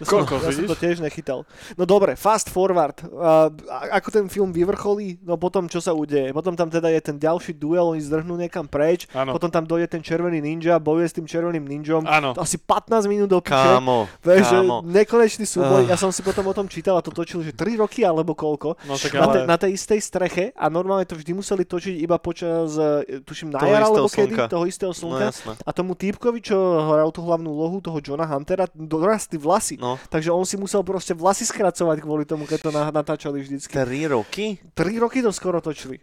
som, 0.00 0.20
Koľko, 0.20 0.34
ja 0.36 0.40
som 0.44 0.50
vidíš? 0.52 0.68
to 0.68 0.76
tiež 0.76 0.96
nechytal. 0.98 1.38
No 1.74 1.84
dobre, 1.84 2.14
fast 2.14 2.46
forward. 2.46 3.02
Uh, 3.02 3.48
a- 3.66 3.96
ako 3.96 4.08
ten 4.10 4.26
film 4.26 4.50
vyvrcholí, 4.50 5.18
no 5.20 5.34
potom 5.34 5.64
čo 5.64 5.78
sa 5.78 5.90
udeje? 5.90 6.30
Potom 6.30 6.52
tam 6.52 6.66
teda 6.66 6.86
je 6.88 7.00
ten 7.00 7.16
ďalší 7.16 7.52
duel, 7.52 7.88
oni 7.88 8.00
zdrhnú 8.00 8.36
niekam 8.36 8.64
preč, 8.64 9.06
Áno. 9.10 9.30
potom 9.30 9.48
tam 9.48 9.64
dojde 9.64 9.88
ten 9.88 10.00
červený 10.00 10.38
ninja, 10.38 10.76
bojuje 10.76 11.06
s 11.06 11.14
tým 11.14 11.24
červeným 11.24 11.64
ninjom. 11.64 12.04
Áno. 12.04 12.34
Asi 12.34 12.54
15 12.56 13.06
minút 13.06 13.26
do 13.26 13.38
piče. 13.38 13.54
kámo, 13.54 14.06
Vieš, 14.20 14.46
kámo. 14.48 14.76
nekonečný 14.84 15.44
súboj. 15.44 15.82
Ah. 15.84 15.88
Ja 15.88 15.96
som 15.96 16.08
si 16.08 16.20
potom 16.20 16.42
o 16.42 16.52
tom 16.52 16.66
čítal 16.66 16.94
a 16.94 17.00
to 17.00 17.10
točil, 17.10 17.40
že 17.40 17.50
3 17.50 17.74
roky 17.76 18.02
alebo 18.02 18.32
koľko. 18.32 18.76
No 18.84 18.94
tak 18.94 19.12
Na, 19.12 19.26
te, 19.26 19.38
ale... 19.38 19.46
na 19.46 19.56
tej 19.56 19.70
istej 19.72 20.00
streche 20.00 20.44
a 20.52 20.68
normálne 20.68 21.04
to 21.04 21.14
vždy 21.14 21.32
museli 21.32 21.64
točiť 21.64 21.94
iba 21.96 22.16
počas, 22.16 22.74
e, 22.74 23.18
tuším, 23.20 23.48
na 23.48 23.58
jar 23.60 23.82
alebo 23.84 24.06
kedy, 24.06 24.28
slnka. 24.28 24.44
toho 24.48 24.64
istého 24.64 24.90
No 24.90 24.98
slnka. 24.98 25.24
jasné. 25.28 25.52
a 25.56 25.70
tomu 25.70 25.94
týpkovi, 25.94 26.40
čo 26.40 26.56
hral 26.84 27.08
tú 27.08 27.22
hlavnú 27.22 27.48
úlohu, 27.48 27.78
toho 27.78 27.96
Johna 27.98 28.26
Huntera, 28.26 28.66
dorastli 28.68 29.38
vlasy. 29.38 29.76
No, 29.78 29.87
Takže 29.96 30.28
on 30.28 30.42
si 30.42 30.56
musel 30.56 30.82
proste 30.82 31.14
vlasy 31.14 31.46
skracovať 31.46 31.96
kvôli 31.98 32.26
tomu, 32.26 32.44
keď 32.44 32.58
to 32.60 32.70
na- 32.70 32.90
natáčali 32.90 33.40
vždycky. 33.40 33.72
3 33.72 33.86
roky? 34.10 34.60
3 34.74 34.98
roky 34.98 35.22
to 35.22 35.30
skoro 35.30 35.62
točili. 35.62 35.96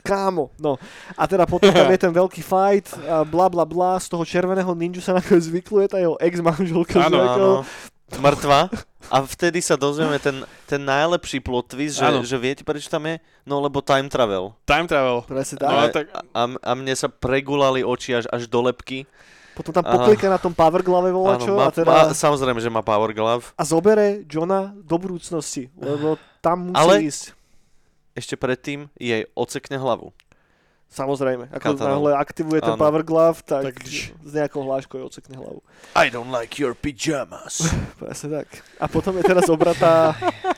Kámo, 0.00 0.52
no. 0.58 0.76
A 1.14 1.24
teda 1.24 1.44
potom 1.44 1.72
tam 1.72 1.88
je 1.88 1.96
ten 1.98 2.12
veľký 2.12 2.40
fight, 2.40 2.92
a 3.04 3.24
bla 3.24 3.48
bla 3.48 3.64
bla, 3.64 3.96
z 3.96 4.12
toho 4.12 4.20
červeného 4.20 4.68
ninju 4.70 5.00
sa 5.00 5.16
nakoniec 5.16 5.48
vykluje 5.48 5.86
tá 5.88 5.96
jeho 5.96 6.16
ex-manželka. 6.18 7.08
Áno, 7.08 7.18
Áno. 7.20 7.50
Mŕtva. 8.14 8.68
A 9.08 9.20
vtedy 9.20 9.58
sa 9.58 9.74
dozvieme 9.74 10.16
ten, 10.18 10.44
ten 10.64 10.76
najlepší 10.78 11.40
plot 11.40 11.72
twist, 11.72 11.96
že, 11.96 12.04
že 12.20 12.36
viete 12.36 12.60
prečo 12.62 12.86
tam 12.86 13.04
je? 13.04 13.16
No 13.42 13.60
lebo 13.60 13.80
time 13.80 14.06
travel. 14.06 14.52
Time 14.62 14.84
travel. 14.84 15.24
Presne 15.24 15.56
No, 15.56 15.66
tak. 15.66 15.72
a 15.72 15.84
tak- 15.90 16.10
a, 16.12 16.42
a 16.52 16.70
mne 16.74 16.92
sa 16.92 17.08
pregulali 17.08 17.80
oči 17.80 18.12
až, 18.14 18.28
až 18.28 18.44
do 18.44 18.60
lepky. 18.60 19.08
Potom 19.54 19.70
tam 19.70 19.86
Áno. 19.86 20.02
poklika 20.02 20.26
na 20.26 20.36
tom 20.36 20.50
power 20.50 20.82
glave 20.82 21.14
volačo 21.14 21.54
má, 21.54 21.70
a 21.70 21.74
teda... 21.74 21.86
má, 21.86 22.02
samozrejme, 22.10 22.58
že 22.58 22.66
má 22.66 22.82
power 22.82 23.14
glove. 23.14 23.54
a 23.54 23.62
zobere 23.62 24.26
Johna 24.26 24.74
do 24.74 24.98
budúcnosti, 24.98 25.70
lebo 25.78 26.18
tam 26.42 26.74
musí 26.74 26.78
Ale- 26.78 27.06
ísť. 27.06 27.24
Ešte 28.14 28.38
predtým 28.38 28.86
jej 28.94 29.26
ocekne 29.34 29.74
hlavu. 29.74 30.14
Samozrejme, 30.94 31.50
ako 31.50 31.74
náhle 31.74 32.14
aktivuje 32.14 32.62
ten 32.62 32.78
Áno. 32.78 32.82
power 32.86 33.02
glove, 33.02 33.42
tak, 33.42 33.74
Tak 33.74 33.82
s 33.82 34.30
nejakou 34.30 34.62
hláškou 34.62 35.02
jej 35.02 35.06
ocekne 35.10 35.34
hlavu. 35.42 35.58
I 35.98 36.06
don't 36.06 36.30
like 36.30 36.54
your 36.54 36.78
pyjamas. 36.78 37.66
Presne 37.98 38.46
tak. 38.46 38.62
A 38.78 38.86
potom 38.86 39.10
je 39.18 39.26
teraz 39.26 39.50
zobratá, 39.50 40.14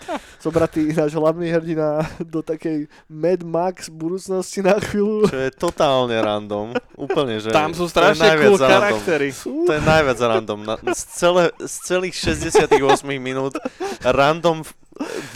zobratý 0.47 0.95
náš 0.95 1.19
hlavný 1.19 1.51
hrdina 1.51 2.07
do 2.23 2.39
takej 2.39 2.87
Mad 3.11 3.43
Max 3.43 3.91
budúcnosti 3.91 4.63
na 4.63 4.79
chvíľu. 4.79 5.27
Čo 5.27 5.39
je 5.43 5.51
totálne 5.51 6.15
random. 6.15 6.71
Úplne, 6.95 7.43
že... 7.43 7.51
Tam 7.51 7.75
sú 7.75 7.91
to 7.91 7.93
strašne 7.93 8.31
cool 8.39 8.55
random. 8.55 8.71
charaktery. 8.71 9.29
To 9.35 9.73
je 9.75 9.83
najviac 9.83 10.19
random. 10.23 10.59
Na, 10.63 10.75
z, 10.95 11.03
celé, 11.19 11.45
z 11.59 11.75
celých 11.83 12.15
68 12.15 12.79
minút 13.19 13.59
random 14.07 14.63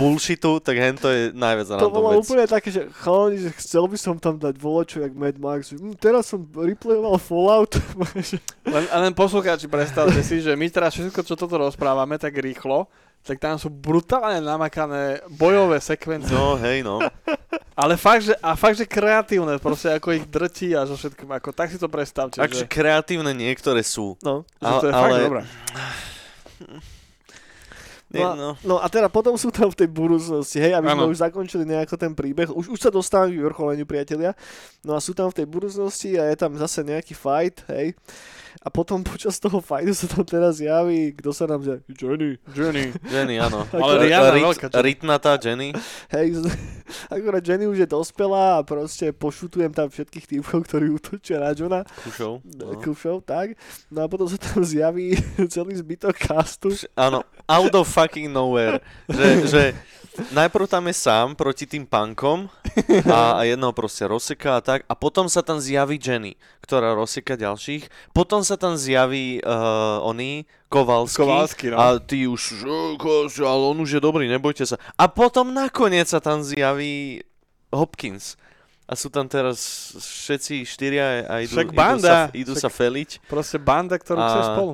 bullshitu, 0.00 0.56
tak 0.64 0.72
hen 0.80 0.96
to 0.96 1.12
je 1.12 1.36
najviac 1.36 1.68
To 1.68 1.74
random 1.76 1.92
bolo 1.92 2.08
vec. 2.16 2.24
úplne 2.24 2.44
také, 2.48 2.72
že 2.72 2.88
chalani, 2.96 3.36
že 3.44 3.50
chcel 3.60 3.84
by 3.84 3.98
som 4.00 4.16
tam 4.16 4.40
dať 4.40 4.56
volačo 4.56 5.04
jak 5.04 5.12
Mad 5.12 5.36
Max. 5.36 5.76
Hm, 5.76 6.00
teraz 6.00 6.32
som 6.32 6.48
replayoval 6.48 7.20
Fallout. 7.20 7.76
Len, 8.70 8.84
len 8.86 9.12
poslucháči, 9.12 9.66
predstavte 9.66 10.22
si, 10.22 10.38
že 10.38 10.54
my 10.54 10.70
teraz 10.70 10.94
všetko, 10.94 11.26
čo 11.26 11.34
toto 11.34 11.58
rozprávame, 11.58 12.14
tak 12.22 12.38
rýchlo, 12.38 12.86
tak 13.20 13.36
tam 13.36 13.60
sú 13.60 13.68
brutálne 13.68 14.40
namakané 14.40 15.20
bojové 15.28 15.78
sekvencie. 15.78 16.32
No, 16.32 16.56
hej, 16.56 16.80
no. 16.80 16.98
Ale 17.80 17.96
fakt, 17.96 18.28
že, 18.28 18.34
a 18.40 18.52
fakt, 18.56 18.76
že 18.76 18.84
kreatívne, 18.84 19.56
proste 19.56 19.88
ako 19.92 20.12
ich 20.12 20.24
drtí 20.28 20.76
a 20.76 20.84
so 20.84 21.00
všetkým, 21.00 21.28
ako 21.32 21.48
tak 21.52 21.72
si 21.72 21.80
to 21.80 21.88
predstavte, 21.88 22.36
Takže 22.36 22.64
že, 22.64 22.68
kreatívne 22.68 23.32
niektoré 23.32 23.80
sú. 23.80 24.20
no. 24.20 24.44
že 24.60 24.74
to 24.80 24.86
je 24.88 24.92
ale- 24.92 25.00
fakt 25.00 25.20
dobré. 25.24 25.42
No 28.10 28.26
a- 28.26 28.34
no. 28.34 28.48
No 28.66 28.74
a 28.82 28.90
teda 28.90 29.06
potom 29.06 29.38
sú 29.38 29.48
tam 29.48 29.70
v 29.70 29.78
tej 29.78 29.86
budúcnosti, 29.86 30.58
hej, 30.58 30.74
aby 30.74 30.90
sme 30.90 31.06
Áno. 31.06 31.10
už 31.10 31.22
zakončili 31.22 31.62
nejako 31.62 31.94
ten 31.94 32.10
príbeh. 32.10 32.50
Už, 32.50 32.66
už 32.68 32.80
sa 32.80 32.90
dostávame 32.90 33.38
k 33.38 33.46
vrcholeniu, 33.46 33.86
priatelia. 33.86 34.34
No 34.82 34.94
a 34.94 35.00
sú 35.00 35.14
tam 35.14 35.30
v 35.30 35.38
tej 35.38 35.46
budúcnosti 35.46 36.18
a 36.18 36.26
je 36.26 36.36
tam 36.36 36.58
zase 36.58 36.82
nejaký 36.82 37.14
fight, 37.14 37.62
hej. 37.70 37.94
A 38.60 38.68
potom 38.68 39.06
počas 39.06 39.38
toho 39.38 39.62
fightu 39.62 39.94
sa 39.94 40.10
tam 40.10 40.26
teraz 40.26 40.58
javí, 40.58 41.14
kto 41.14 41.30
sa 41.30 41.46
nám 41.46 41.62
že 41.62 41.86
Johnny, 41.86 42.34
Journey. 42.50 42.90
Jenny, 43.06 43.38
áno. 43.38 43.62
Ale 43.78 44.02
Rihanna 44.02 44.34
veľká, 44.34 44.66
čo? 44.68 44.82
Rytnatá 44.82 45.38
Jenny. 45.38 45.70
hej, 46.10 46.26
akorát 47.14 47.46
Jenny 47.46 47.70
už 47.70 47.78
je 47.78 47.88
dospelá 47.88 48.58
a 48.58 48.66
proste 48.66 49.14
pošutujem 49.14 49.70
tam 49.70 49.86
všetkých 49.86 50.26
týpkov, 50.26 50.66
ktorí 50.66 50.90
útočia 50.90 51.38
na 51.38 51.54
Johna, 51.54 51.86
Kušov. 52.02 52.42
No. 52.58 52.74
Kušov, 52.74 53.22
tak. 53.22 53.54
No 53.86 54.02
a 54.02 54.10
potom 54.10 54.26
sa 54.26 54.34
tam 54.36 54.66
zjaví 54.66 55.14
celý 55.54 55.78
zbytok 55.78 56.18
castu. 56.18 56.74
Áno, 56.98 57.22
out 57.50 57.74
of 57.74 57.90
fucking 57.90 58.30
nowhere. 58.30 58.78
Že, 59.10 59.26
že 59.50 59.62
najprv 60.30 60.70
tam 60.70 60.86
je 60.86 60.94
sám 60.94 61.34
proti 61.34 61.66
tým 61.66 61.82
punkom 61.82 62.46
a, 63.10 63.40
a 63.40 63.42
jedného 63.42 63.74
proste 63.74 64.06
rozseka 64.06 64.58
a 64.58 64.62
tak. 64.62 64.86
A 64.86 64.94
potom 64.94 65.26
sa 65.26 65.42
tam 65.42 65.58
zjaví 65.58 65.98
Jenny, 65.98 66.38
ktorá 66.62 66.94
rozseka 66.94 67.34
ďalších. 67.34 68.14
Potom 68.14 68.46
sa 68.46 68.54
tam 68.54 68.78
zjaví 68.78 69.42
uh, 69.42 69.98
oný 70.06 70.46
Kovalský. 70.70 71.26
Kovalský, 71.26 71.66
no. 71.74 71.82
A 71.82 71.98
ty 71.98 72.30
už, 72.30 72.62
ale 73.42 73.62
on 73.74 73.82
už 73.82 73.98
je 73.98 74.00
dobrý, 74.02 74.30
nebojte 74.30 74.62
sa. 74.62 74.78
A 74.94 75.10
potom 75.10 75.50
nakoniec 75.50 76.06
sa 76.06 76.22
tam 76.22 76.46
zjaví 76.46 77.26
Hopkins. 77.74 78.38
A 78.90 78.98
sú 78.98 79.06
tam 79.06 79.30
teraz 79.30 79.58
všetci 79.98 80.66
štyria 80.66 81.22
a 81.30 81.46
idú, 81.46 81.54
Však 81.54 81.70
idú, 81.70 81.78
banda. 81.78 82.10
sa, 82.10 82.18
idú 82.34 82.58
Však- 82.58 82.62
sa 82.66 82.70
feliť. 82.70 83.10
Proste 83.30 83.58
banda, 83.62 83.94
ktorú 83.94 84.18
A- 84.18 84.26
chce 84.26 84.42
spolu. 84.50 84.72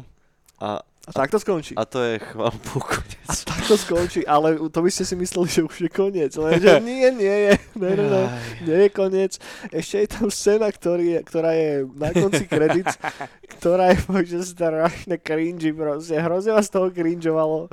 A, 0.56 0.68
A 1.06 1.14
tak 1.14 1.30
to 1.30 1.38
skončí. 1.38 1.78
a 1.78 1.86
to 1.86 2.02
je 2.02 2.18
chval 2.18 2.50
Bohu 2.66 2.82
A 3.30 3.32
tak 3.32 3.60
to 3.70 3.78
skončí, 3.78 4.26
ale 4.26 4.58
to 4.58 4.82
by 4.82 4.90
ste 4.90 5.06
si 5.06 5.14
mysleli, 5.14 5.46
že 5.46 5.62
už 5.62 5.76
je 5.86 5.90
koniec. 5.90 6.34
Lenže 6.34 6.82
nie, 6.88 7.14
nie 7.14 7.36
je. 7.46 7.54
Ne, 7.78 7.90
ne, 7.94 8.06
ne. 8.10 8.22
Nie 8.66 8.78
je 8.86 8.88
koniec. 8.90 9.38
Ešte 9.70 10.02
je 10.02 10.08
tam 10.10 10.26
scéna, 10.34 10.66
ktorý 10.66 11.14
je, 11.14 11.20
ktorá 11.22 11.50
je 11.54 11.86
na 11.94 12.10
konci 12.10 12.50
kredit, 12.50 12.90
ktorá 13.62 13.94
je 13.94 13.98
fakt, 14.02 14.26
že 14.26 14.42
strašne 14.42 15.14
cringy 15.22 15.70
proste. 15.70 16.18
Hrozne 16.18 16.58
z 16.58 16.70
toho 16.74 16.90
cringeovalo. 16.90 17.70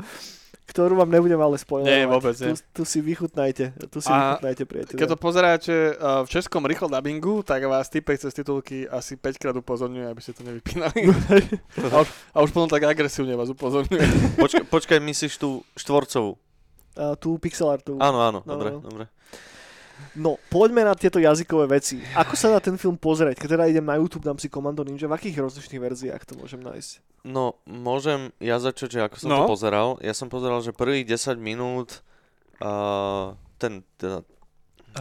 Ktorú 0.74 0.98
vám 0.98 1.14
nebudem 1.14 1.38
ale 1.38 1.62
spojovať. 1.62 1.86
Nie, 1.86 2.10
vôbec 2.10 2.34
tu, 2.34 2.50
nie. 2.50 2.58
tu 2.74 2.82
si 2.82 2.98
vychutnajte, 2.98 3.78
tu 3.94 4.02
si 4.02 4.10
A 4.10 4.42
vychutnajte, 4.42 4.64
priateľe. 4.66 4.98
Keď 4.98 5.08
to 5.08 5.18
pozeráte 5.22 5.74
uh, 5.94 6.26
v 6.26 6.30
českom 6.34 6.66
rýchlo 6.66 6.90
dubbingu, 6.90 7.46
tak 7.46 7.62
vás 7.70 7.94
typek 7.94 8.18
cez 8.18 8.34
titulky 8.34 8.90
asi 8.90 9.14
5 9.14 9.38
krát 9.38 9.54
upozorňuje, 9.54 10.10
aby 10.10 10.18
ste 10.18 10.34
to 10.34 10.42
nevypínali. 10.42 11.14
a, 11.94 11.98
už, 12.02 12.10
a 12.10 12.38
už 12.42 12.50
potom 12.50 12.66
tak 12.66 12.90
agresívne 12.90 13.38
vás 13.38 13.54
upozorňuje. 13.54 14.34
Počkaj, 14.42 14.64
počkaj 14.66 14.98
myslíš 14.98 15.38
tú 15.38 15.62
štvorcovú? 15.78 16.42
A 16.98 17.14
tú 17.18 17.38
pixel 17.38 17.70
artovú. 17.70 18.02
Áno, 18.02 18.22
áno, 18.22 18.40
No, 18.42 18.50
dobre, 18.58 18.74
no. 18.74 18.82
dobre. 18.82 19.06
No, 20.14 20.38
poďme 20.48 20.86
na 20.86 20.94
tieto 20.94 21.18
jazykové 21.18 21.80
veci. 21.80 22.00
Ako 22.14 22.36
sa 22.36 22.54
dá 22.54 22.60
ten 22.60 22.78
film 22.78 22.96
pozrieť? 22.96 23.40
Keď 23.40 23.50
teda 23.58 23.66
idem 23.68 23.86
na 23.86 23.98
YouTube, 23.98 24.24
dám 24.24 24.38
si 24.38 24.48
Commando 24.48 24.84
Ninja, 24.86 25.10
v 25.10 25.16
akých 25.18 25.42
rozličných 25.42 25.82
verziách 25.82 26.24
to 26.28 26.34
môžem 26.38 26.62
nájsť? 26.62 27.24
No, 27.24 27.56
môžem 27.64 28.36
ja 28.38 28.60
začať, 28.60 28.90
že 28.96 29.00
ako 29.08 29.16
som 29.18 29.30
No. 29.32 29.38
to 29.44 29.54
pozeral. 29.56 29.90
Ja 30.04 30.12
som 30.12 30.28
pozeral, 30.28 30.60
že 30.62 30.76
prvých 30.76 31.08
10 31.08 31.40
minút 31.40 32.04
uh, 32.60 33.34
ten 33.58 33.82
teda, 33.98 34.22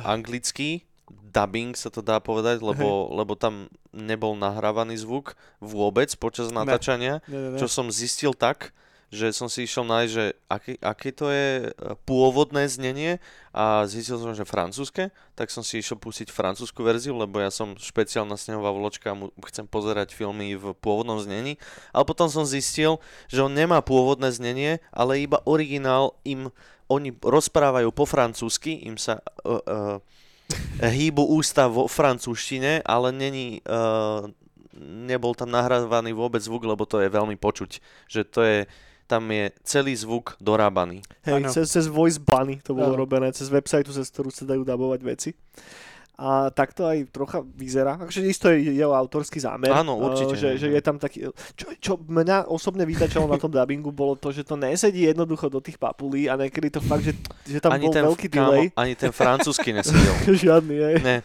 anglický 0.02 0.86
dubbing 1.32 1.72
sa 1.76 1.88
to 1.88 2.04
dá 2.04 2.20
povedať, 2.20 2.60
lebo, 2.60 3.08
lebo 3.12 3.32
tam 3.36 3.68
nebol 3.92 4.36
nahrávaný 4.36 5.00
zvuk 5.00 5.32
vôbec 5.60 6.12
počas 6.20 6.52
natáčania. 6.52 7.24
Nie, 7.24 7.36
nie, 7.36 7.50
nie. 7.56 7.58
Čo 7.60 7.68
som 7.72 7.88
zistil 7.88 8.36
tak, 8.36 8.76
že 9.12 9.28
som 9.36 9.52
si 9.52 9.68
išiel 9.68 9.84
nájsť, 9.84 10.12
že 10.12 10.24
aké, 10.48 10.72
aké 10.80 11.12
to 11.12 11.28
je 11.28 11.68
e, 11.68 11.92
pôvodné 12.08 12.64
znenie 12.64 13.20
a 13.52 13.84
zistil 13.84 14.16
som, 14.16 14.32
že 14.32 14.48
francúzske, 14.48 15.12
tak 15.36 15.52
som 15.52 15.60
si 15.60 15.84
išiel 15.84 16.00
pustiť 16.00 16.32
francúzsku 16.32 16.80
verziu, 16.80 17.12
lebo 17.12 17.36
ja 17.36 17.52
som 17.52 17.76
špeciálna 17.76 18.40
snehová 18.40 18.72
vločka 18.72 19.12
a 19.12 19.16
chcem 19.52 19.68
pozerať 19.68 20.16
filmy 20.16 20.56
v 20.56 20.72
pôvodnom 20.80 21.20
znení. 21.20 21.60
Ale 21.92 22.08
potom 22.08 22.32
som 22.32 22.48
zistil, 22.48 22.96
že 23.28 23.44
on 23.44 23.52
nemá 23.52 23.84
pôvodné 23.84 24.32
znenie, 24.32 24.80
ale 24.88 25.20
iba 25.20 25.44
originál 25.44 26.16
im 26.24 26.48
oni 26.92 27.16
rozprávajú 27.16 27.88
po 27.88 28.04
francúzsky, 28.04 28.84
im 28.84 29.00
sa 29.00 29.24
uh, 29.48 29.64
uh, 29.64 29.98
hýbu 30.84 31.24
ústa 31.24 31.64
vo 31.72 31.88
francúzštine, 31.88 32.84
ale 32.84 33.08
není, 33.16 33.64
uh, 33.64 34.28
nebol 35.08 35.32
tam 35.32 35.48
nahrávaný 35.48 36.12
vôbec 36.12 36.44
zvuk, 36.44 36.68
lebo 36.68 36.84
to 36.84 37.00
je 37.00 37.08
veľmi 37.08 37.40
počuť, 37.40 37.80
že 38.12 38.28
to 38.28 38.40
je, 38.44 38.58
tam 39.12 39.28
je 39.28 39.52
celý 39.60 39.92
zvuk 39.92 40.40
dorábaný. 40.40 41.04
Hej, 41.28 41.52
cez, 41.52 41.68
cez 41.68 41.84
Voice 41.84 42.16
Bunny 42.16 42.64
to 42.64 42.72
bolo 42.72 42.96
Áno. 42.96 43.04
robené, 43.04 43.28
cez 43.36 43.52
website, 43.52 43.84
cez 43.92 44.08
ktorú 44.08 44.32
sa 44.32 44.48
dajú 44.48 44.64
dabovať 44.64 45.00
veci. 45.04 45.36
A 46.20 46.52
tak 46.52 46.76
to 46.76 46.84
aj 46.84 47.08
trocha 47.08 47.40
vyzerá. 47.40 47.96
Akože 47.96 48.20
isto 48.28 48.52
je, 48.52 48.76
je 48.76 48.84
autorský 48.84 49.40
zámer. 49.40 49.72
Áno, 49.72 49.96
určite, 49.96 50.36
eh, 50.36 50.40
Že, 50.40 50.48
že 50.60 50.66
je 50.68 50.82
tam 50.84 50.96
taký... 51.00 51.32
Čo, 51.56 51.66
čo 51.80 51.92
mňa 51.96 52.52
osobne 52.52 52.84
vytačalo 52.84 53.24
na 53.24 53.40
tom 53.40 53.48
dubbingu 53.54 53.88
bolo 53.90 54.14
to, 54.14 54.28
že 54.28 54.44
to 54.44 54.54
nesedí 54.54 55.08
jednoducho 55.08 55.48
do 55.48 55.64
tých 55.64 55.80
papulí 55.80 56.28
a 56.28 56.36
niekedy 56.36 56.68
to 56.68 56.84
fakt, 56.84 57.08
že, 57.08 57.16
že 57.48 57.58
tam 57.64 57.74
bol 57.80 57.90
ten, 57.90 58.04
veľký 58.04 58.28
kámo, 58.28 58.38
delay. 58.38 58.66
ani 58.76 58.92
ten 58.92 59.08
francúzsky 59.08 59.72
nesedel. 59.72 60.14
Žiadny, 60.44 60.76
hej. 60.76 60.96
Ne, 61.00 61.16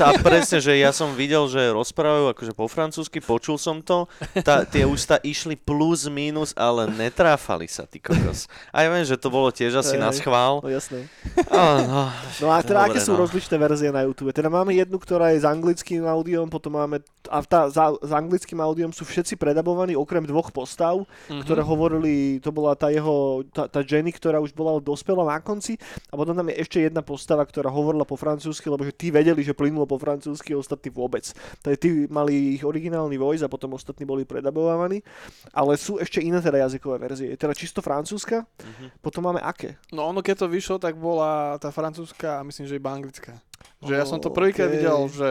tá 0.00 0.16
presne, 0.18 0.58
že 0.58 0.72
ja 0.72 0.90
som 0.90 1.12
videl, 1.12 1.44
že 1.46 1.70
rozprávajú 1.76 2.32
akože 2.32 2.52
po 2.56 2.64
francúzsky, 2.66 3.20
počul 3.20 3.60
som 3.60 3.84
to, 3.84 4.08
tá, 4.40 4.64
tie 4.64 4.88
ústa 4.88 5.20
išli 5.20 5.54
plus, 5.54 6.08
minus, 6.08 6.56
ale 6.56 6.88
netráfali 6.88 7.68
sa, 7.68 7.84
ty 7.84 8.00
kokos. 8.00 8.48
A 8.72 8.82
ja 8.82 8.88
viem, 8.88 9.04
že 9.04 9.20
to 9.20 9.28
bolo 9.28 9.52
tiež 9.52 9.76
asi 9.76 10.00
Hej. 10.00 10.02
na 10.02 10.10
schvál. 10.16 10.64
No 10.64 10.70
jasné. 10.72 11.06
Áno, 11.52 12.08
No 12.40 12.48
a 12.48 12.64
teda 12.64 12.86
Dobre, 12.86 12.96
aké 12.96 12.98
sú 13.04 13.12
no. 13.12 13.20
rozličné 13.26 13.56
verzie 13.60 13.90
na 13.92 14.02
YouTube? 14.06 14.29
Teda 14.30 14.48
máme 14.48 14.72
jednu, 14.72 14.96
ktorá 14.96 15.30
je 15.30 15.40
s 15.40 15.46
anglickým 15.46 16.02
audiom, 16.04 16.46
potom 16.46 16.74
máme... 16.74 17.00
A 17.28 17.40
tá, 17.40 17.68
za, 17.68 17.94
s 17.94 18.10
anglickým 18.10 18.58
audiom 18.58 18.90
sú 18.90 19.04
všetci 19.04 19.36
predabovaní, 19.36 19.94
okrem 19.94 20.24
dvoch 20.24 20.50
postav, 20.50 21.04
Mhm. 21.28 21.42
ktoré 21.44 21.62
hovorili, 21.62 22.12
to 22.38 22.50
bola 22.50 22.74
tá 22.74 22.88
jeho, 22.88 23.44
tá, 23.48 23.66
tá 23.66 23.80
Jenny, 23.80 24.10
ktorá 24.10 24.38
už 24.38 24.50
bola 24.50 24.80
dospelá 24.80 25.22
na 25.22 25.38
konci 25.38 25.76
a 26.08 26.16
potom 26.16 26.32
tam 26.32 26.48
je 26.48 26.58
ešte 26.58 26.78
jedna 26.80 27.00
postava, 27.00 27.44
ktorá 27.44 27.68
hovorila 27.68 28.02
po 28.02 28.16
francúzsky, 28.16 28.66
lebo 28.66 28.82
že 28.82 28.90
tí 28.90 29.08
vedeli, 29.08 29.40
že 29.40 29.52
plynulo 29.52 29.84
po 29.84 29.96
francúzsky, 29.96 30.52
ostatní 30.52 30.90
vôbec. 30.90 31.28
Takže 31.60 31.78
tí 31.78 31.90
mali 32.08 32.56
ich 32.56 32.64
originálny 32.64 33.14
voice 33.14 33.44
a 33.44 33.52
potom 33.52 33.72
ostatní 33.72 34.02
boli 34.02 34.24
predabovaní, 34.24 35.04
ale 35.50 35.76
sú 35.76 35.96
ešte 35.96 36.18
iné 36.18 36.40
teda 36.40 36.66
jazykové 36.66 36.98
verzie. 36.98 37.36
Teda 37.36 37.52
čisto 37.52 37.78
francúzska, 37.80 38.42
Mhm. 38.58 39.00
potom 39.00 39.24
máme 39.24 39.40
aké? 39.40 39.76
No 39.90 40.06
ono 40.06 40.20
keď 40.20 40.44
to 40.44 40.48
vyšlo, 40.48 40.76
tak 40.78 40.96
bola 40.96 41.56
tá 41.56 41.70
francúzska 41.70 42.40
a 42.40 42.46
myslím, 42.46 42.66
že 42.66 42.76
iba 42.76 42.90
anglická. 42.90 43.38
Že 43.80 43.94
ja 43.94 44.04
som 44.04 44.20
to 44.20 44.28
Oh, 44.28 44.34
prvýkrát 44.34 44.68
okej. 44.68 44.76
videl, 44.76 44.98
že 45.08 45.28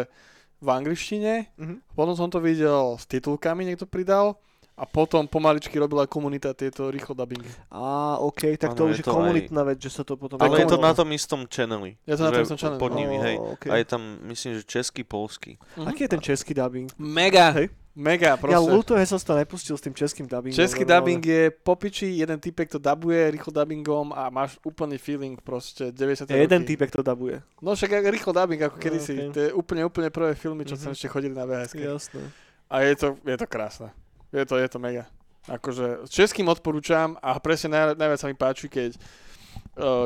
v 0.60 0.68
angličtine, 0.68 1.34
Mhm. 1.56 1.76
potom 1.94 2.14
som 2.16 2.28
to 2.28 2.38
videl 2.38 2.98
s 2.98 3.06
titulkami, 3.06 3.64
niekto 3.64 3.86
pridal 3.86 4.36
a 4.74 4.84
potom 4.84 5.28
pomaličky 5.28 5.76
robila 5.76 6.08
komunita 6.08 6.56
tieto 6.56 6.88
rýchlo 6.88 7.12
dubbingy. 7.12 7.52
Á, 7.68 8.16
OK, 8.18 8.56
tak 8.56 8.74
to 8.74 8.88
Áno, 8.88 8.92
už 8.92 8.98
je 8.98 9.06
to 9.06 9.12
komunitná 9.12 9.62
vec, 9.64 9.78
že 9.78 9.92
sa 9.92 10.08
to 10.08 10.16
potom... 10.16 10.40
Ale 10.40 10.56
je 10.56 10.72
to 10.72 10.80
na 10.80 10.96
tom 10.96 11.12
istom 11.12 11.44
channeli. 11.46 12.00
Je 12.08 12.16
to 12.16 12.24
na 12.24 12.32
tom 12.32 12.44
istom 12.48 12.56
channeli, 12.58 12.80
Pod 12.80 12.96
nimi, 12.96 13.20
hej. 13.20 13.36
Ó, 13.36 13.60
okay. 13.60 13.70
A 13.72 13.76
je 13.76 13.86
tam, 13.86 14.02
myslím, 14.24 14.56
že 14.56 14.64
český, 14.64 15.04
polský. 15.04 15.60
Aký 15.76 16.08
je 16.08 16.12
ten 16.16 16.24
český 16.24 16.56
dubbing? 16.56 16.88
Mega, 16.96 17.52
Hej. 17.52 17.70
Mega 18.00 18.30
Ja 18.30 18.38
proste. 18.38 18.64
ľúto, 18.66 18.96
že 18.96 19.06
som 19.06 19.20
to 19.20 19.36
nepustil 19.36 19.76
s 19.76 19.82
tým 19.82 19.92
českým 19.92 20.24
dubbingom. 20.24 20.56
Český 20.56 20.82
normálne. 20.82 21.20
dubbing 21.20 21.22
je 21.22 21.44
popiči, 21.52 22.08
jeden 22.16 22.38
typek 22.38 22.66
to 22.66 22.80
dabuje 22.80 23.30
rýchlo 23.30 23.52
dubbingom 23.52 24.10
a 24.10 24.30
máš 24.30 24.56
úplný 24.62 24.96
feeling 24.96 25.36
proste 25.38 25.92
90 25.92 26.26
Ja 26.26 26.40
jeden 26.40 26.64
týpek 26.64 26.90
to 26.90 27.02
dabuje. 27.02 27.44
No 27.60 27.74
však 27.74 27.92
rýchlo 28.08 28.32
dubbing 28.32 28.64
ako 28.64 28.74
No, 28.74 28.82
kedysi. 28.82 29.14
okej. 29.14 29.30
To 29.30 29.40
je 29.42 29.50
úplne, 29.52 29.84
úplne 29.84 30.08
prvé 30.08 30.32
filmy, 30.34 30.64
čo 30.64 30.74
Mhm. 30.74 30.82
sme 30.82 30.92
ešte 30.94 31.08
chodili 31.08 31.34
na 31.34 31.44
VHS. 31.44 31.76
Jasné. 31.76 32.24
A 32.66 32.82
je 32.82 32.94
to, 32.96 33.08
je 33.20 33.36
to 33.36 33.46
krásne. 33.46 33.92
Je 34.30 34.44
to, 34.44 34.56
je 34.56 34.66
to 34.66 34.78
mega. 34.78 35.04
Akože 35.46 36.06
českým 36.06 36.46
odporúčam 36.46 37.18
a 37.18 37.36
presne 37.36 37.70
naj, 37.70 37.96
najviac 37.96 38.20
sa 38.20 38.28
mi 38.28 38.36
páči, 38.36 38.66
keď, 38.66 38.94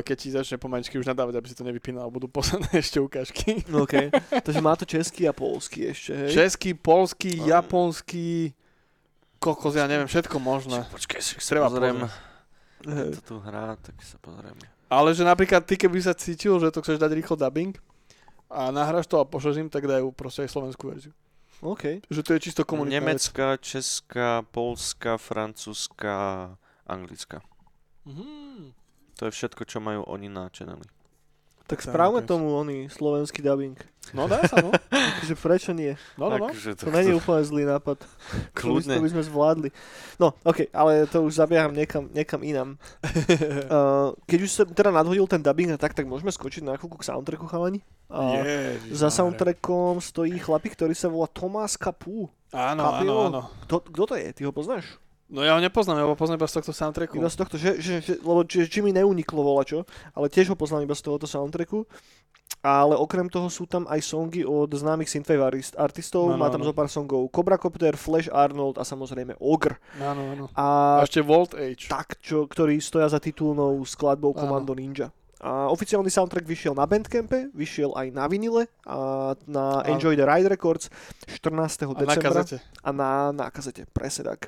keď 0.06 0.16
ti 0.20 0.30
začne 0.30 0.58
pomaličky 0.62 1.00
už 1.00 1.08
nadávať, 1.10 1.40
aby 1.40 1.48
si 1.50 1.58
to 1.58 1.66
nevypínal. 1.66 2.12
Budú 2.14 2.30
posledné 2.30 2.70
ešte 2.84 3.02
ukážky. 3.02 3.64
OK. 3.74 4.14
Takže 4.44 4.62
má 4.62 4.78
to 4.78 4.86
český 4.86 5.26
a 5.26 5.34
polský 5.34 5.90
ešte, 5.90 6.14
hej? 6.14 6.30
Český, 6.34 6.78
polský, 6.78 7.42
A- 7.42 7.58
japonský, 7.60 8.54
kokos, 9.42 9.74
ja 9.76 9.90
neviem, 9.90 10.06
všetko 10.08 10.38
možné. 10.38 10.86
Počkaj, 10.94 11.20
si 11.20 11.36
Treba 11.42 11.68
pozriem. 11.68 12.06
Keď 12.84 13.16
to 13.18 13.22
tu 13.24 13.36
hrá, 13.40 13.80
tak 13.80 13.96
sa 14.04 14.20
pozrieme. 14.20 14.64
Ale 14.92 15.10
že 15.16 15.26
napríklad 15.26 15.66
ty, 15.66 15.74
keby 15.80 15.98
sa 16.04 16.14
cítil, 16.14 16.60
že 16.62 16.70
to 16.70 16.84
chceš 16.86 17.02
dať 17.02 17.12
rýchlo 17.18 17.34
dubbing 17.34 17.74
a 18.52 18.70
nahráš 18.70 19.10
to 19.10 19.18
a 19.18 19.26
pošleš 19.26 19.58
im, 19.58 19.70
tak 19.72 19.90
dajú 19.90 20.14
proste 20.14 20.46
aj 20.46 20.54
slovenskú 20.54 20.92
verziu. 20.92 21.16
OK. 21.64 22.04
Že 22.12 22.22
to 22.22 22.32
je 22.36 22.40
čisto 22.44 22.62
komunitná 22.68 23.00
vec. 23.02 23.18
Nemecká, 23.24 23.58
česká, 23.58 24.44
polská, 24.52 25.18
francúzska, 25.18 26.54
anglická. 26.86 27.42
Mhm. 28.06 28.83
To 29.24 29.32
je 29.32 29.40
všetko, 29.40 29.64
čo 29.64 29.80
majú 29.80 30.04
oni 30.04 30.28
na 30.28 30.52
channeli. 30.52 30.84
Tak 31.64 31.80
Tak, 31.80 31.96
správme 31.96 32.28
tomu 32.28 32.52
oný 32.52 32.92
slovenský 32.92 33.40
dubbing. 33.40 33.80
No 34.12 34.28
dá 34.28 34.44
sa, 34.44 34.60
no. 34.60 34.76
Takže 34.92 35.40
prečo 35.48 35.72
nie? 35.72 35.96
No, 36.20 36.28
no, 36.28 36.36
no. 36.44 36.48
Takže 36.52 36.76
To 36.76 36.92
není 36.92 37.16
úplne 37.16 37.40
zlý 37.48 37.64
nápad. 37.64 38.04
To 38.04 38.76
by, 38.76 38.84
kľudne. 38.84 39.00
to 39.00 39.04
by 39.08 39.10
sme 39.16 39.24
zvládli. 39.24 39.70
No, 40.20 40.36
OK, 40.44 40.68
ale 40.76 41.08
to 41.08 41.24
už 41.24 41.40
zabieham 41.40 41.72
niekam, 41.72 42.12
niekam 42.12 42.44
inam. 42.44 42.76
Uh, 43.72 44.12
keď 44.30 44.40
už 44.44 44.52
sa 44.52 44.64
teda 44.68 44.92
nadhodil 44.92 45.24
ten 45.24 45.40
dubbing 45.40 45.72
a 45.72 45.80
tak, 45.80 45.96
tak 45.96 46.04
môžeme 46.04 46.36
skočiť 46.36 46.68
na 46.68 46.76
chvíľku 46.76 47.00
k 47.00 47.08
soundtracku, 47.08 47.48
chalani? 47.48 47.80
A 48.12 48.44
Ježiš, 48.44 49.00
za 49.00 49.08
soundtrackom 49.08 50.04
stojí 50.04 50.36
chlapík, 50.44 50.76
ktorý 50.76 50.92
sa 50.92 51.08
volá 51.08 51.32
Tomás 51.32 51.80
Kapu. 51.80 52.28
Áno, 52.52 52.76
áno, 52.76 52.84
Kapilo. 52.92 53.16
áno. 53.32 53.42
Kto, 53.64 53.76
kto 53.88 54.04
to 54.12 54.16
je? 54.20 54.28
Ty 54.36 54.42
ho 54.46 54.52
poznáš? 54.52 55.00
No 55.34 55.42
ja 55.42 55.58
ho 55.58 55.60
nepoznám, 55.60 55.98
ja 55.98 56.06
ho 56.06 56.14
poznám 56.14 56.38
iba 56.38 56.46
z 56.46 56.62
tohto 56.62 56.70
soundtracku. 56.72 57.18
Iba 57.18 57.26
z 57.26 57.36
tohto, 57.36 57.58
že, 57.58 57.82
že, 57.82 57.94
že, 58.00 58.14
lebo 58.22 58.46
či 58.46 58.80
mi 58.80 58.94
neuniklo 58.94 59.42
volačo, 59.42 59.82
ale 60.14 60.30
tiež 60.30 60.54
ho 60.54 60.56
poznám 60.56 60.86
iba 60.86 60.94
z 60.94 61.02
tohoto 61.02 61.26
soundtracku. 61.26 61.90
Ale 62.62 62.94
okrem 62.94 63.28
toho 63.28 63.50
sú 63.50 63.66
tam 63.66 63.90
aj 63.90 64.00
songy 64.00 64.46
od 64.46 64.70
známych 64.70 65.10
synthwave 65.10 65.42
artist- 65.42 65.76
artistov, 65.76 66.30
No, 66.30 66.38
no, 66.38 66.40
má 66.40 66.48
tam 66.48 66.62
no. 66.62 66.70
zo 66.70 66.72
pár 66.72 66.86
songov 66.86 67.28
Cobra 67.28 67.58
Copter, 67.58 67.98
Flash 67.98 68.30
Arnold 68.30 68.78
a 68.78 68.86
samozrejme 68.86 69.36
Ogre. 69.42 69.82
Áno, 69.98 70.22
áno. 70.32 70.44
A 70.54 71.02
A 71.02 71.04
ešte 71.04 71.20
Volt 71.20 71.58
Age. 71.58 71.90
tak, 71.90 72.22
čo, 72.22 72.46
ktorí 72.46 72.78
stoja 72.78 73.10
za 73.10 73.18
titulnou 73.18 73.82
skladbou. 73.84 74.38
Commando 74.38 74.78
Ninja. 74.78 75.10
A 75.44 75.68
oficiálny 75.68 76.08
soundtrack 76.08 76.48
vyšiel 76.48 76.72
na 76.72 76.88
Bandcampe, 76.88 77.52
vyšiel 77.52 77.92
aj 78.00 78.16
na 78.16 78.32
vinile 78.32 78.72
a 78.88 79.34
na 79.44 79.84
Enjoy 79.84 80.16
the 80.16 80.24
Ride 80.24 80.48
Records 80.48 80.88
14. 81.28 81.84
A 81.84 81.92
na 81.92 82.00
decembra 82.00 82.32
kazete. 82.40 82.58
a 82.80 82.90
na, 82.96 83.10
na 83.36 83.52
kazete, 83.52 83.84
presne 83.92 84.24
tak. 84.30 84.48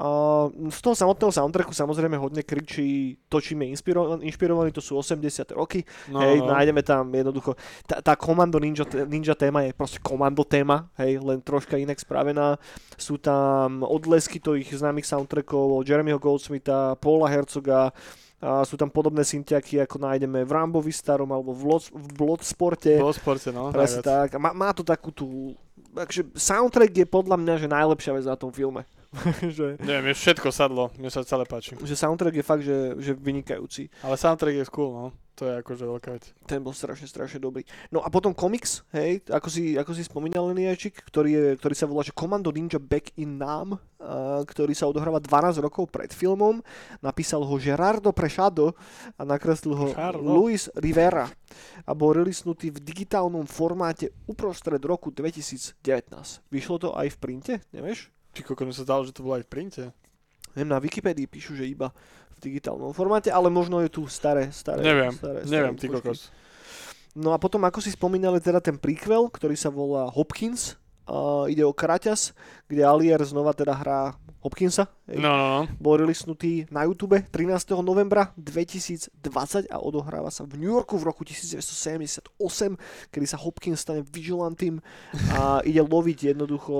A 0.00 0.48
z 0.72 0.80
toho 0.80 0.96
samotného 0.96 1.28
soundtracku 1.28 1.76
samozrejme 1.76 2.16
hodne 2.16 2.40
kričí 2.40 3.20
to, 3.28 3.36
čím 3.36 3.68
je 3.68 3.76
inspiro- 3.76 4.16
inšpirovaný, 4.16 4.72
to 4.72 4.80
sú 4.80 4.96
80. 4.96 5.52
roky. 5.52 5.84
No, 6.08 6.24
hej, 6.24 6.40
no. 6.40 6.48
nájdeme 6.56 6.80
tam 6.80 7.12
jednoducho, 7.12 7.52
tá, 7.84 8.00
tá 8.00 8.16
Commando 8.16 8.56
Ninja, 8.56 8.88
Ninja 9.04 9.36
téma 9.36 9.68
je 9.68 9.76
proste 9.76 10.00
komando 10.00 10.40
téma, 10.40 10.88
hej, 10.96 11.20
len 11.20 11.44
troška 11.44 11.76
inak 11.76 12.00
spravená. 12.00 12.56
Sú 12.96 13.20
tam 13.20 13.84
odlesky 13.84 14.40
tých 14.40 14.72
známych 14.72 15.04
soundtrackov 15.04 15.84
od 15.84 15.84
Jeremyho 15.84 16.16
Goldsmitha, 16.16 16.96
Paula 16.96 17.28
Herzoga, 17.28 17.92
a 18.40 18.64
sú 18.64 18.80
tam 18.80 18.88
podobné 18.88 19.20
syntiaky, 19.20 19.84
ako 19.84 20.00
nájdeme 20.00 20.48
v 20.48 20.50
Rambovi 20.56 20.88
starom 20.96 21.28
alebo 21.28 21.52
v, 21.52 21.60
Blood, 21.60 21.92
v 21.92 22.08
Bloodsporte. 22.16 22.96
Bolo 22.96 23.12
sporte, 23.12 23.52
no. 23.52 23.68
Presne 23.68 24.00
tak. 24.00 24.32
A 24.32 24.40
má, 24.40 24.56
má 24.56 24.72
to 24.72 24.80
takú 24.80 25.12
tú... 25.12 25.52
Takže 25.92 26.24
soundtrack 26.32 27.04
je 27.04 27.04
podľa 27.04 27.36
mňa, 27.36 27.54
že 27.60 27.68
najlepšia 27.68 28.16
vec 28.16 28.24
na 28.24 28.40
tom 28.40 28.48
filme. 28.48 28.88
že, 29.56 29.74
Neviem, 29.82 30.10
mne 30.10 30.14
všetko 30.14 30.54
sadlo, 30.54 30.94
mne 30.94 31.10
sa 31.10 31.26
celé 31.26 31.42
páči. 31.42 31.74
že 31.74 31.98
soundtrack 31.98 32.34
je 32.38 32.44
fakt, 32.46 32.62
že, 32.62 32.94
že 33.02 33.12
vynikajúci. 33.18 33.90
Ale 34.06 34.14
soundtrack 34.14 34.62
je 34.62 34.64
cool, 34.70 34.90
no. 34.94 35.06
To 35.40 35.48
je 35.48 35.56
akože 35.64 35.84
veľká 35.88 36.10
vec. 36.20 36.24
Ten 36.44 36.60
bol 36.60 36.76
strašne, 36.76 37.08
strašne 37.08 37.40
dobrý. 37.40 37.64
No 37.88 38.04
a 38.04 38.12
potom 38.12 38.36
komiks, 38.36 38.84
hej, 38.92 39.24
ako 39.24 39.48
si, 39.48 39.72
ako 39.72 39.96
si 39.96 40.04
spomínal 40.04 40.52
Leniačik, 40.52 41.00
ktorý, 41.00 41.30
je, 41.32 41.44
ktorý 41.56 41.74
sa 41.74 41.88
volá 41.88 42.04
že 42.04 42.12
Commando 42.12 42.52
Ninja 42.52 42.76
Back 42.76 43.16
in 43.16 43.40
Nam, 43.40 43.80
a, 43.96 44.44
ktorý 44.44 44.76
sa 44.76 44.84
odohráva 44.84 45.16
12 45.16 45.64
rokov 45.64 45.88
pred 45.88 46.12
filmom. 46.12 46.60
Napísal 47.00 47.40
ho 47.40 47.56
Gerardo 47.56 48.12
Prešado 48.12 48.76
a 49.16 49.24
nakreslil 49.24 49.80
ho 49.80 49.86
Gerardo. 49.96 50.20
Luis 50.20 50.68
Rivera 50.76 51.24
a 51.88 51.90
bol 51.96 52.20
releasnutý 52.20 52.68
v 52.68 52.84
digitálnom 52.84 53.48
formáte 53.48 54.12
uprostred 54.28 54.84
roku 54.84 55.08
2019. 55.08 55.80
Vyšlo 56.52 56.76
to 56.76 56.88
aj 56.92 57.16
v 57.16 57.16
printe, 57.16 57.54
nevieš? 57.72 58.12
Ty 58.30 58.40
koľko 58.46 58.62
mi 58.66 58.72
sa 58.74 58.86
zdalo, 58.86 59.02
že 59.06 59.14
to 59.14 59.26
bolo 59.26 59.38
aj 59.38 59.44
v 59.46 59.50
printe. 59.50 59.84
Neviem, 60.54 60.70
na 60.70 60.82
Wikipedii 60.82 61.30
píšu, 61.30 61.54
že 61.54 61.66
iba 61.66 61.94
v 62.34 62.38
digitálnom 62.42 62.90
formáte, 62.90 63.30
ale 63.30 63.50
možno 63.50 63.78
je 63.82 63.90
tu 63.90 64.06
staré, 64.10 64.50
staré. 64.50 64.82
Neviem, 64.82 65.14
staré, 65.14 65.38
neviem, 65.46 65.74
staré 65.74 65.82
ty 65.82 65.86
výpočty. 65.86 66.02
kokos. 66.02 66.20
No 67.14 67.34
a 67.34 67.38
potom, 67.42 67.62
ako 67.66 67.82
si 67.82 67.90
spomínali, 67.90 68.38
teda 68.38 68.62
ten 68.62 68.78
prequel, 68.78 69.26
ktorý 69.30 69.58
sa 69.58 69.70
volá 69.70 70.06
Hopkins. 70.10 70.78
Uh, 71.10 71.50
ide 71.50 71.66
o 71.66 71.74
Kraťas, 71.74 72.30
kde 72.70 72.86
Alier 72.86 73.18
znova 73.26 73.50
teda 73.50 73.74
hrá 73.74 74.14
Hopkinsa. 74.40 74.88
No, 75.10 75.28
no, 75.36 75.46
no. 75.52 75.60
Bol 75.76 76.00
releasnutý 76.00 76.64
na 76.72 76.88
YouTube 76.88 77.20
13. 77.20 77.76
novembra 77.84 78.32
2020 78.40 79.68
a 79.68 79.76
odohráva 79.82 80.32
sa 80.32 80.48
v 80.48 80.56
New 80.56 80.72
Yorku 80.72 80.96
v 80.96 81.04
roku 81.12 81.26
1978, 81.28 82.40
kedy 83.12 83.26
sa 83.28 83.36
Hopkins 83.36 83.84
stane 83.84 84.00
vigilantým 84.00 84.80
a 85.36 85.60
ide 85.68 85.84
loviť 85.84 86.32
jednoducho 86.32 86.76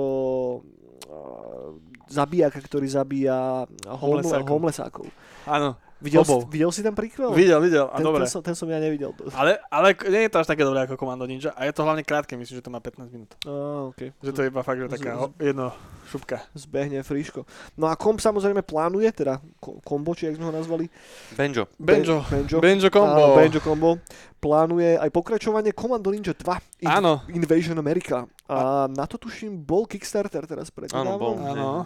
zabijaka, 2.11 2.59
ktorý 2.59 2.87
zabíja 2.91 3.65
homelessákov. 3.87 5.07
Áno, 5.47 5.79
Videl, 6.01 6.25
si, 6.25 6.27
Hobov. 6.27 6.49
videl 6.49 6.71
si 6.71 6.81
ten 6.81 6.91
prequel? 6.91 7.29
videl, 7.31 7.61
videl, 7.61 7.85
a 7.85 7.93
ten, 7.93 8.01
dobre. 8.01 8.25
ten, 8.25 8.29
som, 8.29 8.41
ten 8.41 8.53
som 8.53 8.65
ja 8.65 8.75
nevidel. 8.75 9.13
Ale, 9.31 9.61
ale 9.69 9.93
nie 10.09 10.25
je 10.25 10.33
to 10.33 10.41
až 10.41 10.49
také 10.49 10.61
dobré 10.61 10.81
ako 10.81 10.97
Commando 10.97 11.23
Ninja 11.23 11.53
a 11.53 11.63
je 11.63 11.71
to 11.71 11.81
hlavne 11.81 12.01
krátke, 12.01 12.33
myslím, 12.33 12.57
že 12.57 12.65
to 12.65 12.67
má 12.67 12.81
15 12.81 13.05
minút. 13.07 13.29
Á, 13.39 13.53
okay. 13.87 14.09
Že 14.17 14.31
to 14.31 14.39
je 14.41 14.47
iba 14.49 14.61
fakt, 14.61 14.77
že 14.77 14.89
taká 14.89 15.29
z- 15.29 15.53
jedno 15.53 15.69
šupka. 16.05 16.41
zbehne 16.51 16.99
friško. 16.99 17.45
No 17.75 17.85
a 17.85 17.93
komp 17.93 18.17
samozrejme 18.17 18.59
plánuje, 18.61 19.13
teda 19.13 19.37
ko- 19.57 19.77
kombo, 19.79 20.11
či 20.11 20.25
jak 20.25 20.35
sme 20.35 20.49
ho 20.49 20.53
nazvali. 20.53 20.89
Benjo. 21.31 21.69
Benjo, 21.77 22.25
Be- 22.25 22.29
Benjo. 22.35 22.57
Benjo 22.59 22.89
combo. 22.89 23.23
Áno, 23.23 23.37
Benjo 23.37 23.61
Combo. 23.61 23.89
Plánuje 24.35 24.97
aj 24.97 25.09
pokračovanie 25.11 25.69
Commando 25.69 26.09
Ninja 26.09 26.33
2. 26.33 26.81
In- 26.81 26.89
Áno. 26.91 27.21
Invasion 27.29 27.77
America. 27.77 28.25
A 28.49 28.89
na 28.89 29.05
to 29.05 29.15
tuším 29.15 29.53
bol 29.55 29.85
Kickstarter 29.85 30.43
teraz 30.43 30.67
pred 30.67 30.89
Áno, 30.91 31.15
bol. 31.15 31.37
Áno. 31.37 31.85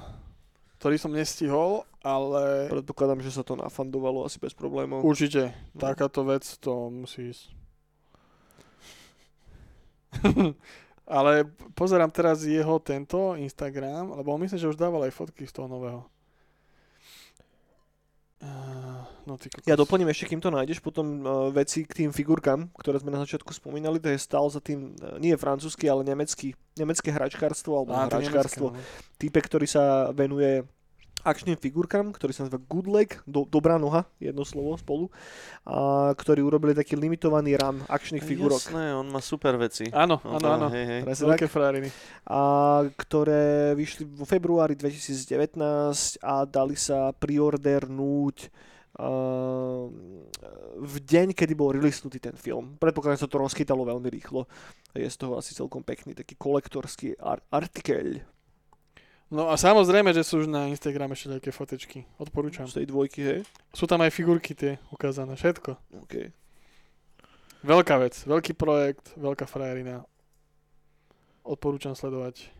Ktorý 0.76 0.96
som 0.96 1.12
nestihol, 1.12 1.84
ale 2.06 2.70
Predpokladám, 2.70 3.26
že 3.26 3.34
sa 3.34 3.42
to 3.42 3.58
nafandovalo 3.58 4.22
asi 4.30 4.38
bez 4.38 4.54
problémov. 4.54 5.02
určite 5.02 5.50
No. 5.74 5.82
takáto 5.82 6.22
vec 6.22 6.46
to 6.62 6.94
musí 6.94 7.34
ísť. 7.34 7.44
ale 11.18 11.50
pozerám 11.74 12.14
teraz 12.14 12.46
jeho 12.46 12.78
tento 12.78 13.34
Instagram, 13.34 14.14
lebo 14.14 14.38
myslím, 14.38 14.62
že 14.62 14.70
už 14.70 14.78
dával 14.78 15.10
aj 15.10 15.18
fotky 15.18 15.50
z 15.50 15.54
toho 15.58 15.66
nového. 15.66 16.06
No 19.26 19.42
ty 19.42 19.50
kokos. 19.50 19.66
Ja 19.66 19.74
doplním 19.74 20.06
ešte, 20.14 20.30
kým 20.30 20.38
to 20.38 20.54
nájdeš, 20.54 20.78
potom 20.78 21.26
uh, 21.26 21.50
veci 21.50 21.82
k 21.82 22.06
tým 22.06 22.14
figurkám, 22.14 22.70
ktoré 22.78 23.02
sme 23.02 23.10
na 23.10 23.26
začiatku 23.26 23.50
spomínali, 23.50 23.98
to 23.98 24.14
je 24.14 24.22
stál 24.22 24.46
za 24.54 24.62
tým, 24.62 24.94
uh, 25.02 25.18
nie 25.18 25.34
francúzsky, 25.34 25.90
ale 25.90 26.06
nemecký, 26.06 26.54
nemecké 26.78 27.10
hračkárstvo, 27.10 27.74
alebo 27.82 27.98
Á, 27.98 28.06
hračkárstvo. 28.06 28.78
nemecké, 28.78 29.34
no. 29.34 29.42
Ktorý 29.50 29.66
sa 29.66 30.14
venuje 30.14 30.62
akčným 31.26 31.58
figurkám, 31.58 32.14
ktorý 32.14 32.32
sa 32.32 32.46
nazýva 32.46 32.62
Good 32.62 32.86
Leg, 32.86 33.10
do, 33.26 33.44
dobrá 33.44 33.76
noha, 33.76 34.06
jedno 34.16 34.46
slovo 34.46 34.78
spolu, 34.78 35.10
a 35.64 36.14
ktorí 36.14 36.40
urobili 36.40 36.72
taký 36.72 36.94
limitovaný 36.94 37.58
run 37.58 37.82
akčných 37.84 38.22
figurok. 38.22 38.62
Jasné, 38.62 38.94
on 38.94 39.10
má 39.10 39.20
super 39.20 39.58
veci. 39.58 39.90
Áno, 39.90 40.22
No, 40.22 40.38
áno, 40.38 40.48
áno. 40.48 40.68
Hej, 40.70 40.86
hej. 40.86 41.02
Presne 41.04 41.26
Veľké 41.28 41.48
fráriny. 41.50 41.90
a 42.24 42.40
ktoré 42.96 43.44
vyšli 43.74 44.06
vo 44.06 44.24
februári 44.24 44.78
2019 44.78 45.58
a 46.22 46.46
dali 46.46 46.78
sa 46.78 47.10
priordernúť 47.12 48.38
a, 48.96 49.10
v 50.76 50.96
deň, 51.02 51.34
kedy 51.34 51.52
bol 51.52 51.72
releasnutý 51.72 52.20
ten 52.20 52.36
film. 52.36 52.76
Predpokladám, 52.78 53.18
že 53.18 53.26
sa 53.26 53.32
to 53.32 53.42
rozchytalo 53.42 53.84
veľmi 53.84 54.08
rýchlo. 54.08 54.46
Je 54.92 55.04
z 55.04 55.18
toho 55.18 55.36
asi 55.36 55.52
celkom 55.52 55.84
pekný 55.84 56.14
taký 56.14 56.36
kolektorský 56.36 57.20
ar- 57.20 57.44
artikel 57.50 58.24
No 59.34 59.50
a 59.50 59.58
samozrejme, 59.58 60.14
že 60.14 60.22
sú 60.22 60.46
už 60.46 60.48
na 60.48 60.70
Instagrame 60.70 61.18
ešte 61.18 61.34
nejaké 61.34 61.50
fotečky. 61.50 62.06
Odporúčam. 62.22 62.70
z 62.70 62.82
tej 62.82 62.94
dvojky, 62.94 63.22
hej? 63.26 63.40
Sú 63.74 63.90
tam 63.90 64.06
aj 64.06 64.14
figurky 64.14 64.54
tie 64.54 64.78
ukázané, 64.94 65.34
všetko. 65.34 65.76
Okay. 66.06 66.30
Veľká 67.66 67.98
vec, 67.98 68.14
veľký 68.30 68.54
projekt, 68.54 69.18
veľká 69.18 69.50
frajerina. 69.50 70.06
Odporúčam 71.42 71.98
sledovať. 71.98 72.55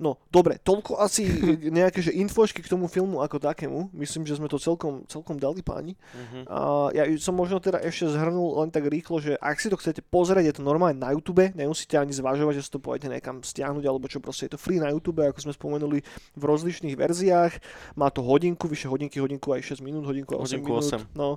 No, 0.00 0.16
dobre, 0.32 0.56
toľko 0.56 0.96
asi 0.96 1.28
nejaké 1.68 2.00
že 2.00 2.16
infošky 2.16 2.64
k 2.64 2.72
tomu 2.72 2.88
filmu 2.88 3.20
ako 3.20 3.36
takému. 3.36 3.92
Myslím, 3.92 4.24
že 4.24 4.40
sme 4.40 4.48
to 4.48 4.56
celkom, 4.56 5.04
celkom 5.04 5.36
dali 5.36 5.60
páni. 5.60 5.92
Mhm. 6.16 6.48
A 6.48 6.88
ja 6.96 7.04
som 7.20 7.36
možno 7.36 7.60
teda 7.60 7.76
ešte 7.84 8.08
zhrnul 8.08 8.64
len 8.64 8.72
tak 8.72 8.88
rýchlo, 8.88 9.20
že 9.20 9.36
ak 9.36 9.60
si 9.60 9.68
to 9.68 9.76
chcete 9.76 10.00
pozrieť, 10.08 10.48
je 10.48 10.54
to 10.56 10.62
normálne 10.64 10.96
na 10.96 11.12
YouTube, 11.12 11.52
nemusíte 11.52 12.00
ani 12.00 12.16
zvažovať, 12.16 12.54
že 12.56 12.62
si 12.64 12.70
to 12.72 12.80
pôjdete 12.80 13.12
niekam 13.12 13.44
stiahnuť, 13.44 13.84
alebo 13.84 14.08
čo 14.08 14.24
proste 14.24 14.48
je 14.48 14.56
to 14.56 14.58
free 14.58 14.80
na 14.80 14.88
YouTube, 14.88 15.20
ako 15.20 15.36
sme 15.36 15.52
spomenuli 15.52 16.00
v 16.32 16.42
rozličných 16.42 16.96
verziách. 16.96 17.60
Má 18.00 18.08
to 18.08 18.24
hodinku, 18.24 18.72
vyše 18.72 18.88
hodinky, 18.88 19.20
hodinku 19.20 19.52
aj 19.52 19.76
6 19.76 19.84
minút, 19.84 20.08
hodinku 20.08 20.32
a 20.32 20.40
8 20.40 20.56
Hodinku 20.56 20.80
minút. 20.80 21.12
8. 21.12 21.12
No, 21.12 21.36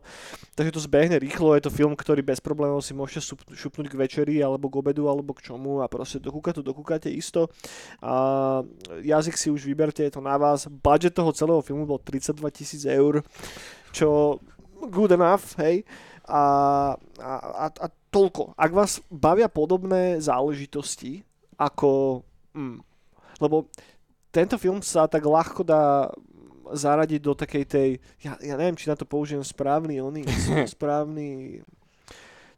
takže 0.56 0.72
to 0.72 0.80
zbehne 0.80 1.20
rýchlo, 1.20 1.60
je 1.60 1.68
to 1.68 1.72
film, 1.74 2.00
ktorý 2.00 2.24
bez 2.24 2.40
problémov 2.40 2.80
si 2.80 2.96
môžete 2.96 3.36
šup- 3.36 3.52
šupnúť 3.52 3.92
k 3.92 4.00
večeri, 4.00 4.36
alebo 4.40 4.72
k 4.72 4.80
obedu, 4.80 5.12
alebo 5.12 5.36
k 5.36 5.52
čomu 5.52 5.84
a 5.84 5.92
proste 5.92 6.24
dokúkať 6.24 6.62
to 6.62 6.64
dokúkate 6.64 7.12
isto. 7.12 7.52
A 8.00 8.53
jazyk 9.02 9.36
si 9.38 9.48
už 9.50 9.66
vyberte, 9.66 10.04
je 10.04 10.14
to 10.14 10.22
na 10.22 10.38
vás. 10.38 10.70
Budget 10.70 11.18
toho 11.18 11.34
celého 11.34 11.62
filmu 11.66 11.90
bol 11.90 11.98
32 11.98 12.44
tisíc 12.54 12.84
eur, 12.86 13.26
čo 13.90 14.38
good 14.90 15.12
enough, 15.16 15.58
hej. 15.58 15.88
A, 16.28 16.44
a, 17.20 17.32
a, 17.36 17.66
a 17.68 17.86
toľko. 18.14 18.54
Ak 18.54 18.72
vás 18.72 19.02
bavia 19.10 19.50
podobné 19.50 20.22
záležitosti, 20.22 21.26
ako... 21.58 22.22
Mm, 22.54 22.80
lebo 23.42 23.68
tento 24.30 24.56
film 24.62 24.80
sa 24.86 25.10
tak 25.10 25.26
ľahko 25.26 25.66
dá 25.66 26.10
zaradiť 26.74 27.20
do 27.22 27.34
takej 27.36 27.64
tej, 27.68 27.90
ja, 28.24 28.34
ja 28.40 28.56
neviem, 28.56 28.78
či 28.78 28.88
na 28.90 28.96
to 28.98 29.06
použijem 29.06 29.44
správny 29.44 30.00
oný, 30.00 30.24
správny 30.76 31.60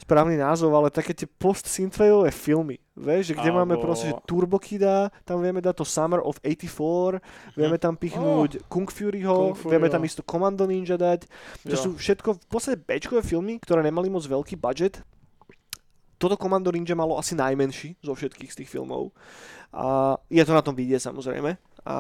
správny 0.06 0.38
názov, 0.38 0.70
ale 0.76 0.94
také 0.94 1.18
tie 1.18 1.26
post-synthwaveové 1.26 2.30
filmy, 2.30 2.78
vieš, 2.96 3.32
že 3.32 3.34
kde 3.36 3.52
Alebo- 3.52 3.60
máme 3.62 3.76
proste, 3.78 4.10
že 4.10 4.16
Turbo 4.24 4.56
Kida, 4.56 5.12
tam 5.28 5.44
vieme 5.44 5.60
dať 5.60 5.76
to 5.76 5.86
Summer 5.86 6.24
of 6.24 6.40
84, 6.40 7.20
vieme 7.54 7.76
tam 7.76 7.94
pichnúť 7.94 8.64
Kung 8.72 8.88
Furyho, 8.88 9.52
Kung 9.52 9.56
Furyho. 9.56 9.72
vieme 9.72 9.88
tam 9.92 10.02
isto 10.02 10.24
Commando 10.24 10.64
Ninja 10.64 10.96
dať, 10.96 11.28
to 11.68 11.76
Jo. 11.76 11.82
sú 11.84 11.90
všetko 12.00 12.40
v 12.40 12.48
podstate 12.48 12.80
Bčkové 12.80 13.20
filmy, 13.22 13.60
ktoré 13.60 13.84
nemali 13.84 14.08
moc 14.08 14.24
veľký 14.24 14.56
budget. 14.56 15.04
Toto 16.16 16.40
Commando 16.40 16.72
Ninja 16.72 16.96
malo 16.96 17.20
asi 17.20 17.36
najmenší 17.36 18.00
zo 18.00 18.16
všetkých 18.16 18.48
z 18.48 18.58
tých 18.64 18.72
filmov. 18.72 19.12
A 19.76 20.16
je 20.32 20.40
to 20.48 20.56
na 20.56 20.64
tom 20.64 20.72
vidieť 20.72 21.12
samozrejme. 21.12 21.60
A 21.84 21.96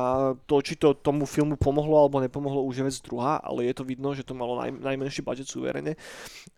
to, 0.48 0.64
či 0.64 0.80
to 0.80 0.96
tomu 0.96 1.28
filmu 1.28 1.60
pomohlo 1.60 2.00
alebo 2.00 2.24
nepomohlo, 2.24 2.64
už 2.64 2.80
je 2.80 2.88
vec 2.88 2.98
druhá, 3.04 3.44
ale 3.44 3.68
je 3.68 3.76
to 3.76 3.84
vidno, 3.84 4.16
že 4.16 4.24
to 4.24 4.32
malo 4.32 4.56
naj, 4.56 4.72
najmenší 4.72 5.20
budget 5.22 5.52
suverene. 5.52 6.00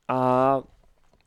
A 0.06 0.62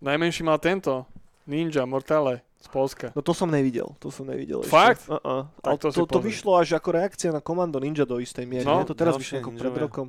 Najmenší 0.00 0.40
mal 0.40 0.56
tento. 0.56 1.04
Ninja, 1.44 1.84
Mortale 1.84 2.40
z 2.60 2.68
Polska. 2.68 3.06
no 3.16 3.24
to 3.24 3.32
som 3.32 3.48
nevidel, 3.48 3.96
to 3.96 4.12
som 4.12 4.28
nevidel. 4.28 4.60
ešte. 4.60 4.72
Fakt? 4.72 5.08
Uh-uh. 5.08 5.48
Tak 5.64 5.70
Ale 5.72 5.76
to 5.80 5.88
to, 5.90 6.04
to, 6.04 6.20
vyšlo 6.20 6.60
až 6.60 6.76
ako 6.76 6.88
reakcia 6.92 7.32
na 7.32 7.40
Commando 7.40 7.80
Ninja 7.80 8.04
do 8.04 8.20
istej 8.20 8.44
miery. 8.44 8.68
No, 8.68 8.84
nie? 8.84 8.88
to 8.88 8.92
teraz 8.92 9.16
ďalšie 9.16 9.40
vyšlo 9.40 9.40
ako 9.40 9.50
pred 9.56 9.76
rokom. 9.80 10.08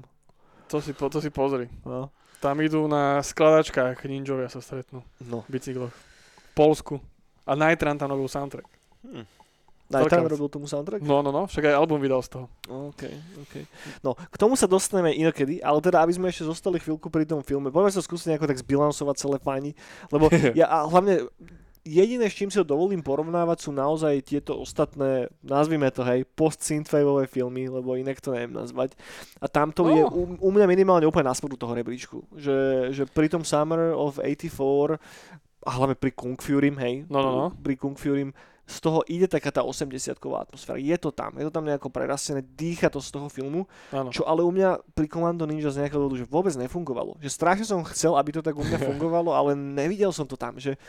To 0.68 0.78
si, 0.84 0.92
po, 0.92 1.08
to 1.08 1.20
si 1.24 1.32
pozri. 1.32 1.68
No. 1.88 2.12
Tam 2.44 2.60
idú 2.60 2.88
na 2.88 3.24
skladačkách 3.24 4.04
ninjovia 4.08 4.52
sa 4.52 4.60
stretnú. 4.60 5.04
no. 5.24 5.44
V 5.48 5.50
bicykloch. 5.52 5.92
V 5.92 6.52
Polsku. 6.56 7.00
A 7.48 7.56
Nitran 7.56 7.96
tam 7.96 8.12
robil 8.12 8.28
soundtrack. 8.28 8.68
Hm. 9.04 9.26
Vec. 9.92 10.08
robil 10.08 10.48
tomu 10.48 10.68
soundtrack? 10.72 11.04
No, 11.04 11.20
no, 11.20 11.36
no. 11.36 11.44
Však 11.52 11.68
aj 11.68 11.76
album 11.76 12.00
vydal 12.00 12.24
z 12.24 12.40
toho. 12.40 12.46
OK, 12.72 13.04
OK. 13.44 13.56
No, 14.00 14.16
k 14.16 14.36
tomu 14.40 14.56
sa 14.56 14.64
dostaneme 14.64 15.12
inokedy, 15.12 15.60
ale 15.60 15.84
teda, 15.84 16.00
aby 16.00 16.16
sme 16.16 16.32
ešte 16.32 16.48
zostali 16.48 16.80
chvíľku 16.80 17.12
pri 17.12 17.28
tom 17.28 17.44
filme, 17.44 17.68
poďme 17.68 17.92
sa 17.92 18.00
skúsiť 18.00 18.32
nejako 18.32 18.48
tak 18.48 18.62
zbilansovať 18.64 19.16
celé 19.20 19.38
páni, 19.44 19.76
lebo 20.08 20.32
ja 20.60 20.72
a 20.72 20.88
hlavne 20.88 21.28
jediné, 21.84 22.26
s 22.26 22.34
čím 22.34 22.48
si 22.48 22.58
ho 22.58 22.64
dovolím 22.64 23.00
porovnávať, 23.00 23.58
sú 23.60 23.72
naozaj 23.72 24.22
tieto 24.24 24.56
ostatné, 24.56 25.30
nazvime 25.40 25.90
to, 25.90 26.02
hej, 26.02 26.24
post-synthwaveové 26.32 27.26
filmy, 27.26 27.66
lebo 27.66 27.94
inak 27.94 28.18
to 28.18 28.32
neviem 28.32 28.54
nazvať. 28.54 28.94
A 29.38 29.46
tamto 29.46 29.84
No. 29.84 29.90
je 29.90 30.04
u, 30.04 30.22
u 30.38 30.50
mňa 30.50 30.66
minimálne 30.66 31.06
úplne 31.06 31.26
na 31.26 31.34
spodu 31.34 31.56
toho 31.56 31.74
rebríčku, 31.74 32.24
že, 32.34 32.58
že 32.92 33.04
pri 33.06 33.28
tom 33.28 33.42
Summer 33.42 33.92
of 33.92 34.18
84 34.18 35.02
a 35.62 35.70
hlavne 35.72 35.94
pri 35.94 36.10
Kung 36.12 36.38
Fury, 36.38 36.74
hej, 36.74 37.06
No, 37.06 37.20
no, 37.20 37.30
no. 37.32 37.46
pri 37.54 37.76
Kung 37.76 37.94
Fury 37.94 38.30
z 38.62 38.78
toho 38.80 39.04
ide 39.06 39.28
taká 39.28 39.52
tá 39.52 39.60
80-ková 39.62 40.48
atmosféra. 40.48 40.80
Je 40.80 40.96
to 40.96 41.12
tam, 41.12 41.36
je 41.36 41.44
to 41.44 41.52
tam 41.52 41.68
nejako 41.68 41.92
prerastené, 41.92 42.40
dýcha 42.40 42.88
to 42.88 43.04
z 43.04 43.12
toho 43.12 43.28
filmu, 43.28 43.68
Áno. 43.92 44.10
čo 44.10 44.24
ale 44.24 44.42
u 44.42 44.50
mňa 44.50 44.80
pri 44.96 45.12
Commando 45.12 45.44
Ninja 45.44 45.68
z 45.68 45.84
nejakého 45.84 46.00
dôvodu, 46.00 46.16
že 46.16 46.30
vôbec 46.30 46.56
nefungovalo. 46.56 47.20
Že 47.20 47.30
strašne 47.30 47.66
som 47.68 47.84
chcel, 47.84 48.16
aby 48.16 48.32
to 48.32 48.40
tak 48.40 48.56
u 48.56 48.64
mňa 48.64 48.80
fungovalo, 48.88 49.36
ale 49.36 49.60
nevidel 49.60 50.16
som 50.16 50.24
to 50.24 50.40
tam, 50.40 50.56
že, 50.56 50.80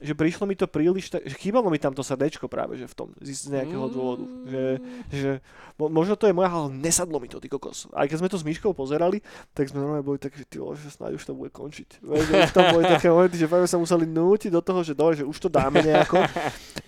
že 0.00 0.16
prišlo 0.16 0.48
mi 0.48 0.56
to 0.56 0.64
príliš, 0.64 1.12
tak, 1.12 1.20
že 1.28 1.36
chýbalo 1.36 1.68
mi 1.68 1.76
tam 1.76 1.92
to 1.92 2.00
srdečko 2.00 2.48
práve, 2.48 2.80
že 2.80 2.88
v 2.88 2.94
tom, 2.96 3.08
z 3.20 3.52
nejakého 3.52 3.84
dôvodu. 3.92 4.24
Že, 4.48 4.64
že 5.12 5.30
mo- 5.76 5.92
možno 5.92 6.16
to 6.16 6.24
je 6.24 6.32
moja, 6.32 6.48
ale 6.48 6.72
nesadlo 6.72 7.20
mi 7.20 7.28
to, 7.28 7.36
ty 7.36 7.52
kokos. 7.52 7.84
Aj 7.92 8.08
keď 8.08 8.16
sme 8.24 8.32
to 8.32 8.40
s 8.40 8.44
Myškou 8.48 8.72
pozerali, 8.72 9.20
tak 9.52 9.68
sme 9.68 9.84
normálne 9.84 10.00
boli 10.00 10.16
tak, 10.16 10.32
že 10.32 10.48
ty 10.48 10.56
že 10.56 10.88
snáď 10.88 11.20
už 11.20 11.24
to 11.28 11.36
bude 11.36 11.52
končiť. 11.52 12.00
Vieš, 12.00 12.24
že 12.24 12.34
už 12.48 12.52
tam 12.56 12.64
boli 12.72 12.84
také 12.88 13.12
momenty, 13.12 13.36
že 13.36 13.44
fakt 13.44 13.68
sa 13.68 13.76
museli 13.76 14.08
nútiť 14.08 14.50
do 14.50 14.64
toho, 14.64 14.80
že 14.80 14.96
dole, 14.96 15.12
že 15.12 15.28
už 15.28 15.36
to 15.36 15.48
dáme 15.52 15.84
nejako, 15.84 16.24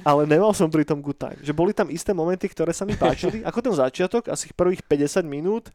ale 0.08 0.24
nemal 0.24 0.56
som 0.56 0.72
pri 0.72 0.88
tom 0.88 1.04
good 1.04 1.20
time. 1.20 1.36
Že 1.44 1.52
boli 1.52 1.76
tam 1.76 1.92
isté 1.92 2.16
momenty, 2.16 2.48
ktoré 2.48 2.72
sa 2.72 2.88
mi 2.88 2.96
páčili, 2.96 3.44
ako 3.44 3.58
ten 3.60 3.74
začiatok, 3.76 4.32
asi 4.32 4.48
prvých 4.56 4.80
50 4.88 5.20
minút, 5.28 5.68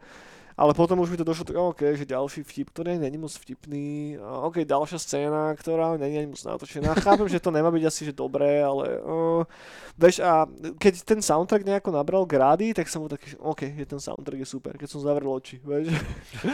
ale 0.57 0.73
potom 0.73 0.97
už 0.97 1.13
mi 1.13 1.21
to 1.21 1.23
došlo, 1.23 1.45
tak 1.45 1.55
OK, 1.55 1.81
že 1.93 2.09
ďalší 2.09 2.41
vtip, 2.41 2.73
ktorý 2.73 2.97
není 2.97 3.21
moc 3.21 3.29
vtipný, 3.29 4.17
OK, 4.17 4.65
ďalšia 4.65 4.97
scéna, 4.97 5.53
ktorá 5.53 5.93
není 6.01 6.17
ani 6.17 6.33
moc 6.33 6.41
natočená. 6.41 6.97
Chápem, 6.97 7.29
že 7.29 7.37
to 7.37 7.53
nemá 7.53 7.69
byť 7.69 7.83
asi 7.85 8.09
že 8.09 8.13
dobré, 8.17 8.65
ale 8.65 8.97
uh, 9.05 9.45
vieš, 9.93 10.25
a 10.25 10.49
keď 10.81 11.05
ten 11.05 11.21
soundtrack 11.21 11.61
nejako 11.61 11.93
nabral 11.93 12.25
grády, 12.25 12.73
tak 12.73 12.89
som 12.89 13.05
bol 13.05 13.11
taký, 13.13 13.33
že 13.33 13.37
OK, 13.37 13.69
je 13.69 13.85
ten 13.85 14.01
soundtrack 14.01 14.41
je 14.41 14.49
super, 14.49 14.73
keď 14.73 14.89
som 14.89 15.05
zavrel 15.05 15.29
oči, 15.29 15.61
vieš. 15.61 15.93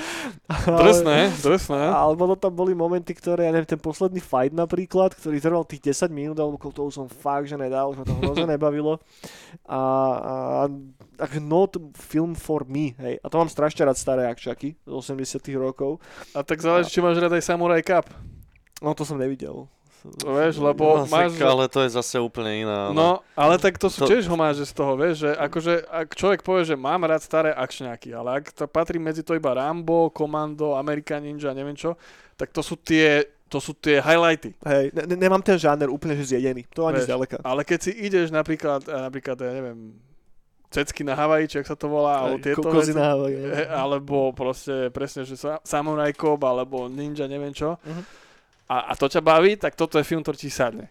Drsné, 0.84 1.32
drsné. 1.40 1.82
Ale 1.88 2.20
potom 2.20 2.36
tam 2.36 2.52
boli 2.52 2.76
momenty, 2.76 3.16
ktoré, 3.16 3.48
ja 3.48 3.56
neviem, 3.56 3.72
ten 3.72 3.80
posledný 3.80 4.20
fight 4.20 4.52
napríklad, 4.52 5.16
ktorý 5.16 5.40
trval 5.40 5.64
tých 5.64 5.96
10 5.96 6.12
minút, 6.12 6.38
alebo 6.40 6.60
koľko 6.60 6.76
toho 6.76 6.90
som 6.92 7.08
fakt, 7.08 7.48
že 7.48 7.56
nedal, 7.56 7.96
už 7.96 8.04
ma 8.04 8.06
to 8.08 8.16
hrozne 8.20 8.48
nebavilo. 8.52 9.00
A, 9.64 9.80
a 9.80 10.64
takže 11.18 11.40
not 11.40 11.78
film 11.96 12.36
for 12.36 12.66
me, 12.68 12.98
hej. 13.00 13.22
A 13.24 13.26
to 13.30 13.40
mám 13.40 13.48
strašne 13.48 13.86
rád 13.86 13.93
staré 13.94 14.26
akčaky 14.26 14.76
z 14.76 14.92
80 14.92 15.40
rokov. 15.56 15.98
A 16.32 16.42
tak 16.42 16.60
záleží, 16.60 16.90
či 16.90 17.00
máš 17.00 17.18
rád 17.18 17.32
aj 17.32 17.44
Samurai 17.44 17.80
Cup. 17.80 18.10
No 18.78 18.92
to 18.92 19.02
som 19.02 19.16
nevidel. 19.16 19.66
Vieš, 20.04 20.60
lebo 20.60 21.00
No, 21.00 21.08
máš... 21.08 21.40
ale 21.40 21.72
to 21.72 21.80
je 21.80 21.96
zase 21.96 22.20
úplne 22.20 22.68
iná. 22.68 22.92
No, 22.92 23.24
ale 23.34 23.56
tak 23.56 23.80
to 23.80 23.88
sú 23.88 24.04
To- 24.04 24.12
tiež 24.12 24.28
homáže 24.28 24.68
z 24.68 24.76
toho, 24.76 25.00
vieš, 25.00 25.24
že 25.24 25.32
akože 25.32 25.74
ak 25.88 26.12
človek 26.12 26.44
povie, 26.44 26.68
že 26.68 26.76
mám 26.76 27.08
rád 27.08 27.24
staré 27.24 27.56
akčňáky, 27.56 28.12
ale 28.12 28.44
ak 28.44 28.52
to 28.52 28.68
patrí 28.68 29.00
medzi 29.00 29.24
to 29.24 29.32
iba 29.32 29.56
Rambo, 29.56 30.12
Komando, 30.12 30.76
American 30.76 31.24
Ninja, 31.24 31.56
neviem 31.56 31.72
čo, 31.72 31.96
tak 32.36 32.52
to 32.52 32.60
sú 32.60 32.76
tie, 32.76 33.24
to 33.48 33.64
sú 33.64 33.72
tie 33.74 34.04
highlighty. 34.04 34.52
Hej, 34.60 34.92
ne, 34.92 35.04
ne- 35.08 35.20
nemám 35.24 35.40
ten 35.40 35.56
žáner 35.56 35.88
úplne 35.88 36.20
že 36.20 36.36
zjedený. 36.36 36.68
To 36.76 36.84
ani 36.84 37.00
Vieš, 37.00 37.08
zďaleka. 37.08 37.36
Ale 37.40 37.64
keď 37.64 37.80
si 37.80 37.92
ideš 37.96 38.28
napríklad, 38.28 38.84
eh, 38.84 39.00
napríklad, 39.00 39.40
ja 39.40 39.56
neviem, 39.56 39.96
Cecky 40.74 41.06
na 41.06 41.14
Havaji, 41.14 41.46
či 41.48 41.58
ak 41.62 41.70
sa 41.70 41.78
to 41.78 41.86
volá, 41.86 42.18
alebo 42.20 42.42
tieto 42.42 42.66
veci, 42.66 42.92
na 42.92 43.14
Havaji, 43.14 43.38
alebo 43.70 44.34
proste 44.34 44.90
presne, 44.90 45.22
že 45.22 45.38
sa, 45.38 45.62
Samurai 45.62 46.10
Cop, 46.12 46.42
alebo 46.42 46.90
Ninja, 46.90 47.30
neviem 47.30 47.54
čo. 47.54 47.78
Mhm. 47.86 48.02
A, 48.66 48.90
a 48.90 48.94
to 48.96 49.06
ťa 49.06 49.22
baví, 49.22 49.54
tak 49.56 49.76
toto 49.76 49.96
je 49.96 50.04
film, 50.04 50.20
ktorý 50.20 50.34
ti 50.36 50.50
sadne. 50.50 50.90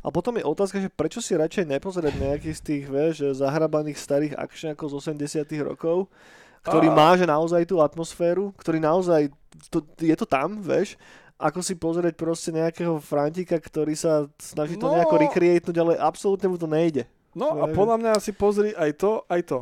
A 0.00 0.08
potom 0.08 0.32
je 0.32 0.42
otázka, 0.42 0.80
že 0.80 0.88
prečo 0.88 1.20
si 1.20 1.36
radšej 1.36 1.68
nepozrieť 1.68 2.14
nejaký 2.16 2.48
z 2.50 2.60
tých, 2.62 2.84
vieš, 2.88 3.36
zahrabaných 3.36 4.00
starých 4.00 4.32
akčňákov 4.32 4.88
z 4.88 4.94
80 5.12 5.44
rokov, 5.60 6.08
ktorý 6.64 6.88
A- 6.88 6.96
má 6.96 7.10
že 7.12 7.28
naozaj 7.28 7.68
tú 7.68 7.84
atmosféru, 7.84 8.56
ktorý 8.56 8.80
naozaj, 8.80 9.28
to, 9.68 9.84
je 10.00 10.16
to 10.16 10.24
tam, 10.24 10.56
vieš, 10.58 10.96
ako 11.36 11.60
si 11.60 11.76
pozrieť 11.76 12.16
proste 12.16 12.48
nejakého 12.48 12.96
Frantika, 12.96 13.60
ktorý 13.60 13.92
sa 13.92 14.24
snaží 14.40 14.80
to 14.80 14.88
No. 14.88 14.96
nejako 14.96 15.20
recreatenúť, 15.20 15.76
ale 15.76 15.92
absolútne 16.00 16.48
mu 16.48 16.56
to 16.56 16.64
nejde. 16.64 17.04
No 17.36 17.60
a 17.60 17.68
podľa 17.68 17.96
mňa 17.98 18.12
si 18.16 18.32
pozri 18.32 18.72
aj 18.72 18.96
to, 18.96 19.20
aj 19.28 19.44
to. 19.44 19.60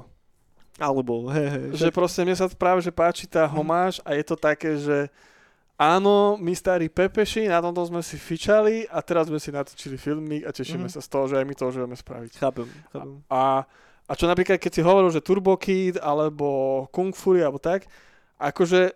Alebo, 0.76 1.26
hej, 1.28 1.48
hej, 1.48 1.64
Že 1.76 1.88
proste 1.90 2.22
mne 2.22 2.34
sa 2.34 2.46
práve 2.48 2.78
že 2.80 2.90
páči 2.90 3.26
tá 3.26 3.42
homáž 3.44 3.98
a 4.00 4.14
je 4.14 4.22
to 4.22 4.34
také, 4.34 4.74
že 4.74 5.10
áno, 5.74 6.34
my 6.36 6.50
starí 6.50 6.86
pepeši, 6.86 7.46
na 7.46 7.58
tomto 7.58 7.82
sme 7.84 7.98
si 7.98 8.14
fičali 8.14 8.86
a 8.88 8.98
teraz 8.98 9.26
sme 9.26 9.38
si 9.38 9.50
natočili 9.50 9.94
filmík 9.94 10.42
a 10.42 10.50
tešíme 10.50 10.86
Mhm. 10.86 10.92
sa 10.92 11.00
z 11.00 11.08
toho, 11.08 11.26
že 11.26 11.34
aj 11.36 11.44
my 11.44 11.54
to 11.54 11.64
už 11.66 11.76
vieme 11.76 11.94
spraviť. 11.94 12.32
chápem, 12.36 12.66
chápem. 12.90 13.22
A, 13.26 13.66
a 14.04 14.12
čo 14.12 14.26
napríklad, 14.26 14.56
keď 14.56 14.70
si 14.72 14.82
hovoril, 14.82 15.10
že 15.10 15.18
Turbo 15.18 15.54
Kid 15.54 15.98
alebo 15.98 16.46
Kung 16.90 17.10
Fury 17.10 17.42
alebo 17.42 17.58
tak, 17.58 17.86
akože 18.36 18.94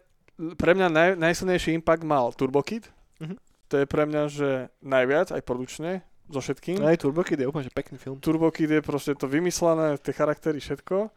pre 0.54 0.70
mňa 0.72 0.86
naj, 0.88 1.10
najsilnejší 1.14 1.74
impact 1.74 2.02
mal 2.02 2.30
Turbo 2.30 2.62
Kid. 2.62 2.86
Mhm. 3.18 3.34
To 3.68 3.74
je 3.76 3.86
pre 3.86 4.02
mňa, 4.02 4.22
že 4.26 4.50
najviac, 4.80 5.30
aj 5.30 5.42
produčne, 5.42 6.02
so 6.28 6.40
všetkým. 6.40 6.84
Aj 6.84 6.96
Turbo 7.00 7.24
Kid 7.24 7.40
je 7.40 7.48
úplne 7.48 7.66
že 7.66 7.72
pekný 7.72 7.96
film. 7.96 8.20
Turbo 8.20 8.52
Kid 8.52 8.68
je 8.68 8.80
proste 8.84 9.16
to 9.16 9.24
vymyslené, 9.24 9.96
tie 10.00 10.12
charaktery, 10.12 10.60
všetko. 10.60 11.08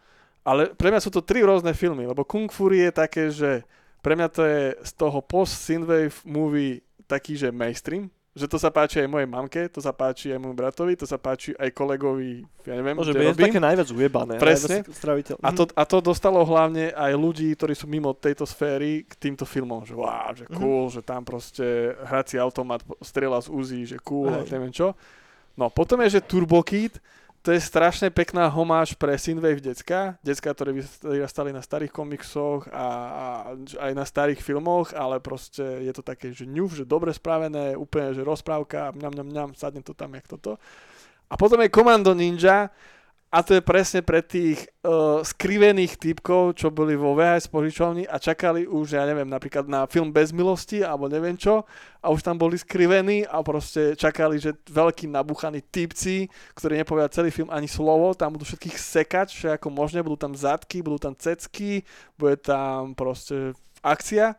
Ale 0.41 0.73
pre 0.73 0.89
mňa 0.89 1.03
sú 1.03 1.11
to 1.13 1.21
tri 1.21 1.45
rôzne 1.45 1.75
filmy, 1.77 2.09
lebo 2.09 2.25
Kung 2.25 2.49
Fury 2.49 2.89
je 2.89 2.91
také, 2.91 3.23
že 3.29 3.61
pre 4.01 4.17
mňa 4.17 4.27
to 4.33 4.41
je 4.41 4.63
z 4.81 4.91
toho 4.97 5.21
post-synthwave 5.21 6.25
movie 6.25 6.81
taký, 7.05 7.37
že 7.37 7.53
mainstream. 7.53 8.09
Že 8.31 8.47
to 8.47 8.57
sa 8.63 8.71
páči 8.71 9.03
aj 9.03 9.11
mojej 9.11 9.27
mamke, 9.27 9.67
to 9.67 9.83
sa 9.83 9.91
páči 9.91 10.31
aj 10.31 10.39
môjmu 10.39 10.55
bratovi, 10.55 10.95
to 10.95 11.03
sa 11.03 11.19
páči 11.19 11.51
aj 11.59 11.67
kolegovi, 11.75 12.47
ja 12.63 12.79
neviem, 12.79 12.95
Môže 12.95 13.11
byť 13.11 13.35
také 13.35 13.59
najviac 13.59 13.91
ujebané. 13.91 14.39
Presne. 14.39 14.87
Najviac. 14.87 15.35
A 15.43 15.49
to, 15.51 15.67
a 15.67 15.83
to 15.83 15.99
dostalo 15.99 16.39
hlavne 16.47 16.95
aj 16.95 17.11
ľudí, 17.11 17.51
ktorí 17.51 17.75
sú 17.75 17.91
mimo 17.91 18.15
tejto 18.15 18.47
sféry 18.47 19.03
k 19.03 19.13
týmto 19.19 19.43
filmom, 19.43 19.83
že 19.83 19.91
wow, 19.91 20.31
že 20.31 20.47
Mhm. 20.47 20.55
cool, 20.55 20.87
že 20.87 21.03
tam 21.03 21.27
proste 21.27 21.91
hrací 22.07 22.39
automat 22.39 22.79
strieľa 23.03 23.43
z 23.43 23.47
Uzi, 23.51 23.81
že 23.83 23.97
cool 23.99 24.31
a 24.31 24.47
neviem 24.47 24.71
čo. 24.71 24.95
No 25.59 25.67
potom 25.67 25.99
je, 26.07 26.15
že 26.15 26.23
Turbo 26.23 26.63
Kid, 26.63 27.03
to 27.41 27.49
je 27.49 27.61
strašne 27.61 28.13
pekná 28.13 28.45
homáž 28.45 28.93
pre 28.93 29.17
Synthwave 29.17 29.65
decka, 29.65 30.21
decka, 30.21 30.53
ktoré 30.53 30.77
vyrastali 31.01 31.49
na 31.49 31.65
starých 31.65 31.89
komiksoch 31.89 32.69
a, 32.69 32.85
a 32.85 33.25
aj 33.81 33.91
na 33.97 34.05
starých 34.05 34.45
filmoch, 34.45 34.93
ale 34.93 35.17
proste 35.17 35.81
je 35.81 35.89
to 35.89 36.05
také, 36.05 36.29
že 36.37 36.45
ňuf, 36.45 36.77
že 36.77 36.85
dobre 36.85 37.09
spravené, 37.09 37.73
úplne, 37.73 38.13
že 38.13 38.21
rozprávka, 38.21 38.93
mňam, 38.93 39.13
mňam, 39.17 39.27
mňam, 39.33 39.49
sadne 39.57 39.81
to 39.81 39.97
tam, 39.97 40.13
jak 40.13 40.29
toto. 40.29 40.61
A 41.31 41.33
potom 41.33 41.57
je 41.65 41.73
Commando 41.73 42.13
Ninja, 42.13 42.69
a 43.31 43.39
to 43.47 43.55
je 43.55 43.63
presne 43.63 44.03
pre 44.03 44.19
tých 44.19 44.67
uh, 44.83 45.23
skrivených 45.23 45.95
typkov, 45.95 46.59
čo 46.59 46.67
boli 46.67 46.99
vo 46.99 47.15
VHS 47.15 47.47
požičovni 47.47 48.03
a 48.03 48.19
čakali 48.19 48.67
už, 48.67 48.99
ja 48.99 49.07
neviem, 49.07 49.31
napríklad 49.31 49.71
na 49.71 49.87
film 49.87 50.11
Bez 50.11 50.35
milosti, 50.35 50.83
alebo 50.83 51.07
neviem 51.07 51.39
čo, 51.39 51.63
a 52.03 52.11
už 52.11 52.27
tam 52.27 52.35
boli 52.35 52.59
skrivení 52.59 53.23
a 53.23 53.39
proste 53.39 53.95
čakali, 53.95 54.35
že 54.35 54.59
veľkí 54.67 55.07
nabuchaní 55.07 55.63
typci, 55.63 56.27
ktorí 56.59 56.83
nepovedia 56.83 57.07
celý 57.07 57.31
film 57.31 57.47
ani 57.47 57.71
slovo, 57.71 58.11
tam 58.11 58.35
budú 58.35 58.43
všetkých 58.43 58.75
sekať, 58.75 59.27
čo 59.31 59.47
ako 59.55 59.71
možné, 59.71 60.03
budú 60.03 60.19
tam 60.19 60.35
zadky, 60.35 60.83
budú 60.83 60.99
tam 60.99 61.15
cecky, 61.15 61.87
bude 62.19 62.35
tam 62.35 62.99
proste 62.99 63.55
akcia. 63.79 64.35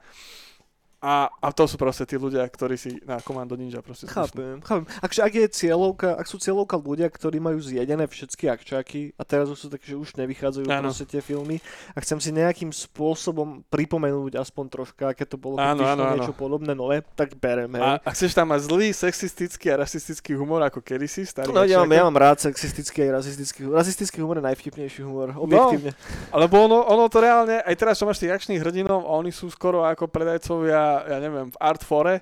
A, 1.02 1.26
a 1.42 1.50
to 1.50 1.66
sú 1.66 1.74
proste 1.74 2.06
tí 2.06 2.14
ľudia, 2.14 2.46
ktorí 2.46 2.78
si 2.78 3.02
na 3.02 3.18
Komando 3.18 3.58
Ninja 3.58 3.82
proste. 3.82 4.06
Chápem, 4.06 4.62
chápem. 4.62 4.86
Akže 5.02 5.26
ak 5.26 5.34
je 5.34 5.46
cieľovka, 5.50 6.14
ak 6.14 6.30
sú 6.30 6.38
cieľovka 6.38 6.78
ľudia, 6.78 7.10
ktorí 7.10 7.42
majú 7.42 7.58
zjedené 7.58 8.06
všetky 8.06 8.46
akčáky 8.46 9.00
a 9.18 9.26
teraz 9.26 9.50
už 9.50 9.58
sú 9.58 9.66
také, 9.66 9.90
že 9.90 9.98
už 9.98 10.14
nevychádzajú 10.14 10.70
Áno. 10.70 10.86
proste 10.86 11.02
tie 11.02 11.18
filmy 11.18 11.58
a 11.90 11.98
chcem 12.06 12.22
si 12.22 12.30
nejakým 12.30 12.70
spôsobom 12.70 13.66
pripomenúť 13.66 14.38
aspoň 14.38 14.64
troška, 14.70 15.10
aké 15.10 15.26
to 15.26 15.34
bolo, 15.34 15.58
keď 15.58 15.74
áno, 15.74 16.06
áno. 16.06 16.14
niečo 16.22 16.38
podobné 16.38 16.70
nové, 16.70 17.02
tak 17.18 17.34
berem, 17.34 17.74
hej. 17.74 17.82
A, 17.82 17.90
a 17.98 18.10
chceš 18.14 18.38
tam 18.38 18.54
mať 18.54 18.70
zlý, 18.70 18.94
sexistický 18.94 19.74
a 19.74 19.82
rasistický 19.82 20.38
humor 20.38 20.62
ako 20.62 20.86
kedysi, 20.86 21.26
starý 21.26 21.50
No, 21.50 21.66
ja, 21.66 21.82
mám, 21.82 21.90
ja 21.90 22.06
mám 22.06 22.14
rád 22.14 22.46
sexistický 22.46 23.10
aj 23.10 23.26
rasistický 23.26 23.66
humor. 23.66 23.74
Rasistický 23.82 24.18
humor 24.22 24.38
je 24.38 24.44
najvtipnejší 24.46 25.02
humor, 25.02 25.34
objektívne. 25.34 25.98
Lebo 26.30 26.54
ono, 26.70 26.78
ono 26.86 27.10
to 27.10 27.18
reálne, 27.18 27.58
aj 27.58 27.74
teraz 27.74 27.98
čo 27.98 28.06
máš 28.06 28.22
tých 28.22 28.30
akčných 28.30 28.62
hrdinov, 28.62 29.02
a 29.02 29.18
oni 29.18 29.34
sú 29.34 29.50
skoro 29.50 29.82
ako 29.82 30.06
predajcovia, 30.06 30.91
ja 31.08 31.18
neviem, 31.22 31.48
v 31.48 31.56
Artfore, 31.60 32.20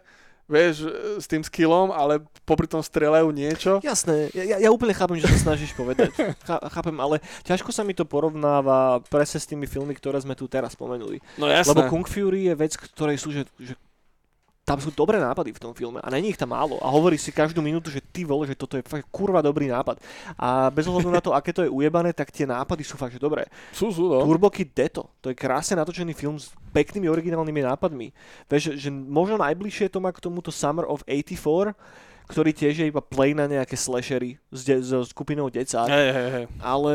vieš, 0.50 0.90
s 1.22 1.30
tým 1.30 1.46
skillom, 1.46 1.94
ale 1.94 2.26
popri 2.42 2.66
tom 2.66 2.82
strieľajú 2.82 3.30
niečo. 3.30 3.78
Jasné, 3.86 4.34
ja, 4.34 4.44
ja, 4.44 4.56
ja 4.66 4.70
úplne 4.74 4.90
chápem, 4.90 5.22
že 5.22 5.30
sa 5.30 5.54
snažíš 5.54 5.70
povedať. 5.78 6.10
Chá, 6.42 6.58
chápem, 6.74 6.96
ale 6.98 7.22
ťažko 7.46 7.70
sa 7.70 7.86
mi 7.86 7.94
to 7.94 8.02
porovnáva 8.02 8.98
presne 9.06 9.38
s 9.38 9.46
tými 9.46 9.70
filmy, 9.70 9.94
ktoré 9.94 10.18
sme 10.18 10.34
tu 10.34 10.50
teraz 10.50 10.74
spomenuli. 10.74 11.22
No 11.38 11.46
jasné. 11.46 11.70
Lebo 11.70 11.86
Kung 11.86 12.02
Fury 12.02 12.50
je 12.50 12.54
vec, 12.58 12.74
ktorej 12.74 13.22
sú, 13.22 13.30
že, 13.30 13.46
že 13.62 13.78
tam 14.70 14.78
sú 14.78 14.94
dobré 14.94 15.18
nápady 15.18 15.50
v 15.50 15.58
tom 15.58 15.74
filme 15.74 15.98
a 15.98 16.06
není 16.14 16.30
ich 16.30 16.38
tam 16.38 16.54
málo. 16.54 16.78
A 16.78 16.86
hovorí 16.86 17.18
si 17.18 17.34
každú 17.34 17.58
minútu, 17.58 17.90
že 17.90 17.98
ty 17.98 18.22
vole, 18.22 18.46
že 18.46 18.54
toto 18.54 18.78
je 18.78 18.86
fakt 18.86 19.10
kurva 19.10 19.42
dobrý 19.42 19.66
nápad. 19.66 19.98
A 20.38 20.70
bez 20.70 20.86
ohľadu 20.86 21.10
na 21.10 21.18
to, 21.18 21.34
aké 21.34 21.50
to 21.50 21.66
je 21.66 21.70
ujebané, 21.70 22.14
tak 22.14 22.30
tie 22.30 22.46
nápady 22.46 22.86
sú 22.86 22.94
fakt, 22.94 23.18
že 23.18 23.18
dobré. 23.18 23.50
sú, 23.74 23.90
sú, 23.90 24.06
no. 24.06 24.22
Turbo 24.22 24.46
Kid 24.46 24.70
Deto, 24.70 25.10
to 25.18 25.34
je 25.34 25.34
krásne 25.34 25.74
natočený 25.74 26.14
film 26.14 26.38
s 26.38 26.54
peknými 26.70 27.10
originálnymi 27.10 27.66
nápadmi. 27.66 28.14
Vieš, 28.46 28.78
že, 28.78 28.94
možno 28.94 29.42
najbližšie 29.42 29.90
to 29.90 29.98
má 29.98 30.14
k 30.14 30.22
tomuto 30.22 30.54
Summer 30.54 30.86
of 30.86 31.02
84, 31.10 31.74
ktorý 32.30 32.50
tiež 32.54 32.74
je 32.78 32.86
iba 32.86 33.02
play 33.02 33.34
na 33.34 33.50
nejaké 33.50 33.74
slashery 33.74 34.38
s, 34.54 34.62
de- 34.62 34.86
so 34.86 35.02
skupinou 35.02 35.50
decák 35.50 35.90
Hej, 35.90 36.08
hej, 36.14 36.28
hej. 36.30 36.44
ale 36.62 36.94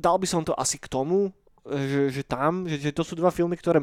dal 0.00 0.16
by 0.16 0.24
som 0.24 0.40
to 0.40 0.56
asi 0.56 0.80
k 0.80 0.88
tomu, 0.88 1.28
že, 1.64 2.12
že 2.12 2.22
tam, 2.22 2.68
že, 2.68 2.76
že 2.76 2.92
to 2.92 3.00
sú 3.00 3.16
dva 3.16 3.32
filmy, 3.32 3.56
ktoré, 3.56 3.80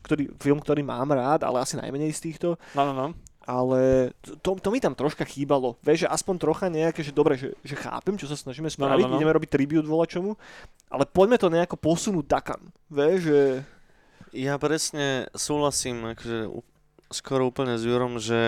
ktorý, 0.00 0.32
film, 0.40 0.56
ktorý 0.56 0.80
mám 0.80 1.12
rád, 1.12 1.44
ale 1.44 1.60
asi 1.60 1.76
najmenej 1.76 2.16
z 2.16 2.32
týchto. 2.32 2.56
No, 2.72 2.88
no, 2.88 2.92
no. 2.96 3.06
ale 3.44 4.10
to, 4.40 4.56
to 4.56 4.68
mi 4.72 4.80
tam 4.80 4.96
troška 4.96 5.28
chýbalo. 5.28 5.76
Vieš, 5.84 6.08
že 6.08 6.12
aspoň 6.12 6.34
trocha 6.40 6.66
nejaké, 6.72 7.04
že 7.04 7.12
dobre, 7.12 7.36
že, 7.36 7.52
že 7.60 7.76
chápem, 7.76 8.16
čo 8.16 8.24
sa 8.24 8.40
snažíme 8.40 8.72
spraviť, 8.72 9.04
no, 9.04 9.12
no. 9.12 9.16
ideme 9.20 9.36
robiť 9.36 9.52
tribute 9.52 9.84
volačomu, 9.84 10.32
ale 10.88 11.04
poďme 11.04 11.36
to 11.36 11.52
nejako 11.52 11.76
posunúť 11.76 12.26
takam. 12.26 12.72
Vieš, 12.88 13.18
že... 13.28 13.40
Ja 14.30 14.56
presne 14.62 15.26
súhlasím 15.34 16.14
akože, 16.14 16.48
skoro 17.10 17.50
úplne 17.50 17.74
s 17.74 17.82
Jurom, 17.82 18.22
že 18.22 18.38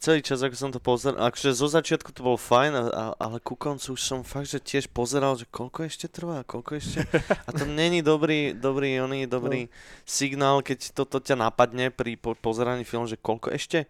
celý 0.00 0.24
čas, 0.24 0.40
ako 0.40 0.56
som 0.56 0.72
to 0.72 0.80
pozeral, 0.80 1.20
akože 1.28 1.52
zo 1.52 1.68
začiatku 1.68 2.08
to 2.16 2.24
bol 2.24 2.40
fajn, 2.40 2.72
a, 2.72 2.82
a, 2.88 3.04
ale 3.20 3.36
ku 3.36 3.52
koncu 3.52 3.92
už 3.92 4.00
som 4.00 4.24
fakt, 4.24 4.48
že 4.48 4.56
tiež 4.56 4.88
pozeral, 4.88 5.36
že 5.36 5.44
koľko 5.44 5.84
ešte 5.84 6.08
trvá, 6.08 6.40
koľko 6.48 6.80
ešte... 6.80 7.04
A 7.46 7.52
to 7.52 7.68
není 7.68 8.00
dobrý, 8.00 8.56
dobrý, 8.56 8.96
oný, 9.04 9.28
dobrý 9.28 9.68
no. 9.68 9.72
signál, 10.08 10.64
keď 10.64 10.96
toto 10.96 11.20
ťa 11.20 11.36
napadne 11.36 11.92
pri 11.92 12.16
po, 12.16 12.32
pozeraní 12.32 12.88
filmu, 12.88 13.04
že 13.04 13.20
koľko 13.20 13.52
ešte. 13.52 13.84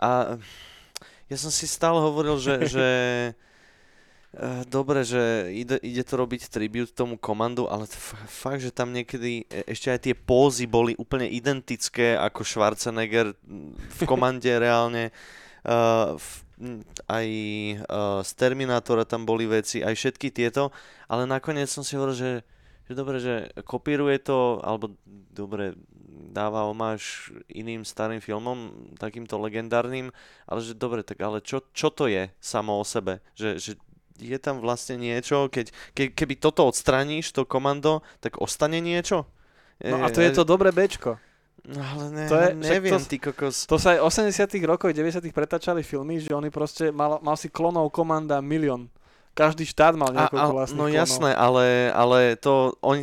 A 0.00 0.40
ja 1.28 1.36
som 1.36 1.52
si 1.52 1.68
stále 1.68 2.00
hovoril, 2.00 2.40
že, 2.40 2.54
že 2.72 2.86
dobre, 4.68 5.00
že 5.00 5.48
ide, 5.48 5.80
ide 5.80 6.04
to 6.04 6.20
robiť 6.20 6.52
tribute 6.52 6.92
tomu 6.92 7.16
komandu, 7.16 7.72
ale 7.72 7.88
f- 7.88 8.20
fakt, 8.28 8.60
že 8.60 8.68
tam 8.68 8.92
niekedy 8.92 9.48
e- 9.48 9.64
ešte 9.72 9.88
aj 9.88 10.00
tie 10.04 10.14
pózy 10.14 10.68
boli 10.68 10.92
úplne 11.00 11.24
identické 11.24 12.20
ako 12.20 12.44
Schwarzenegger 12.44 13.32
mm, 13.32 13.72
v 13.96 14.00
komande 14.04 14.52
reálne. 14.64 15.08
Uh, 15.64 16.20
v, 16.20 16.28
mm, 16.60 16.80
aj 17.08 17.26
uh, 17.88 18.20
z 18.20 18.30
Terminátora 18.36 19.08
tam 19.08 19.24
boli 19.24 19.48
veci, 19.48 19.80
aj 19.80 19.96
všetky 19.96 20.28
tieto, 20.28 20.68
ale 21.08 21.24
nakoniec 21.24 21.72
som 21.72 21.80
si 21.80 21.96
hovoril, 21.96 22.14
že, 22.14 22.32
že 22.86 22.92
dobre, 22.92 23.16
že 23.18 23.50
kopíruje 23.64 24.20
to, 24.20 24.60
alebo 24.60 24.92
dobre, 25.32 25.72
dáva 26.36 26.68
omáž 26.68 27.32
iným 27.48 27.88
starým 27.88 28.20
filmom, 28.20 28.92
takýmto 29.00 29.40
legendárnym, 29.40 30.12
ale 30.44 30.60
že 30.60 30.76
dobre, 30.76 31.00
tak 31.00 31.24
ale 31.24 31.40
čo, 31.40 31.64
čo 31.72 31.88
to 31.88 32.04
je 32.04 32.28
samo 32.36 32.76
o 32.76 32.84
sebe? 32.84 33.24
Že, 33.32 33.50
že 33.56 33.72
je 34.18 34.38
tam 34.40 34.60
vlastne 34.64 34.96
niečo, 34.96 35.48
keď, 35.48 35.70
ke, 35.92 36.04
keby 36.12 36.34
toto 36.40 36.64
odstraníš, 36.66 37.32
to 37.32 37.44
komando, 37.44 38.00
tak 38.20 38.40
ostane 38.40 38.80
niečo? 38.80 39.28
No 39.80 40.00
a 40.00 40.08
to 40.08 40.24
je 40.24 40.32
to 40.32 40.48
dobré 40.48 40.72
Bčko. 40.72 41.20
No 41.66 41.82
ale 41.82 42.04
ne, 42.14 42.24
to 42.30 42.36
je- 42.38 42.54
neviem, 42.54 42.94
to- 42.94 43.10
ty 43.10 43.18
kokos. 43.18 43.66
To 43.66 43.74
sa 43.76 43.98
aj 43.98 43.98
v 43.98 44.06
80 44.30 44.62
rokoch, 44.64 44.94
90 44.94 45.34
pretáčali 45.34 45.82
filmy, 45.82 46.22
že 46.22 46.30
oni 46.30 46.48
proste, 46.48 46.94
mal, 46.94 47.18
mal 47.20 47.34
si 47.34 47.50
klonov 47.50 47.90
komanda 47.90 48.38
milión. 48.38 48.86
Každý 49.34 49.66
štát 49.68 49.98
mal 49.98 50.14
a, 50.14 50.30
vlastných 50.30 50.78
no 50.78 50.86
klonov. 50.88 50.96
jasné, 50.96 51.30
ale, 51.34 51.90
ale 51.92 52.38
to 52.38 52.72
oni, 52.80 53.02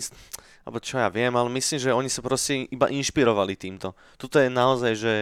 alebo 0.66 0.80
čo 0.80 0.98
ja 0.98 1.12
viem, 1.12 1.30
ale 1.36 1.52
myslím, 1.52 1.78
že 1.78 1.92
oni 1.92 2.10
sa 2.10 2.24
proste 2.24 2.66
iba 2.72 2.88
inšpirovali 2.88 3.54
týmto. 3.60 3.94
Tuto 4.16 4.40
je 4.40 4.48
naozaj, 4.48 4.94
že 4.96 5.14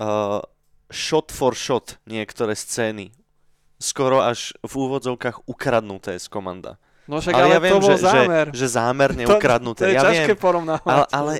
uh, 0.00 0.40
shot 0.88 1.30
for 1.30 1.52
shot 1.52 2.00
niektoré 2.08 2.56
scény 2.56 3.12
skoro 3.86 4.18
až 4.18 4.50
v 4.60 4.72
úvodzovkách 4.76 5.46
ukradnuté 5.46 6.18
z 6.18 6.26
komanda. 6.26 6.74
No 7.06 7.22
však 7.22 7.32
ale 7.32 7.42
ale, 7.44 7.54
ja 7.54 7.60
viem, 7.62 7.72
to 7.72 7.78
bol 7.78 7.88
že, 7.88 7.96
zámer. 8.02 8.46
že, 8.50 8.58
že 8.58 8.66
zámerne 8.68 9.22
To- 9.30 9.38
ukradnuté. 9.38 9.80
To 9.80 9.88
je 9.88 9.94
ja 9.94 10.02
ťažké 10.02 10.34
viem, 10.34 10.42
porovnávať. 10.42 10.82
ale, 10.84 11.04
ale 11.08 11.32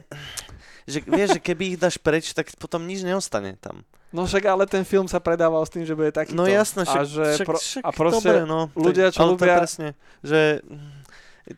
že, 0.86 0.98
vieš, 1.02 1.28
že 1.34 1.40
keby 1.42 1.74
ich 1.74 1.78
dáš 1.78 1.98
preč, 1.98 2.30
tak 2.30 2.46
potom 2.54 2.86
nič 2.86 3.02
neostane 3.02 3.58
tam. 3.58 3.82
No 4.14 4.22
však 4.22 4.46
ale 4.46 4.64
ten 4.64 4.86
film 4.86 5.10
sa 5.10 5.18
predával 5.18 5.66
s 5.66 5.74
tým, 5.74 5.82
že 5.82 5.92
bude 5.92 6.14
takýto. 6.14 6.38
No 6.38 6.46
jasné, 6.46 6.86
však, 6.86 7.02
a, 7.02 7.04
že 7.04 7.24
však, 7.34 7.46
pro, 7.50 7.58
však 7.58 7.82
a 7.82 7.90
proste 7.90 8.22
dobre, 8.22 8.38
no, 8.46 8.70
ľudia, 8.72 9.10
čo 9.10 9.26
ľúbia- 9.26 9.58
presne, 9.58 9.98
že 10.22 10.62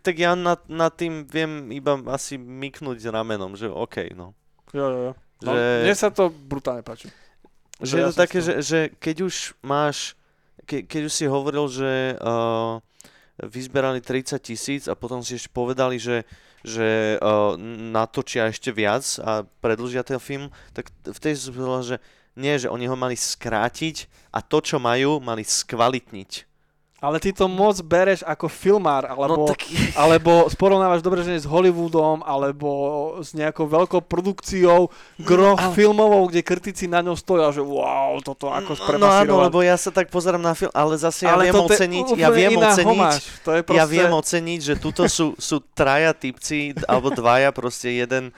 tak 0.00 0.16
ja 0.16 0.32
nad, 0.32 0.64
nad 0.64 0.90
tým 0.90 1.24
viem 1.24 1.68
iba 1.70 2.00
asi 2.08 2.36
myknúť 2.36 3.04
ramenom, 3.04 3.52
že 3.52 3.68
OK, 3.68 4.12
no. 4.12 4.32
Jo, 4.72 4.84
jo, 4.86 5.00
jo. 5.00 5.12
No, 5.38 5.50
Že- 5.52 5.84
Mne 5.84 5.94
sa 5.94 6.08
to 6.08 6.24
brutálne 6.28 6.80
páči. 6.80 7.12
Že 7.78 7.94
ja 7.94 8.00
je 8.00 8.08
to 8.08 8.16
také, 8.16 8.38
že, 8.40 8.54
že 8.58 8.78
keď 8.96 9.16
už 9.22 9.34
máš, 9.60 10.16
ke, 10.64 10.88
keď 10.88 11.02
už 11.06 11.12
si 11.12 11.24
hovoril, 11.28 11.68
že 11.68 12.16
uh, 12.18 12.80
vyzberali 13.38 14.02
30 14.02 14.40
tisíc 14.42 14.82
a 14.88 14.98
potom 14.98 15.22
si 15.22 15.38
ešte 15.38 15.52
povedali, 15.52 16.00
že, 16.00 16.26
že 16.66 17.20
uh, 17.20 17.54
natočia 17.92 18.50
ešte 18.50 18.74
viac 18.74 19.04
a 19.22 19.46
predlžia 19.62 20.02
ten 20.02 20.18
film, 20.18 20.50
tak 20.74 20.90
v 21.06 21.18
tej 21.18 21.34
som 21.38 21.54
že 21.84 22.02
nie, 22.38 22.54
že 22.54 22.70
oni 22.70 22.86
ho 22.86 22.94
mali 22.94 23.18
skrátiť 23.18 24.06
a 24.30 24.38
to, 24.40 24.62
čo 24.62 24.78
majú, 24.78 25.18
mali 25.18 25.42
skvalitniť. 25.42 26.47
Ale 26.98 27.22
ty 27.22 27.30
to 27.30 27.46
moc 27.46 27.78
bereš 27.78 28.26
ako 28.26 28.50
filmár, 28.50 29.06
alebo, 29.06 29.46
no 29.46 29.46
tak 29.46 29.62
alebo 30.02 30.50
sporovnávaš 30.50 30.98
dobre, 30.98 31.22
že 31.22 31.38
s 31.38 31.46
Hollywoodom, 31.46 32.26
alebo 32.26 32.68
s 33.22 33.30
nejakou 33.32 33.70
veľkou 33.70 34.02
produkciou 34.02 34.90
groh 35.16 35.54
No, 35.54 35.62
ale- 35.62 35.74
filmovou, 35.74 36.26
kde 36.26 36.42
kritici 36.42 36.90
na 36.90 36.98
ňom 36.98 37.14
stoja, 37.14 37.54
že 37.54 37.62
wow, 37.62 38.18
toto 38.18 38.50
ako 38.50 38.74
No 38.74 38.74
áno, 38.74 38.82
spremasírovať. 38.82 39.44
lebo 39.46 39.58
ja 39.62 39.78
sa 39.78 39.94
tak 39.94 40.10
pozerám 40.10 40.42
na 40.42 40.58
film, 40.58 40.74
ale 40.74 40.98
zase 40.98 41.22
ja 41.22 41.38
viem 41.38 41.54
toto 41.54 41.70
je 41.70 41.78
oceniť, 41.78 42.06
ja 42.18 42.28
viem 42.28 42.58
oceniť, 42.58 42.82
homáž. 42.84 43.22
To 43.46 43.50
je 43.54 43.62
proste... 43.62 43.78
ja 43.78 43.84
viem 43.86 44.10
oceniť, 44.10 44.60
že 44.60 44.74
tuto 44.74 45.06
sú, 45.06 45.38
sú 45.38 45.62
traja 45.72 46.10
typci, 46.10 46.74
alebo 46.82 47.14
dvaja, 47.14 47.54
proste 47.54 47.94
jeden 47.94 48.34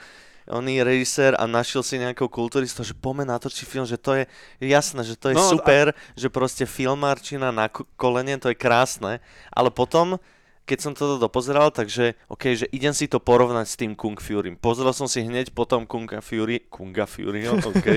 oný 0.51 0.83
režisér 0.83 1.33
a 1.33 1.47
našiel 1.47 1.81
si 1.81 1.95
nejakého 1.95 2.27
kulturistu, 2.27 2.83
že 2.83 2.91
poďme 2.91 3.25
natočiť 3.25 3.63
film, 3.63 3.87
že 3.87 3.95
to 3.95 4.13
je 4.13 4.23
jasné, 4.59 5.01
že 5.01 5.15
to 5.15 5.31
je 5.31 5.35
No, 5.35 5.41
a- 5.41 5.49
super, 5.49 5.85
že 6.13 6.27
proste 6.27 6.67
filmárčina 6.67 7.49
na 7.49 7.65
ko- 7.65 7.87
kolene, 7.95 8.35
to 8.35 8.51
je 8.51 8.59
krásne, 8.59 9.23
ale 9.49 9.71
potom 9.71 10.19
keď 10.61 10.77
som 10.79 10.93
toto 10.95 11.19
dopozeral, 11.19 11.67
takže 11.67 12.15
OK, 12.31 12.55
že 12.55 12.69
idem 12.71 12.95
si 12.95 13.09
to 13.09 13.19
porovnať 13.19 13.65
s 13.65 13.75
tým 13.75 13.91
Kung 13.91 14.15
Fury. 14.15 14.55
Pozrel 14.55 14.93
som 14.95 15.03
si 15.03 15.19
hneď 15.19 15.51
potom 15.51 15.83
Kunga 15.83 16.23
Fury, 16.23 16.63
Kunga 16.69 17.03
Fury, 17.03 17.43
OK. 17.49 17.87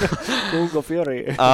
Kung 0.50 0.70
of 0.74 0.82
Fury. 0.82 1.36
A, 1.38 1.50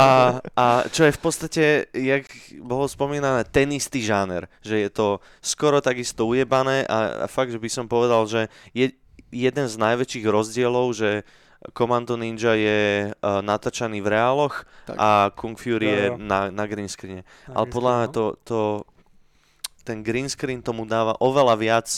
a 0.57 0.65
čo 0.89 1.05
je 1.05 1.13
v 1.13 1.21
podstate, 1.21 1.63
jak 1.93 2.25
bolo 2.63 2.89
spomínané, 2.89 3.45
ten 3.45 3.69
istý 3.69 4.01
žáner. 4.01 4.49
Že 4.63 4.77
je 4.79 4.91
to 4.91 5.07
skoro 5.45 5.83
takisto 5.83 6.25
ujebané 6.25 6.87
a, 6.87 7.27
a 7.27 7.27
fakt, 7.27 7.53
že 7.53 7.61
by 7.61 7.69
som 7.69 7.85
povedal, 7.85 8.25
že 8.25 8.49
je 8.73 8.97
jeden 9.33 9.67
z 9.67 9.75
najväčších 9.81 10.27
rozdielov, 10.29 10.93
že 10.93 11.25
Commando 11.73 12.19
Ninja 12.19 12.53
je 12.59 13.11
uh, 13.11 13.39
natáčaný 13.41 14.03
v 14.03 14.09
reáloch 14.13 14.67
Tak. 14.87 14.97
a 14.99 15.09
Kung 15.33 15.55
Fury 15.55 15.87
Jo, 15.87 15.95
je 15.95 16.05
na, 16.19 16.51
na 16.51 16.65
green 16.67 16.91
screene. 16.91 17.23
Na 17.47 17.63
Ale 17.63 17.67
podľa 17.71 17.93
mňa 17.93 18.07
green 18.07 18.13
screen, 18.13 18.17
to, 18.19 18.25
to, 18.43 18.59
ten 19.87 19.99
green 20.03 20.29
screen 20.29 20.61
tomu 20.61 20.85
dáva 20.85 21.15
oveľa 21.23 21.55
viac 21.55 21.89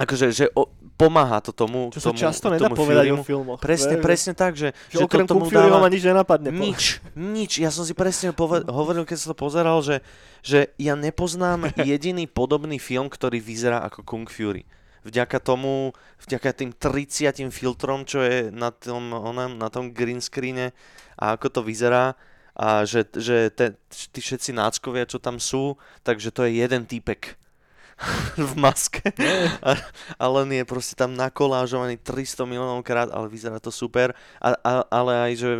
akože, 0.00 0.26
že 0.32 0.44
o, 0.56 0.64
pomáha 0.96 1.44
to 1.44 1.52
tomu, 1.52 1.92
Čo 1.92 2.00
sa 2.00 2.10
tomu, 2.12 2.20
často 2.20 2.46
nedá 2.48 2.72
tomu 2.72 2.76
povedať 2.78 3.12
o 3.12 3.20
filmoch. 3.20 3.60
Presne, 3.60 4.00
vieš, 4.00 4.04
presne 4.06 4.32
tak, 4.32 4.56
že, 4.56 4.72
Že, 4.88 4.96
že 4.96 5.04
okrem 5.04 5.26
to 5.28 5.36
tomu 5.36 5.44
Kung 5.44 5.52
dáva 5.52 5.76
ma 5.76 5.92
nič 5.92 6.02
nenapadne. 6.08 6.48
nič, 6.48 7.04
nič. 7.12 7.60
Ja 7.60 7.68
som 7.68 7.84
si 7.84 7.92
presne 7.92 8.32
pove- 8.32 8.64
hovoril, 8.64 9.04
keď 9.04 9.16
som 9.20 9.28
to 9.32 9.36
pozeral, 9.36 9.84
že, 9.84 10.00
že 10.40 10.72
ja 10.80 10.96
nepoznám 10.96 11.68
jediný 11.84 12.24
podobný 12.24 12.80
film, 12.80 13.12
ktorý 13.12 13.42
vyzerá 13.42 13.84
ako 13.84 14.00
Kung 14.06 14.24
Fury. 14.30 14.64
Vďaka 15.00 15.40
tomu, 15.40 15.96
vďaka 16.28 16.52
tým 16.52 16.70
30 16.76 17.48
filtrom, 17.48 18.04
čo 18.04 18.20
je 18.20 18.52
na 18.52 18.68
tom, 18.68 19.16
onem, 19.16 19.56
na 19.56 19.72
tom 19.72 19.92
green 19.96 20.20
screene 20.20 20.76
a 21.16 21.36
ako 21.36 21.48
to 21.48 21.60
vyzerá 21.64 22.16
a 22.60 22.84
že, 22.84 23.08
že 23.16 23.48
te, 23.48 23.80
tí 24.12 24.20
všetci 24.20 24.52
náckovia, 24.52 25.08
čo 25.08 25.16
tam 25.16 25.40
sú, 25.40 25.80
takže 26.04 26.28
to 26.28 26.44
je 26.44 26.60
jeden 26.60 26.84
týpek 26.84 27.40
v 28.36 28.52
maske 28.56 29.04
a, 29.60 29.76
a 30.16 30.24
len 30.40 30.48
je 30.60 30.64
proste 30.64 30.96
tam 30.96 31.12
nakolážovaný 31.12 32.00
300 32.00 32.48
miliónov 32.48 32.84
krát, 32.84 33.12
ale 33.12 33.28
vyzerá 33.28 33.60
to 33.60 33.68
super. 33.68 34.16
A, 34.40 34.56
a, 34.60 34.72
ale 34.88 35.12
aj, 35.30 35.32
že 35.36 35.50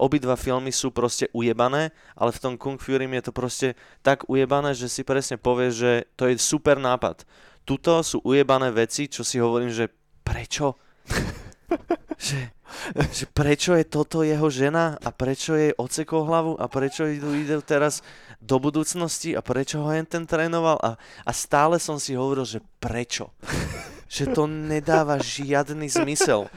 obidva 0.00 0.36
filmy 0.36 0.72
sú 0.72 0.88
proste 0.88 1.28
ujebané, 1.36 1.92
ale 2.16 2.32
v 2.32 2.40
tom 2.40 2.54
Kung 2.56 2.80
Fury 2.80 3.04
je 3.04 3.24
to 3.28 3.32
proste 3.36 3.68
tak 4.00 4.24
ujebané, 4.32 4.72
že 4.72 4.88
si 4.88 5.04
presne 5.04 5.36
povieš, 5.36 5.72
že 5.76 5.92
to 6.16 6.24
je 6.24 6.40
super 6.40 6.80
nápad. 6.80 7.28
Tuto 7.64 8.02
sú 8.02 8.20
ujebané 8.26 8.70
veci, 8.74 9.06
čo 9.06 9.22
si 9.22 9.38
hovorím, 9.38 9.70
že 9.70 9.88
prečo? 10.24 10.78
že, 12.18 12.52
že 12.92 13.24
prečo 13.30 13.74
je 13.78 13.86
toto 13.86 14.20
jeho 14.26 14.48
žena 14.52 14.98
a 15.00 15.08
prečo 15.14 15.56
jej 15.56 15.72
ocekol 15.76 16.26
hlavu 16.26 16.52
a 16.58 16.66
prečo 16.68 17.08
idú, 17.08 17.32
ide 17.32 17.58
teraz 17.64 18.04
do 18.40 18.60
budúcnosti 18.60 19.36
a 19.36 19.40
prečo 19.44 19.80
ho 19.84 19.90
jen 19.92 20.06
ten 20.08 20.24
trénoval 20.24 20.80
a, 20.80 20.90
a 20.98 21.30
stále 21.32 21.80
som 21.80 22.00
si 22.00 22.16
hovoril, 22.16 22.44
že 22.44 22.64
prečo? 22.82 23.32
že 24.10 24.26
to 24.34 24.50
nedáva 24.50 25.22
žiadny 25.22 25.86
zmysel. 25.86 26.50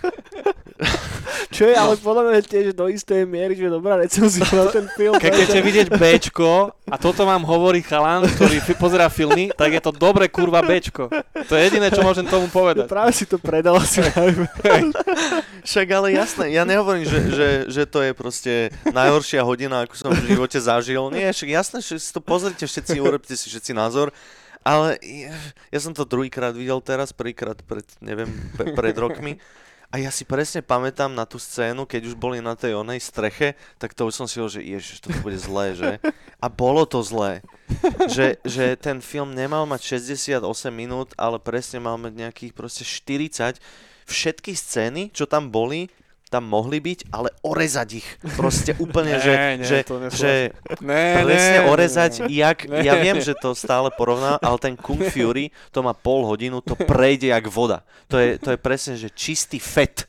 Čo 1.50 1.66
je 1.66 1.74
ale 1.74 1.98
podľa 1.98 2.22
mňa 2.30 2.40
tiež 2.46 2.66
do 2.78 2.86
istej 2.86 3.26
miery, 3.26 3.58
že 3.58 3.66
dobrá 3.66 3.98
recenzia 3.98 4.46
na 4.54 4.70
ten 4.70 4.86
film. 4.94 5.18
Keď 5.18 5.30
chcete 5.34 5.58
vidieť 5.58 5.88
Bčko 5.90 6.70
a 6.86 6.94
toto 6.94 7.26
vám 7.26 7.42
hovorí 7.42 7.82
chalan, 7.82 8.22
ktorý 8.22 8.62
pozerá 8.78 9.10
filmy, 9.10 9.50
tak 9.50 9.74
je 9.74 9.82
to 9.82 9.90
dobre 9.90 10.30
kurva 10.30 10.62
Bčko. 10.62 11.10
To 11.50 11.52
je 11.58 11.62
jediné, 11.66 11.90
čo 11.90 12.06
môžem 12.06 12.22
tomu 12.30 12.46
povedať. 12.46 12.86
Práve 12.86 13.10
si 13.10 13.26
to 13.26 13.42
predal 13.42 13.82
asi. 13.82 13.98
Však 15.66 15.86
ale 15.90 16.14
jasné, 16.14 16.54
ja 16.54 16.62
nehovorím, 16.62 17.02
že, 17.02 17.18
že, 17.34 17.48
že 17.66 17.82
to 17.82 17.98
je 18.06 18.14
proste 18.14 18.52
najhoršia 18.86 19.42
hodina, 19.42 19.82
ako 19.82 19.94
som 19.98 20.14
v 20.14 20.30
živote 20.30 20.58
zažil. 20.62 21.10
Nie, 21.10 21.34
však 21.34 21.50
jasné, 21.50 21.78
že 21.82 21.98
si 21.98 22.14
to 22.14 22.22
pozrite 22.22 22.62
všetci, 22.62 23.02
urobte 23.02 23.34
si 23.34 23.50
všetci 23.50 23.74
názor. 23.74 24.14
Ale 24.60 25.00
ja, 25.00 25.32
ja 25.72 25.80
som 25.80 25.96
to 25.96 26.04
druhýkrát 26.04 26.52
videl 26.52 26.78
teraz, 26.84 27.16
prvýkrát 27.16 27.56
pred, 27.64 27.84
neviem, 27.98 28.28
pe- 28.54 28.76
pred 28.76 28.92
rokmi. 28.92 29.40
A 29.90 29.98
ja 29.98 30.14
si 30.14 30.22
presne 30.22 30.62
pamätám 30.62 31.10
na 31.10 31.26
tú 31.26 31.34
scénu, 31.34 31.82
keď 31.82 32.06
už 32.06 32.14
boli 32.14 32.38
na 32.38 32.54
tej 32.54 32.78
onej 32.78 33.02
streche, 33.02 33.58
tak 33.74 33.90
to 33.90 34.06
už 34.06 34.14
som 34.14 34.26
si 34.30 34.38
hovoril, 34.38 34.62
že 34.62 34.62
ježiš, 34.62 34.96
to 35.02 35.10
bude 35.18 35.34
zlé, 35.34 35.74
že? 35.74 35.90
A 36.38 36.46
bolo 36.46 36.86
to 36.86 37.02
zlé. 37.02 37.42
Že, 38.06 38.38
že 38.46 38.64
ten 38.78 39.02
film 39.02 39.34
nemal 39.34 39.66
mať 39.66 39.98
68 39.98 40.46
minút, 40.70 41.10
ale 41.18 41.42
presne 41.42 41.82
mal 41.82 41.98
mať 41.98 42.14
nejakých 42.14 42.52
proste 42.54 42.86
40. 42.86 43.58
Všetky 44.06 44.54
scény, 44.54 45.10
čo 45.10 45.26
tam 45.26 45.50
boli, 45.50 45.90
tam 46.30 46.46
mohli 46.46 46.78
byť, 46.78 47.10
ale 47.10 47.34
orezať 47.42 47.88
ich. 47.98 48.06
Proste 48.38 48.78
úplne, 48.78 49.18
že, 49.26 49.32
nie, 49.58 49.66
že, 49.66 49.78
to 49.82 49.98
že 50.08 50.54
Ne, 50.78 51.26
presne 51.26 51.58
ne, 51.60 51.68
orezať, 51.68 52.12
ne. 52.22 52.26
jak, 52.30 52.58
Ne. 52.70 52.86
ja 52.86 52.94
viem, 53.02 53.18
že 53.18 53.34
to 53.34 53.52
stále 53.52 53.90
porovná, 53.90 54.38
ale 54.38 54.56
ten 54.62 54.78
Kung 54.78 55.02
Fury, 55.02 55.50
to 55.74 55.82
má 55.82 55.90
pol 55.90 56.22
hodinu, 56.24 56.62
to 56.62 56.78
prejde 56.78 57.34
jak 57.34 57.50
voda. 57.50 57.82
To 58.06 58.16
je, 58.16 58.38
to 58.38 58.54
je 58.54 58.58
presne, 58.62 58.94
že 58.94 59.10
čistý 59.10 59.58
fet. 59.58 60.06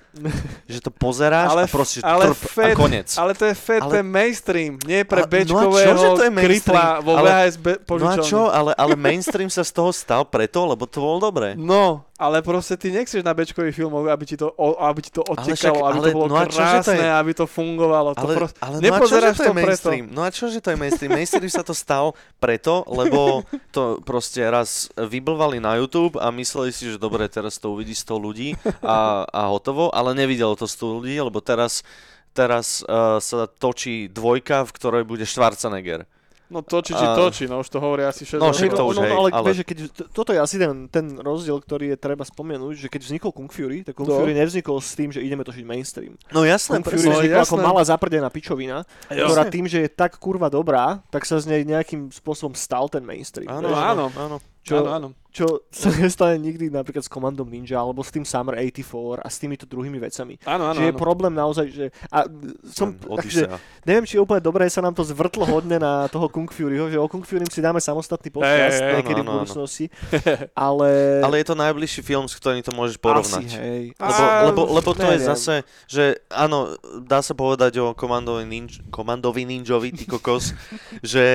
Že 0.68 0.80
to 0.84 0.91
pozeráš 0.91 1.47
Ale 1.49 1.64
a 1.64 1.68
proste 1.68 1.99
ale 2.03 2.24
trp 2.28 2.43
fet- 2.51 2.76
a 2.76 2.80
konec. 2.80 3.07
Ale 3.16 3.32
to 3.32 3.45
je 3.47 3.55
fet, 3.55 3.80
Ale- 3.80 3.89
to 3.89 3.95
je 3.95 4.05
mainstream, 4.05 4.74
nie 4.84 5.07
pre 5.07 5.24
Ale- 5.24 5.28
no 5.28 5.32
bečkového 5.32 5.88
čože 5.88 6.07
to 6.14 6.24
je 6.28 6.32
kripla 6.36 6.86
vo 6.99 7.12
Ale- 7.16 7.30
VHS 7.32 7.55
be- 7.57 7.80
No 7.91 8.07
a 8.07 8.16
čo, 8.20 8.41
ale, 8.47 8.72
ale 8.76 8.93
mainstream 8.95 9.47
sa 9.47 9.64
z 9.64 9.72
toho 9.72 9.91
stal 9.91 10.24
preto, 10.24 10.64
lebo 10.66 10.84
to 10.84 10.99
bolo 10.99 11.20
dobré. 11.22 11.55
No, 11.55 12.03
ale 12.16 12.41
proste 12.41 12.76
ty 12.76 12.91
nechceš 12.91 13.22
na 13.22 13.32
bečkových 13.32 13.74
filmoch, 13.74 14.05
aby 14.05 14.24
ti 14.26 14.36
to, 14.36 14.51
aby 14.78 14.99
ti 14.99 15.09
to 15.09 15.24
odtekalo, 15.24 15.86
aby 15.86 15.97
ale 15.97 16.05
to 16.05 16.14
bolo 16.14 16.26
no 16.28 16.36
a 16.36 16.45
čože 16.45 16.53
to 16.53 16.91
krásne, 16.91 16.97
je- 16.99 17.14
aby 17.18 17.32
to 17.34 17.45
fungovalo. 17.45 18.09
To 18.14 18.22
Ale, 18.22 18.34
proste, 18.36 18.57
ale 18.59 18.76
no 18.78 18.84
nepozeráš 18.84 19.36
to 19.36 19.43
je 19.43 19.47
to 19.47 19.53
preto. 19.53 19.57
mainstream? 19.64 20.05
No 20.09 20.22
a 20.22 20.30
čože 20.30 20.59
to 20.59 20.70
je 20.70 20.78
mainstream? 20.78 21.12
Mainstream 21.12 21.49
sa 21.49 21.64
to 21.64 21.74
stal 21.74 22.05
preto, 22.38 22.84
lebo 22.86 23.41
to 23.70 23.82
proste 24.01 24.43
raz 24.43 24.70
vyblvali 24.93 25.57
na 25.57 25.78
YouTube 25.78 26.16
a 26.16 26.30
mysleli 26.32 26.70
si, 26.70 26.88
že 26.88 26.97
dobre, 26.97 27.26
teraz 27.26 27.55
to 27.57 27.70
uvidí 27.70 27.93
100 27.93 28.18
ľudí 28.18 28.49
a, 28.82 29.24
a 29.24 29.41
hotovo, 29.47 29.89
ale 30.01 30.11
nevidelo 30.11 30.53
to 30.53 30.65
100 30.65 30.81
ľudí, 30.97 31.15
lebo 31.15 31.37
teraz, 31.39 31.85
teraz 32.31 32.81
uh, 32.83 33.17
sa 33.17 33.45
točí 33.45 34.07
dvojka, 34.07 34.63
v 34.63 34.71
ktorej 34.73 35.03
bude 35.03 35.23
Schwarzenegger. 35.23 36.09
No 36.47 36.59
točí, 36.59 36.91
či 36.91 37.05
točí, 37.15 37.47
no 37.47 37.63
už 37.63 37.69
to 37.69 37.79
hovorí 37.79 38.03
asi 38.03 38.27
6 38.27 38.35
No, 38.35 38.51
rokov. 38.51 38.59
však 38.59 38.71
to 38.75 38.83
už, 38.83 38.95
hej, 38.99 39.11
ale, 39.13 39.27
ale- 39.31 39.45
vieš, 39.47 39.57
že 39.57 39.65
keď, 39.65 39.77
toto 40.11 40.35
je 40.35 40.39
asi 40.41 40.59
ten, 40.59 40.91
ten 40.91 41.15
rozdiel, 41.15 41.55
ktorý 41.57 41.95
je 41.95 41.97
treba 41.97 42.27
spomenúť, 42.27 42.75
že 42.75 42.87
keď 42.91 43.01
vznikol 43.07 43.31
Kung 43.31 43.47
Fury, 43.47 43.87
tak 43.87 43.95
Kung 43.95 44.03
No. 44.03 44.19
Fury 44.19 44.35
nevznikol 44.35 44.75
s 44.77 44.91
tým, 44.91 45.15
že 45.15 45.23
ideme 45.23 45.47
točiť 45.47 45.63
mainstream. 45.63 46.19
No 46.27 46.43
jasné, 46.43 46.75
Kung 46.75 46.83
Fury 46.83 47.07
presne. 47.07 47.11
vznikol 47.23 47.31
No, 47.31 47.39
ako 47.41 47.55
jasné. 47.55 47.63
malá 47.63 47.81
zaprdená 47.87 48.27
pičovina, 48.27 48.83
Jo. 49.07 49.31
ktorá 49.31 49.47
tým, 49.47 49.63
že 49.63 49.79
je 49.79 49.89
tak 49.89 50.19
kurva 50.19 50.51
dobrá, 50.51 50.99
tak 51.07 51.23
sa 51.23 51.39
z 51.39 51.47
nej 51.47 51.63
nejakým 51.63 52.11
spôsobom 52.11 52.51
stal 52.51 52.91
ten 52.91 52.99
mainstream. 53.01 53.47
Áno, 53.47 53.71
No, 53.71 53.79
áno, 53.79 54.05
áno. 54.11 54.43
Čo, 54.62 54.86
Áno, 54.86 54.89
áno. 54.93 55.07
čo 55.34 55.66
sa 55.74 55.89
nestane 55.97 56.38
nikdy 56.38 56.70
napríklad 56.70 57.01
s 57.01 57.09
Commandom 57.09 57.49
Ninja 57.49 57.82
alebo 57.82 58.05
s 58.05 58.14
tým 58.14 58.22
Summer 58.22 58.53
84 58.53 58.86
a 59.18 59.28
s 59.28 59.41
týmito 59.41 59.66
druhými 59.66 59.97
vecami. 59.97 60.38
Áno, 60.45 60.70
áno, 60.70 60.78
že 60.78 60.86
je 60.86 60.93
áno. 60.93 61.01
problém 61.01 61.34
naozaj, 61.34 61.66
že... 61.74 61.86
A 62.14 62.30
som, 62.70 62.93
Ten 62.93 63.09
takže, 63.09 63.49
neviem, 63.82 64.05
či 64.05 64.16
je 64.16 64.22
úplne 64.22 64.38
dobré 64.38 64.70
sa 64.70 64.86
nám 64.86 64.93
to 64.93 65.01
zvrtlo 65.01 65.49
hodne 65.49 65.82
na 65.82 66.05
toho 66.14 66.30
Kung 66.30 66.45
Furyho, 66.45 66.93
že 66.93 67.01
o 67.01 67.09
Kung 67.09 67.26
Fury 67.26 67.41
si 67.49 67.57
dáme 67.57 67.82
samostatný 67.82 68.30
podcast 68.30 68.86
hej, 68.86 69.01
niekedy 69.01 69.18
áno, 69.18 69.26
v 69.26 69.30
áno. 69.34 69.34
budúcnosti, 69.41 69.86
ale... 70.53 70.89
Ale 71.26 71.36
je 71.41 71.47
to 71.49 71.55
najbližší 71.57 72.01
film, 72.05 72.30
s 72.30 72.38
ktorým 72.38 72.62
to 72.62 72.70
môžeš 72.70 73.01
porovnať. 73.01 73.45
Asi, 73.49 73.57
hej. 73.57 73.84
Lebo, 73.97 74.22
A- 74.22 74.43
lebo, 74.45 74.62
lebo 74.78 74.89
to 74.93 75.09
je 75.09 75.18
neviem. 75.18 75.26
zase, 75.26 75.55
že 75.89 76.22
áno, 76.30 76.78
dá 77.01 77.26
sa 77.26 77.34
povedať 77.34 77.82
o 77.82 77.97
komandovi, 77.97 78.45
ninj, 78.45 78.86
komandovi 78.93 79.41
ninjovi, 79.41 79.89
ty 79.89 80.05
kokos, 80.05 80.53
že 81.01 81.26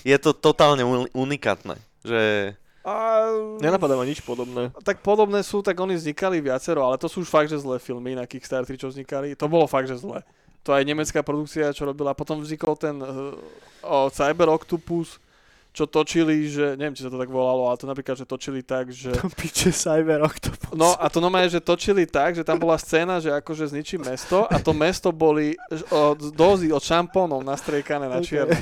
je 0.00 0.16
to 0.16 0.32
totálne 0.32 0.80
uni- 0.80 1.12
unikátne. 1.12 1.76
Že, 2.08 2.22
A, 2.88 2.94
Nenapadá 3.60 4.00
ma 4.00 4.08
nič 4.08 4.24
podobné. 4.24 4.72
tak 4.80 5.04
podobné 5.04 5.44
sú, 5.44 5.60
tak 5.60 5.76
oni 5.76 5.92
vznikali 5.92 6.40
viacero, 6.40 6.88
ale 6.88 6.96
to 6.96 7.04
sú 7.04 7.20
už 7.20 7.28
fakt, 7.28 7.52
že 7.52 7.60
zlé 7.60 7.76
filmy 7.76 8.16
na 8.16 8.24
Kickstarter, 8.24 8.80
čo 8.80 8.88
vznikali. 8.88 9.36
To 9.36 9.44
bolo 9.44 9.68
fakt, 9.68 9.92
že 9.92 10.00
zlé. 10.00 10.24
To 10.64 10.72
aj 10.72 10.88
nemecká 10.88 11.20
produkcia, 11.20 11.76
čo 11.76 11.84
robila. 11.84 12.16
Potom 12.16 12.40
vznikol 12.40 12.74
ten 12.80 12.96
uh, 13.00 13.36
o, 13.84 14.08
Cyber 14.08 14.48
Octopus, 14.48 15.20
čo 15.78 15.86
točili, 15.86 16.34
že, 16.44 16.74
neviem, 16.74 16.90
či 16.90 17.06
sa 17.06 17.10
to 17.10 17.14
tak 17.14 17.30
volalo, 17.30 17.70
ale 17.70 17.78
to 17.78 17.86
napríklad, 17.86 18.18
že 18.18 18.26
točili 18.26 18.60
tak, 18.60 18.90
že... 18.90 19.14
Piče 19.38 19.70
Cyber 19.70 20.26
Octopus. 20.26 20.74
No 20.74 20.92
a 20.92 21.06
to 21.06 21.18
normálne, 21.18 21.46
že 21.46 21.62
točili 21.62 22.02
tak, 22.02 22.34
že 22.34 22.42
tam 22.42 22.58
bola 22.58 22.74
scéna, 22.74 23.18
že 23.18 23.30
akože 23.30 23.70
zničí 23.70 23.94
mesto 23.96 24.44
a 24.44 24.58
to 24.58 24.74
mesto 24.74 25.08
boli 25.08 25.54
od 25.88 26.34
dozy, 26.34 26.68
od 26.68 26.80
šampónov 26.80 27.40
nastriekané 27.40 28.04
na 28.04 28.18
čierno. 28.18 28.58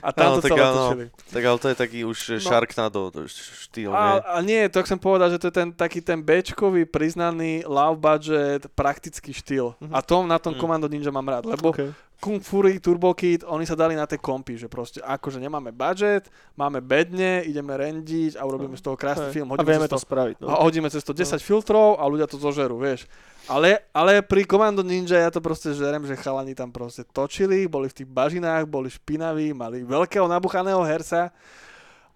A 0.00 0.08
tam 0.08 0.24
Áno, 0.26 0.34
to 0.34 0.42
tak 0.42 0.50
celé 0.50 0.62
áno. 0.62 0.80
točili. 0.88 1.04
tak 1.28 1.42
ale 1.42 1.56
to 1.58 1.66
je 1.68 1.76
taký 1.76 1.98
už 2.02 2.18
No. 2.34 2.40
Sharknado 2.40 3.00
to 3.10 3.20
štýl, 3.28 3.90
nie? 3.90 3.98
A, 4.16 4.24
a 4.24 4.38
nie, 4.40 4.64
to 4.66 4.80
chcem 4.80 4.96
povedať, 4.96 5.36
že 5.36 5.40
to 5.40 5.46
je 5.50 5.54
ten 5.54 5.68
taký 5.70 6.00
ten 6.00 6.18
Bčkový 6.18 6.84
priznaný 6.84 7.62
low 7.64 7.92
budget 7.94 8.64
praktický 8.72 9.30
štýl. 9.30 9.76
Mhm. 9.78 9.92
A 9.92 9.98
tom 10.00 10.24
na 10.24 10.38
tom 10.38 10.54
Mhm. 10.54 10.60
Commando 10.60 10.86
Ninja 10.86 11.10
mám 11.10 11.28
rád, 11.28 11.44
lebo 11.46 11.70
Okay. 11.70 11.90
Kung 12.24 12.40
Fury, 12.40 12.80
Turbo 12.80 13.12
Kid, 13.12 13.44
oni 13.44 13.68
sa 13.68 13.76
dali 13.76 13.92
na 13.92 14.08
tie 14.08 14.16
kompy, 14.16 14.56
že 14.56 14.64
proste 14.64 15.04
akože 15.04 15.36
nemáme 15.36 15.76
budget, 15.76 16.32
máme 16.56 16.80
bedne, 16.80 17.44
ideme 17.44 17.76
rendiť 17.76 18.40
a 18.40 18.48
urobíme 18.48 18.80
z 18.80 18.82
toho 18.88 18.96
krásny 18.96 19.28
Hej. 19.28 19.34
film. 19.36 19.52
A 19.52 19.60
Hodíme 19.60 19.68
vieme 19.68 19.84
cez 19.84 19.92
to 19.92 20.00
spraviť. 20.08 20.34
No. 20.40 20.48
a 20.48 20.64
hodíme 20.64 20.88
cez 20.88 21.04
to 21.04 21.12
10 21.12 21.36
filtrov 21.44 22.00
a 22.00 22.08
ľudia 22.08 22.24
to 22.24 22.40
zožerú, 22.40 22.80
vieš. 22.80 23.04
Ale, 23.44 23.84
ale 23.92 24.24
pri 24.24 24.48
Commando 24.48 24.80
Ninja 24.80 25.20
ja 25.20 25.28
to 25.28 25.44
proste 25.44 25.76
žerem, 25.76 26.00
že 26.08 26.16
chalani 26.16 26.56
tam 26.56 26.72
proste 26.72 27.04
točili, 27.04 27.68
boli 27.68 27.92
v 27.92 28.00
tých 28.00 28.08
bažinách, 28.08 28.64
boli 28.72 28.88
špinaví, 28.88 29.52
mali 29.52 29.84
veľkého 29.84 30.24
nabuchaného 30.24 30.80
herca 30.80 31.28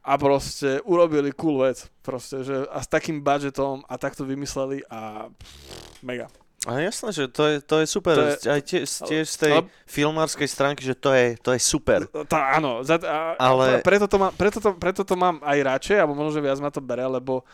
a 0.00 0.12
proste 0.16 0.80
urobili 0.88 1.36
cool 1.36 1.60
vec. 1.68 1.84
Proste, 2.00 2.40
že 2.48 2.64
a 2.72 2.80
s 2.80 2.88
takým 2.88 3.20
budgetom 3.20 3.84
a 3.84 4.00
takto 4.00 4.24
vymysleli 4.24 4.88
a 4.88 5.28
pff, 5.28 6.00
mega. 6.00 6.32
A 6.66 6.82
jasné, 6.82 7.14
že 7.14 7.30
to 7.30 7.46
je, 7.46 7.56
to 7.62 7.78
je 7.78 7.86
super. 7.86 8.18
To 8.18 8.24
je- 8.34 8.50
aj 8.50 8.60
tie, 8.66 8.82
tiež 8.82 9.24
z 9.30 9.36
tej 9.38 9.52
ale- 9.62 9.70
filmárskej 9.86 10.48
stránky, 10.50 10.82
že 10.82 10.98
to 10.98 11.14
je, 11.14 11.38
to 11.38 11.54
je 11.54 11.60
super. 11.62 12.02
Tá, 12.26 12.58
áno, 12.58 12.82
za, 12.82 12.98
a, 12.98 13.38
Ale- 13.38 13.78
preto, 13.86 14.10
to 14.10 14.18
mám, 14.18 14.34
preto, 14.34 14.58
to, 14.58 14.74
preto 14.74 15.02
to 15.06 15.14
mám 15.14 15.38
aj 15.46 15.58
radšej, 15.62 15.96
alebo 16.02 16.18
možno, 16.18 16.34
že 16.34 16.42
viac 16.42 16.58
ma 16.58 16.74
to 16.74 16.82
bere, 16.82 17.06
lebo 17.06 17.46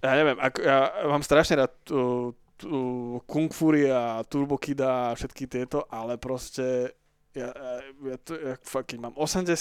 ja 0.00 0.16
neviem, 0.16 0.38
ako, 0.40 0.58
ja 0.64 0.78
mám 1.04 1.20
strašne 1.20 1.60
rád 1.60 1.72
tú, 1.84 2.32
tú 2.56 2.76
Kung 3.28 3.52
Fury 3.52 3.92
a 3.92 4.24
Turbo 4.24 4.56
Kida 4.56 5.12
a 5.12 5.16
všetky 5.16 5.44
tieto, 5.44 5.84
ale 5.92 6.16
proste 6.16 6.96
ja, 7.36 7.52
ja, 8.00 8.16
to, 8.24 8.32
ja 8.32 8.56
fakt, 8.64 8.96
keď 8.96 9.12
mám 9.12 9.14
80 9.20 9.52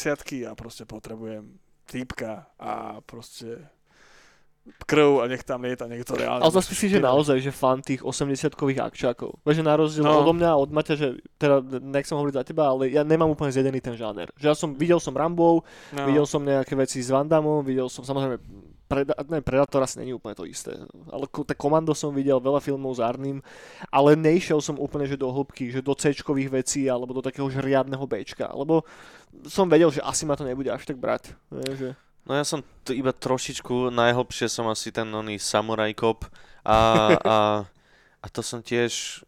a 0.47 0.55
proste 0.55 0.87
potrebujem 0.87 1.59
týpka 1.91 2.47
a 2.55 3.03
proste 3.03 3.67
krv 4.85 5.21
a 5.21 5.29
nech 5.29 5.41
tam 5.41 5.61
lieta 5.61 5.85
niekto 5.85 6.13
reálne. 6.13 6.41
Ale 6.41 6.49
zase 6.51 6.73
si, 6.73 6.85
že 6.87 6.97
naozaj, 6.97 7.37
že 7.37 7.49
fan 7.49 7.81
tých 7.81 8.01
80-kových 8.01 8.81
akčákov. 8.83 9.37
Vieš, 9.41 9.57
že 9.57 9.65
na 9.65 9.73
rozdiel 9.73 10.03
No. 10.03 10.21
odo 10.21 10.33
mňa, 10.33 10.51
od 10.51 10.69
Maťa, 10.69 10.93
že 10.93 11.07
teda 11.35 11.61
nechcem 11.79 12.13
hovoriť 12.13 12.35
za 12.35 12.43
teba, 12.43 12.67
ale 12.67 12.89
ja 12.89 13.01
nemám 13.01 13.29
úplne 13.29 13.49
zjedený 13.49 13.77
ten 13.77 13.93
žáner. 13.93 14.29
Že 14.35 14.45
ja 14.45 14.55
som, 14.55 14.73
videl 14.73 14.97
som 14.97 15.13
Rambo, 15.13 15.61
no. 15.91 16.03
videl 16.05 16.25
som 16.25 16.41
nejaké 16.41 16.73
veci 16.73 16.97
s 16.97 17.09
Van 17.09 17.25
Damme, 17.25 17.61
videl 17.61 17.85
som 17.87 18.01
samozrejme 18.01 18.41
Preda- 18.85 19.17
ne, 19.25 19.41
Predator 19.41 19.81
asi 19.81 19.97
není 19.97 20.13
úplne 20.13 20.37
to 20.37 20.45
isté. 20.45 20.77
Ale 21.09 21.25
ko- 21.25 21.41
Komando 21.57 21.97
som 21.97 22.13
videl, 22.13 22.37
veľa 22.37 22.61
filmov 22.61 22.93
s 22.93 23.01
Arným, 23.01 23.41
ale 23.89 24.13
nešiel 24.13 24.61
som 24.61 24.77
úplne 24.77 25.09
že 25.09 25.17
do 25.17 25.25
hĺbky, 25.25 25.73
že 25.73 25.81
do 25.81 25.97
c 25.97 26.13
vecí 26.47 26.85
alebo 26.85 27.09
do 27.09 27.25
takého 27.25 27.49
že 27.49 27.65
riadneho 27.65 28.05
Bčka. 28.05 28.53
Lebo 28.53 28.85
som 29.49 29.65
vedel, 29.65 29.89
že 29.89 30.05
asi 30.05 30.29
ma 30.29 30.37
to 30.37 30.45
nebude 30.45 30.69
až 30.69 30.85
tak 30.85 31.01
brať. 31.01 31.33
Vieš, 31.49 31.75
že... 31.75 31.89
No 32.25 32.33
ja 32.33 32.41
som 32.41 32.65
t- 32.81 32.97
iba 32.97 33.13
trošičku, 33.13 33.93
najhlbšie 33.93 34.49
som 34.49 34.65
asi 34.65 34.89
ten 34.89 35.05
oný 35.05 35.37
Samurai 35.37 35.93
Cop 35.93 36.25
a, 36.65 36.77
a, 37.21 37.37
a 38.21 38.25
to 38.33 38.41
som 38.41 38.65
tiež 38.65 39.21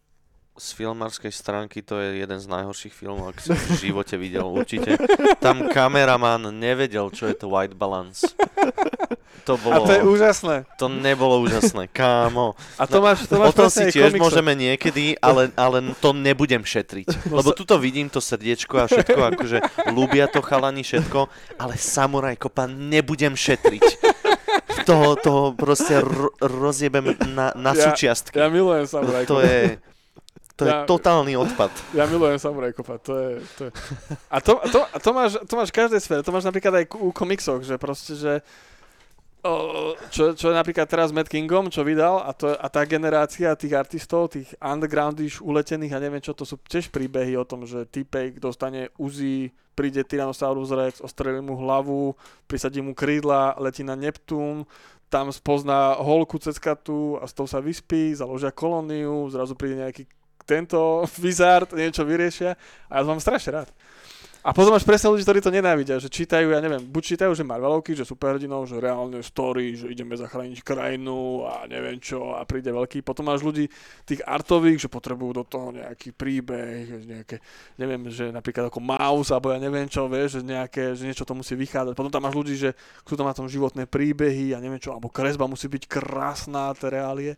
z 0.58 0.68
filmárskej 0.74 1.30
stránky, 1.30 1.86
to 1.86 2.02
je 2.02 2.18
jeden 2.18 2.34
z 2.42 2.50
najhorších 2.50 2.90
filmov, 2.90 3.30
ak 3.30 3.38
som 3.38 3.54
v 3.54 3.94
živote 3.94 4.18
videl 4.18 4.42
určite. 4.42 4.98
Tam 5.38 5.70
kameraman 5.70 6.50
nevedel, 6.50 7.14
čo 7.14 7.30
je 7.30 7.38
to 7.38 7.46
white 7.46 7.78
balance. 7.78 8.26
To 9.44 9.54
A 9.54 9.58
bolo, 9.58 9.80
to 9.82 9.92
je 9.92 10.02
úžasné. 10.02 10.68
to 10.76 10.86
nebolo 10.86 11.40
úžasné, 11.40 11.88
kámo. 11.88 12.52
A 12.76 12.84
to 12.84 13.00
máš, 13.00 13.24
to 13.24 13.36
O 13.36 13.40
máš 13.40 13.52
tom 13.52 13.64
presne 13.66 13.88
si 13.88 13.96
tiež 13.96 14.12
komikse. 14.12 14.20
môžeme 14.20 14.52
niekedy, 14.52 15.16
ale, 15.16 15.48
ale 15.54 15.80
to 15.96 16.12
nebudem 16.12 16.60
šetriť. 16.60 17.06
No 17.26 17.40
Lebo 17.40 17.50
tuto 17.52 17.76
vidím 17.76 18.06
to 18.06 18.20
srdiečko 18.20 18.74
a 18.76 18.84
všetko, 18.84 19.20
akože 19.30 19.58
ľúbia 19.88 20.26
to 20.26 20.40
chalani 20.40 20.80
všetko, 20.80 21.32
ale 21.56 21.74
Samurai 21.74 22.36
Kopa 22.36 22.66
nebudem 22.66 23.32
šetriť. 23.32 23.84
To, 24.84 25.16
to 25.16 25.32
proste 25.54 25.96
ro- 25.98 26.32
rozjebem 26.38 27.04
na, 27.28 27.52
na 27.54 27.72
Ja- 27.72 27.88
súčiastky. 27.88 28.36
Ja 28.36 28.48
milujem 28.48 28.84
Samurai 28.84 29.24
To 29.24 29.40
je, 29.40 29.80
to 30.54 30.64
je 30.64 30.72
Ja- 30.72 30.84
totálny 30.84 31.36
odpad. 31.36 31.72
Ja 31.92 32.04
milujem 32.04 32.36
Samurai 32.36 32.72
Copa, 32.72 32.96
to 32.96 33.12
je... 33.14 33.30
To 33.56 33.60
je. 33.64 33.70
A, 34.26 34.36
to, 34.38 34.56
a, 34.56 34.66
to, 34.66 34.78
a 34.82 34.96
to, 34.98 35.10
máš, 35.10 35.30
to 35.40 35.54
máš 35.54 35.68
v 35.68 35.76
každej 35.78 36.00
sfére, 36.00 36.20
to 36.20 36.28
máš 36.30 36.44
napríklad 36.44 36.72
aj 36.74 36.84
u 36.94 37.08
komiksoch, 37.10 37.60
že 37.60 37.76
proste, 37.76 38.12
že 38.12 38.32
o, 38.40 38.77
čo, 40.10 40.34
čo 40.34 40.46
je 40.50 40.56
napríklad 40.56 40.90
teraz 40.90 41.14
Mad 41.14 41.30
Kingom, 41.30 41.70
čo 41.70 41.86
vydal 41.86 42.26
a, 42.26 42.34
to, 42.34 42.50
a 42.50 42.66
tá 42.66 42.82
generácia 42.82 43.54
tých 43.54 43.78
artistov, 43.78 44.34
tých 44.34 44.50
undergroundish 44.58 45.38
uletených 45.38 45.94
a 45.94 46.02
neviem 46.02 46.18
čo, 46.18 46.34
to 46.34 46.42
sú 46.42 46.58
tiež 46.58 46.90
príbehy 46.90 47.38
o 47.38 47.46
tom, 47.46 47.62
že 47.62 47.86
typek 47.86 48.42
dostane 48.42 48.90
Uzi, 48.98 49.54
príde 49.78 50.02
Tyrannosaurus 50.02 50.74
Rex, 50.74 50.94
ostrelí 50.98 51.38
mu 51.38 51.54
hlavu, 51.54 52.18
prisadí 52.50 52.82
mu 52.82 52.98
krídla, 52.98 53.54
letí 53.62 53.86
na 53.86 53.94
Neptún, 53.94 54.66
tam 55.06 55.30
spozná 55.30 55.96
holku 56.02 56.36
ceskatú 56.42 57.22
a 57.22 57.24
s 57.24 57.32
tou 57.32 57.46
sa 57.46 57.62
vyspí, 57.62 58.12
založia 58.18 58.50
kolóniu, 58.50 59.30
zrazu 59.30 59.54
príde 59.54 59.78
nejaký 59.78 60.10
tento 60.48 61.04
wizard, 61.22 61.70
niečo 61.78 62.02
vyriešia 62.02 62.58
a 62.90 62.92
ja 62.98 63.02
to 63.06 63.10
mám 63.14 63.22
strašne 63.22 63.62
rád. 63.62 63.70
A 64.46 64.54
potom 64.54 64.70
máš 64.70 64.86
presne 64.86 65.10
ľudí, 65.10 65.26
ktorí 65.26 65.42
to 65.42 65.50
nenávidia, 65.50 65.98
že 65.98 66.06
čítajú, 66.06 66.54
ja 66.54 66.62
neviem, 66.62 66.78
buď 66.78 67.02
čítajú, 67.02 67.34
že 67.34 67.42
Marvelovky, 67.42 67.98
že 67.98 68.06
superhrdinov, 68.06 68.70
že 68.70 68.78
reálne 68.78 69.18
story, 69.18 69.74
že 69.74 69.90
ideme 69.90 70.14
zachrániť 70.14 70.62
krajinu 70.62 71.42
a 71.42 71.66
neviem 71.66 71.98
čo 71.98 72.38
a 72.38 72.46
príde 72.46 72.70
veľký. 72.70 73.02
Potom 73.02 73.26
máš 73.26 73.42
ľudí 73.42 73.66
tých 74.06 74.22
artových, 74.22 74.86
že 74.86 74.88
potrebujú 74.88 75.42
do 75.42 75.44
toho 75.44 75.74
nejaký 75.74 76.14
príbeh, 76.14 76.86
nejaké, 77.02 77.42
neviem, 77.82 78.06
že 78.14 78.30
napríklad 78.30 78.70
ako 78.70 78.78
Mouse, 78.78 79.34
alebo 79.34 79.50
ja 79.50 79.58
neviem 79.58 79.90
čo, 79.90 80.06
vieš, 80.06 80.38
že, 80.38 80.40
nejaké, 80.46 80.94
že 80.94 81.02
niečo 81.10 81.26
to 81.26 81.34
musí 81.34 81.58
vychádzať. 81.58 81.98
Potom 81.98 82.14
tam 82.14 82.22
máš 82.22 82.38
ľudí, 82.38 82.54
že 82.54 82.78
sú 83.02 83.18
tam 83.18 83.26
na 83.26 83.34
tom 83.34 83.50
životné 83.50 83.90
príbehy 83.90 84.54
a 84.54 84.62
neviem 84.62 84.78
čo, 84.78 84.94
alebo 84.94 85.10
kresba 85.10 85.50
musí 85.50 85.66
byť 85.66 85.90
krásna, 85.90 86.70
tie 86.78 86.94
reálie. 86.94 87.34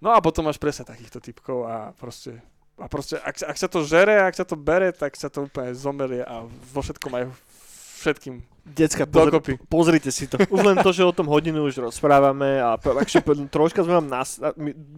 No 0.00 0.16
a 0.16 0.24
potom 0.24 0.48
máš 0.48 0.56
presne 0.56 0.88
takýchto 0.88 1.20
typkov 1.20 1.68
a 1.68 1.92
proste 1.92 2.40
a 2.80 2.86
proste, 2.88 3.20
ak, 3.20 3.44
ak 3.44 3.56
sa 3.60 3.68
to 3.68 3.84
žere, 3.84 4.24
ak 4.24 4.34
sa 4.34 4.48
to 4.48 4.56
bere, 4.56 4.90
tak 4.90 5.12
sa 5.14 5.28
to 5.28 5.44
úplne 5.46 5.76
zomerie 5.76 6.24
a 6.24 6.48
vo 6.48 6.80
všetkom 6.80 7.12
aj 7.12 7.24
všetkým 8.00 8.40
Decka, 8.70 9.02
pozri, 9.08 9.58
pozrite 9.66 10.10
si 10.14 10.30
to. 10.30 10.38
Už 10.54 10.60
len 10.62 10.78
to, 10.78 10.92
že 10.94 11.02
o 11.02 11.10
tom 11.10 11.26
hodinu 11.26 11.66
už 11.66 11.90
rozprávame 11.90 12.62
a 12.62 12.78
akže 12.78 13.24
troška 13.50 13.82
sme 13.82 13.98
vám 13.98 14.06
nás, 14.06 14.38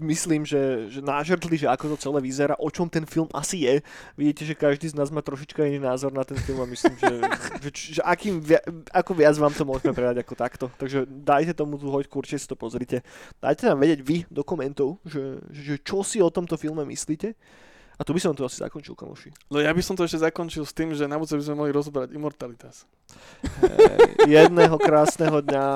myslím, 0.02 0.44
že, 0.44 0.92
že 0.92 1.00
nážrtli, 1.00 1.56
že 1.56 1.70
ako 1.70 1.94
to 1.94 1.96
celé 1.96 2.18
vyzerá, 2.20 2.58
o 2.58 2.68
čom 2.68 2.90
ten 2.90 3.06
film 3.08 3.30
asi 3.32 3.64
je. 3.64 3.80
Vidíte, 4.18 4.44
že 4.44 4.58
každý 4.58 4.92
z 4.92 4.98
nás 4.98 5.08
má 5.08 5.24
trošička 5.24 5.64
iný 5.64 5.80
názor 5.80 6.12
na 6.12 6.26
ten 6.26 6.36
film 6.42 6.60
a 6.60 6.68
myslím, 6.68 6.94
že, 7.00 7.12
že, 7.64 7.70
že 7.96 8.00
akým 8.04 8.42
via, 8.44 8.60
ako 8.92 9.16
viac 9.16 9.38
vám 9.40 9.54
to 9.56 9.64
môžeme 9.64 9.94
predať 9.96 10.20
ako 10.20 10.34
takto. 10.36 10.66
Takže 10.76 11.08
dajte 11.08 11.56
tomu 11.56 11.80
tú 11.80 11.88
hoďku, 11.88 12.20
určite 12.20 12.44
si 12.44 12.50
to 12.50 12.58
pozrite. 12.58 13.00
Dajte 13.40 13.72
nám 13.72 13.80
vedieť 13.80 14.00
vy 14.04 14.28
do 14.28 14.44
komentov, 14.44 15.00
že, 15.06 15.40
že 15.48 15.80
čo 15.80 16.04
si 16.04 16.20
o 16.20 16.28
tomto 16.28 16.60
filme 16.60 16.84
myslíte. 16.84 17.32
A 17.97 18.03
tu 18.03 18.16
by 18.16 18.20
som 18.20 18.32
to 18.32 18.49
asi 18.49 18.61
zakončil, 18.61 18.97
kamoši. 18.97 19.30
No 19.53 19.61
ja 19.61 19.68
by 19.70 19.82
som 19.84 19.93
to 19.93 20.09
ešte 20.09 20.24
zakončil 20.24 20.64
s 20.64 20.72
tým, 20.72 20.97
že 20.97 21.05
na 21.05 21.20
budúce 21.20 21.36
by 21.36 21.45
sme 21.45 21.57
mohli 21.61 21.72
rozoberať 21.72 22.09
Immortalitas. 22.16 22.88
Hej, 23.61 24.24
jedného 24.24 24.76
krásneho 24.80 25.45
dňa 25.45 25.66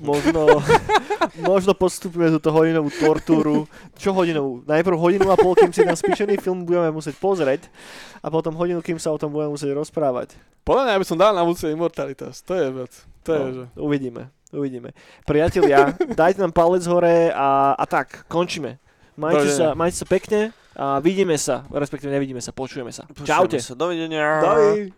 možno, 0.00 0.60
možno 1.50 1.72
postupíme 1.72 2.28
túto 2.36 2.52
hodinovú 2.52 2.90
tortúru. 2.92 3.64
Čo 3.96 4.12
hodinovú? 4.12 4.66
Najprv 4.68 4.96
hodinu 4.96 5.26
a 5.32 5.36
pol, 5.36 5.56
kým 5.56 5.72
si 5.72 5.86
na 5.86 5.96
spíšený 5.96 6.40
film 6.40 6.68
budeme 6.68 6.92
musieť 6.92 7.16
pozrieť 7.16 7.68
a 8.20 8.28
potom 8.28 8.56
hodinu, 8.56 8.84
kým 8.84 9.00
sa 9.00 9.12
o 9.12 9.20
tom 9.20 9.32
budeme 9.32 9.56
musieť 9.56 9.72
rozprávať. 9.72 10.36
Podľa 10.66 10.82
mňa 10.92 11.00
by 11.00 11.06
som 11.06 11.18
dal 11.20 11.32
na 11.32 11.46
budúce 11.46 11.70
Immortalitas. 11.70 12.42
To 12.44 12.52
je 12.58 12.66
vec. 12.74 12.92
To 13.26 13.30
je, 13.32 13.40
že... 13.40 13.64
no, 13.72 13.82
uvidíme, 13.86 14.22
uvidíme. 14.52 14.90
Priatelia, 15.24 15.94
dajte 16.20 16.42
nám 16.42 16.52
palec 16.52 16.84
hore 16.86 17.30
a, 17.32 17.74
a 17.74 17.84
tak, 17.86 18.26
končíme. 18.28 18.78
Majte 19.16 19.48
sa, 19.48 19.72
majte 19.72 19.96
sa 19.96 20.06
pekne 20.06 20.52
a 20.76 21.00
vidíme 21.00 21.40
sa, 21.40 21.64
respektíve 21.72 22.12
nevidíme 22.12 22.44
sa, 22.44 22.52
počujeme 22.52 22.92
sa. 22.92 23.08
Počujeme 23.08 23.24
Čaute. 23.24 23.58
sa. 23.64 23.72
Dovidenia. 23.72 24.44
Dovi. 24.44 24.92